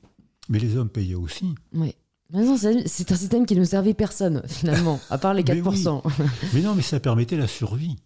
[0.49, 1.53] Mais les hommes payaient aussi.
[1.73, 1.93] Oui.
[2.31, 6.01] C'est un système qui ne servait personne, finalement, à part les 4%.
[6.53, 7.97] mais, non, mais ça permettait la survie.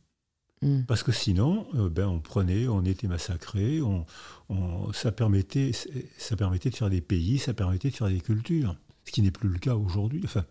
[0.61, 0.81] Hmm.
[0.83, 4.05] Parce que sinon, euh, ben, on prenait, on était massacrés, on,
[4.91, 5.71] ça, permettait,
[6.17, 8.75] ça permettait de faire des pays, ça permettait de faire des cultures.
[9.05, 10.21] Ce qui n'est plus le cas aujourd'hui.
[10.25, 10.45] Enfin,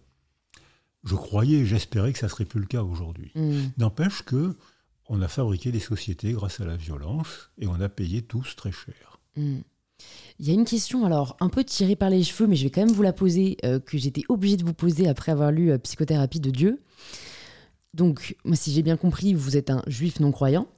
[1.04, 3.32] je croyais, j'espérais que ça serait plus le cas aujourd'hui.
[3.34, 3.68] Hmm.
[3.76, 4.56] N'empêche que
[5.10, 8.72] on a fabriqué des sociétés grâce à la violence et on a payé tous très
[8.72, 9.20] cher.
[9.36, 9.60] Hmm.
[10.40, 12.70] Il y a une question, alors un peu tirée par les cheveux, mais je vais
[12.70, 15.72] quand même vous la poser, euh, que j'étais obligée de vous poser après avoir lu
[15.72, 16.80] euh, Psychothérapie de Dieu.
[17.92, 20.68] Donc, moi, si j'ai bien compris, vous êtes un juif non-croyant.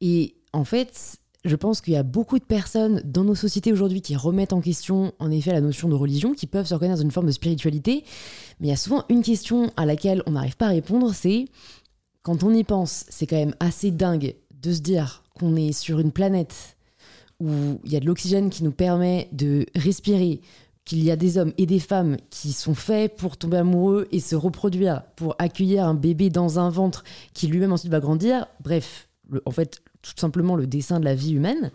[0.00, 4.00] Et en fait, je pense qu'il y a beaucoup de personnes dans nos sociétés aujourd'hui
[4.00, 7.04] qui remettent en question, en effet, la notion de religion, qui peuvent se reconnaître dans
[7.04, 8.04] une forme de spiritualité.
[8.60, 11.46] Mais il y a souvent une question à laquelle on n'arrive pas à répondre, c'est
[12.22, 16.00] quand on y pense, c'est quand même assez dingue de se dire qu'on est sur
[16.00, 16.75] une planète
[17.40, 20.40] où il y a de l'oxygène qui nous permet de respirer,
[20.84, 24.20] qu'il y a des hommes et des femmes qui sont faits pour tomber amoureux et
[24.20, 27.04] se reproduire, pour accueillir un bébé dans un ventre
[27.34, 28.46] qui lui-même ensuite va grandir.
[28.62, 29.08] Bref,
[29.44, 31.72] en fait, tout simplement le dessin de la vie humaine.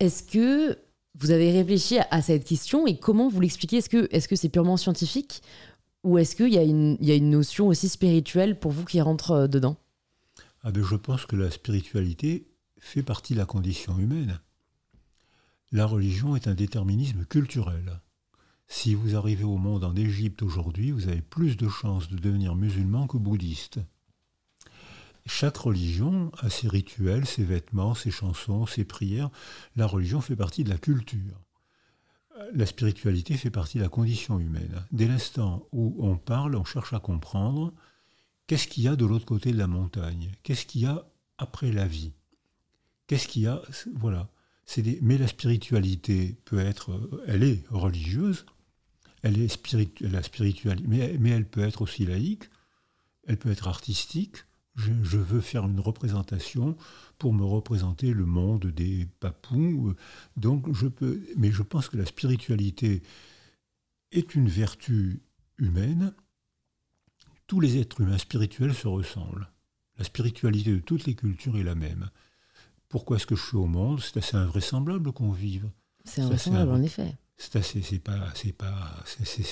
[0.00, 0.78] Est-ce que
[1.18, 3.76] vous avez réfléchi à, cette question et comment vous l'expliquez?
[3.78, 5.42] Est-ce que c'est -ce c'est purement scientifique?
[6.02, 9.46] Ou est-ce qu'il y, y, a une notion aussi spirituelle pour vous qui rentre euh,
[9.48, 9.76] dedans?
[10.62, 12.46] Ah ben, je pense que la spiritualité
[12.78, 14.38] fait partie de la condition humaine.
[15.76, 18.00] La religion est un déterminisme culturel.
[18.66, 22.54] Si vous arrivez au monde en Égypte aujourd'hui, vous avez plus de chances de devenir
[22.54, 23.80] musulman que bouddhiste.
[25.26, 29.28] Chaque religion a ses rituels, ses vêtements, ses chansons, ses prières.
[29.76, 31.42] La religion fait partie de la culture.
[32.54, 34.82] La spiritualité fait partie de la condition humaine.
[34.92, 37.74] Dès l'instant où on parle, on cherche à comprendre,
[38.46, 41.04] Qu'est-ce qu'il y a de l'autre côté de la montagne Qu'est-ce qu'il y a
[41.36, 42.14] après la vie
[43.08, 43.60] Qu'est-ce qu'il y a
[43.96, 44.30] Voilà.
[45.02, 48.46] Mais la spiritualité peut être, elle est religieuse,
[49.22, 50.86] elle est spirituelle, la spiritualité,
[51.18, 52.50] mais, elle peut être aussi laïque,
[53.26, 54.38] elle peut être artistique.
[54.74, 56.76] Je, je, veux faire une représentation
[57.18, 59.94] pour me représenter le monde des papous.
[60.36, 63.02] Donc je peux, mais je pense que la spiritualité
[64.12, 65.22] est une vertu
[65.56, 66.12] humaine
[67.46, 69.48] tous les êtres humains spirituels se ressemblent.
[69.98, 72.10] La spiritualité de toutes les cultures est la même.
[72.88, 74.00] Pourquoi est-ce que je suis au monde?
[74.00, 75.68] C'est assez invraisemblable qu'on vive.
[76.04, 77.14] C'est invraisemblable, en effet.
[77.38, 79.04] C'est assez, c'est pas, c'est pas,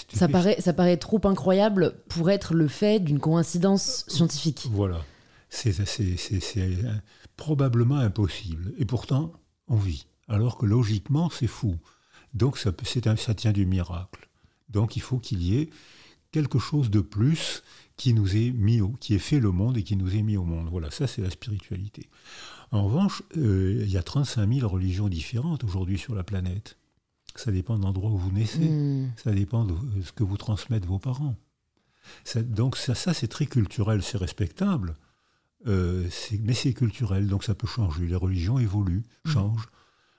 [0.08, 4.68] ça paraît, ça paraît trop incroyable pour être le fait d'une coïncidence scientifique.
[4.70, 5.04] Voilà,
[5.50, 5.74] c'est,
[7.36, 8.72] probablement impossible.
[8.78, 9.32] Et pourtant,
[9.68, 10.06] on vit.
[10.28, 11.76] Alors que logiquement, c'est fou.
[12.32, 12.72] Donc ça,
[13.16, 14.28] ça tient du miracle.
[14.70, 15.70] Donc il faut qu'il y ait
[16.32, 17.62] quelque chose de plus
[17.96, 20.36] qui nous est mis au, qui est fait le monde et qui nous est mis
[20.36, 20.68] au monde.
[20.68, 22.08] Voilà, ça c'est la spiritualité.
[22.70, 26.76] En revanche, euh, il y a 35 000 religions différentes aujourd'hui sur la planète.
[27.36, 29.12] Ça dépend de l'endroit où vous naissez, hmm.
[29.16, 31.36] ça dépend de ce que vous transmettent vos parents.
[32.36, 34.94] donc ça, ça c'est très culturel, c'est respectable,
[35.66, 36.08] euh,
[36.40, 38.06] mais c'est culturel, donc ça peut changer.
[38.06, 39.30] Les religions évoluent, hmm.
[39.30, 39.68] changent,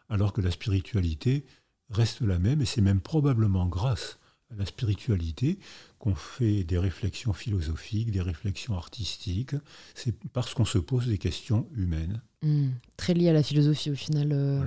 [0.10, 1.46] alors que la spiritualité
[1.90, 4.20] reste la même, et c'est même probablement grâce
[4.52, 5.60] à la spiritualité
[6.00, 9.56] qu'on fait des réflexions philosophiques, des réflexions artistiques.
[9.94, 12.22] C'est parce qu'on se pose des questions humaines.
[12.46, 14.30] Hmm, très lié à la philosophie au final.
[14.32, 14.62] Euh.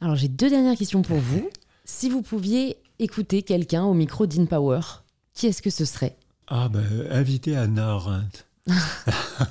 [0.00, 1.50] Alors j'ai deux dernières questions pour vous.
[1.84, 4.80] si vous pouviez écouter quelqu'un au micro d'InPower,
[5.34, 6.16] qui est-ce que ce serait?
[6.46, 8.44] Ah ben, inviter Anna Arendt.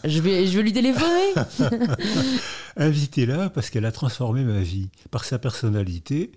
[0.06, 1.34] je, vais, je vais lui téléphoner.
[2.78, 6.32] Invitez-la parce qu'elle a transformé ma vie par sa personnalité,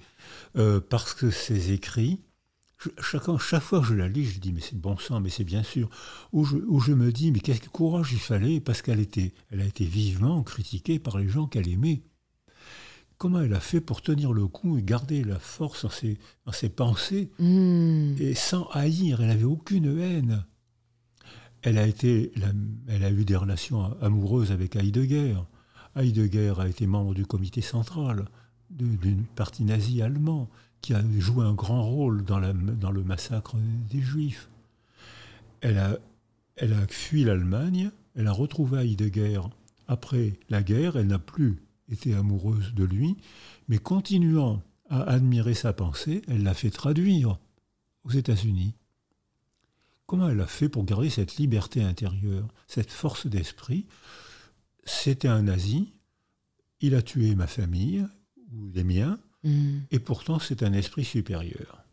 [0.57, 2.19] euh, parce que ses écrits.
[3.01, 5.45] Chaque, chaque, fois que je la lis, je dis mais c'est bon sang, mais c'est
[5.45, 5.91] bien sûr.
[6.33, 9.65] Ou je, je, me dis mais quel courage il fallait parce qu'elle était, elle a
[9.65, 12.03] été vivement critiquée par les gens qu'elle aimait.
[13.17, 16.53] Comment elle a fait pour tenir le coup et garder la force dans ses, dans
[16.53, 18.15] ses pensées hmm.
[18.21, 20.45] et sans haïr Elle n'avait aucune haine.
[21.63, 22.33] Elle a, été,
[22.87, 25.37] elle a eu des relations amoureuses avec Heidegger.
[25.97, 28.29] Heidegger a été membre du comité central
[28.71, 30.49] d'une partie nazie allemand
[30.81, 33.57] qui a joué un grand rôle dans, le massacre
[33.91, 34.49] des Juifs.
[35.61, 35.99] Elle a,
[36.57, 39.41] elle a fui l'Allemagne, elle a retrouvé Heidegger
[39.87, 43.17] après la guerre, elle n'a plus été amoureuse de lui,
[43.69, 47.39] mais continuant à admirer sa pensée, elle l'a fait traduire
[48.05, 48.75] aux États-Unis.
[50.07, 53.87] Comment elle a fait pour garder cette liberté intérieure, cette force d'esprit?
[54.85, 55.93] C'était un nazi,
[56.81, 58.07] il a tué ma famille,
[58.53, 59.81] ou les miens, mm.
[59.91, 61.85] et pourtant c'est un esprit supérieur.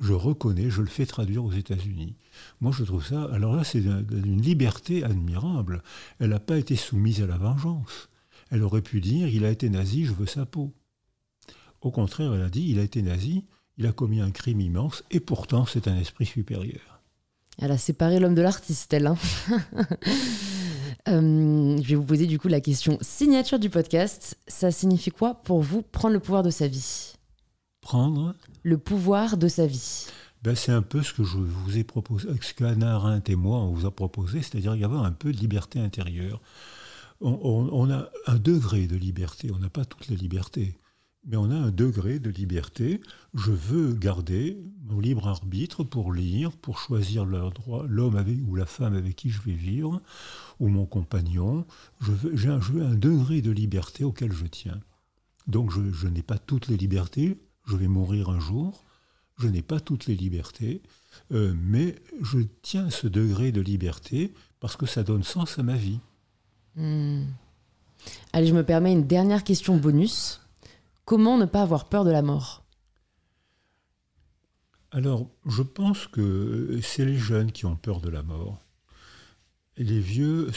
[0.00, 2.14] Je reconnais, je le fais traduire aux États-Unis.
[2.60, 5.82] Moi je trouve ça, alors là c'est une liberté admirable.
[6.20, 8.08] Elle n'a pas été soumise à la vengeance.
[8.50, 10.72] Elle aurait pu dire, il a été nazi, je veux sa peau.
[11.80, 13.44] Au contraire, elle a dit, il a été nazi,
[13.76, 17.02] il a commis un crime immense, et pourtant c'est un esprit supérieur.
[17.58, 19.08] Elle a séparé l'homme de l'artiste, elle.
[19.08, 19.16] Hein.
[21.08, 24.38] euh, je vais vous poser du coup la question signature du podcast.
[24.46, 27.14] Ça signifie quoi pour vous prendre le pouvoir de sa vie?
[27.80, 28.34] Prendre?
[28.62, 30.06] Le pouvoir de sa vie.
[30.42, 33.58] Ben, c'est un peu ce que je vous ai proposé, ce qu'Anna Arendt et moi
[33.58, 36.40] on vous a proposé, c'est-à-dire y avoir un peu de liberté intérieure.
[37.20, 40.78] On, on, on a un degré de liberté, on n'a pas toute la liberté
[41.28, 43.00] mais on a un degré de liberté.
[43.34, 49.14] Je veux garder mon libre arbitre pour lire, pour choisir l'homme ou la femme avec
[49.14, 50.00] qui je vais vivre,
[50.58, 51.66] ou mon compagnon.
[52.00, 54.80] Je veux, j'ai un, un, degré de liberté auquel je tiens.
[55.46, 58.84] Donc je, n'ai pas toutes les libertés, je vais mourir un jour,
[59.38, 60.82] je n'ai pas toutes les libertés,
[61.32, 65.76] euh, mais je tiens ce degré de liberté parce que ça donne sens à ma
[65.76, 66.00] vie.
[66.74, 67.24] Hmm.
[68.32, 70.40] Allez, je me permets une dernière question bonus.
[71.08, 72.66] Comment ne pas avoir peur de la mort?
[74.90, 78.58] Alors, je pense que c'est les jeunes qui ont peur de la mort.
[79.78, 80.50] Les vieux,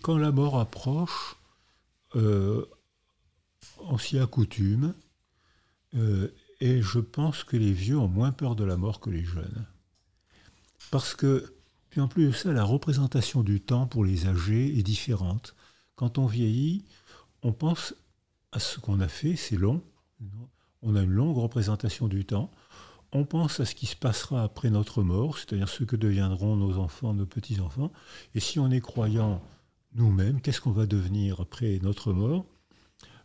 [0.00, 1.36] quand la mort approche,
[2.16, 2.64] euh,
[3.80, 4.94] on s'y accoutume.
[5.96, 9.22] Euh, et je pense que les vieux ont moins peur de la mort que les
[9.22, 9.66] jeunes.
[10.90, 11.52] Parce que,
[11.90, 15.54] puis en plus de ça, la représentation du temps pour les âgés est différente.
[15.94, 16.86] Quand on vieillit,
[17.42, 17.94] on pense
[18.58, 19.82] ce qu'on a fait, c'est long.
[20.82, 22.50] On a une longue représentation du temps.
[23.12, 26.78] On pense à ce qui se passera après notre mort, c'est-à-dire ce que deviendront nos
[26.78, 27.92] enfants, nos petits-enfants.
[28.34, 29.42] Et si on est croyant
[29.94, 32.46] nous-mêmes, qu'est-ce qu'on va devenir après notre mort?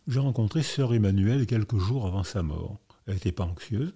[0.06, 2.78] J'ai rencontré sœur Emmanuelle quelques jours avant sa mort.
[3.06, 3.94] Elle n'était pas anxieuse.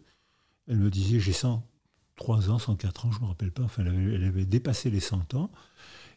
[0.67, 3.63] Elle me disait, j'ai 103 ans, 104 ans, je ne me rappelle pas.
[3.63, 5.51] Enfin, elle avait, elle avait dépassé les 100 ans.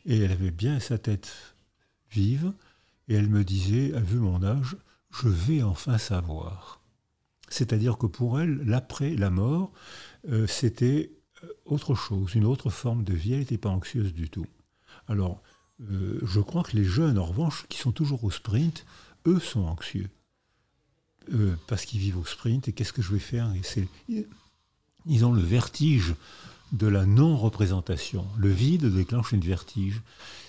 [0.06, 1.56] Et elle avait bien sa tête
[2.12, 2.54] vive.
[3.08, 4.78] Et elle me disait, à vu mon âge,
[5.22, 6.82] je vais enfin savoir.
[7.48, 9.72] C'est-à-dire que pour elle, l'après, la mort,
[10.30, 11.12] euh, c'était
[11.44, 13.34] euh, autre chose, une autre forme de vie.
[13.34, 14.48] Elle n'était pas anxieuse du tout.
[15.08, 15.42] Alors,
[15.82, 18.86] euh, je crois que les jeunes, en revanche, qui sont toujours au sprint,
[19.26, 20.10] eux sont anxieux.
[21.68, 23.52] parce qu'ils vivent au sprint, et qu'est-ce que je vais faire?
[24.10, 24.28] Et
[25.08, 26.14] Ils ont le vertige
[26.72, 28.28] de la non-représentation.
[28.38, 30.02] Le vide déclenche une vertige.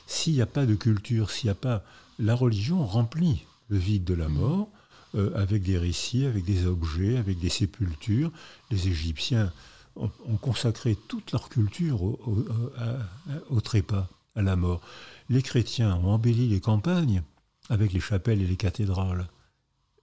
[0.07, 1.83] S'il n'y a pas de culture, s'il n'y a pas...
[2.19, 4.69] La religion remplit le vide de la mort,
[5.15, 8.31] euh, avec des récits, avec des objets, avec des sépultures.
[8.71, 9.53] Les Égyptiens
[9.97, 10.09] ont,
[10.41, 14.83] consacré toute leur culture au, trépas, à la mort.
[15.31, 17.23] Les chrétiens ont embelli les campagnes
[17.71, 19.29] avec les chapelles et les cathédrales.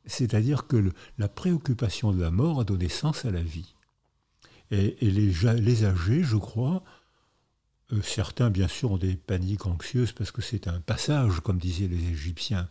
[0.05, 3.73] C'est-à-dire que la préoccupation de la mort a donné sens à la vie.
[4.71, 6.83] Et, les, âgés, je crois,
[7.91, 11.87] euh, certains bien sûr ont des paniques anxieuses parce que c'est un passage, comme disaient
[11.87, 12.67] les Égyptiens,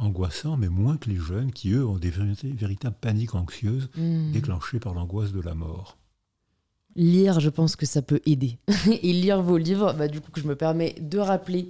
[0.00, 4.32] angoissant, mais moins que les jeunes qui, eux, ont des véritables paniques anxieuses hmm.
[4.32, 5.96] déclenchées par l'angoisse de la mort.
[6.96, 8.58] Lire, je pense que ça peut aider.
[8.86, 11.68] et lire vos livres, bah, du coup, que je me permets de rappeler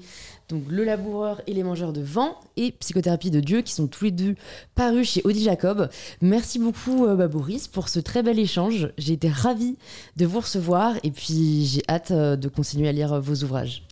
[0.48, 4.04] donc Le Laboureur et les Mangeurs de Vent et Psychothérapie de Dieu, qui sont tous
[4.04, 4.34] les deux
[4.74, 5.90] parus chez Audi Jacob.
[6.22, 8.88] Merci beaucoup, euh, bah, Boris, pour ce très bel échange.
[8.96, 9.76] J'ai été ravie
[10.16, 13.82] de vous recevoir et puis j'ai hâte euh, de continuer à lire vos ouvrages.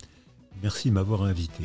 [0.62, 1.64] Merci de m'avoir invité.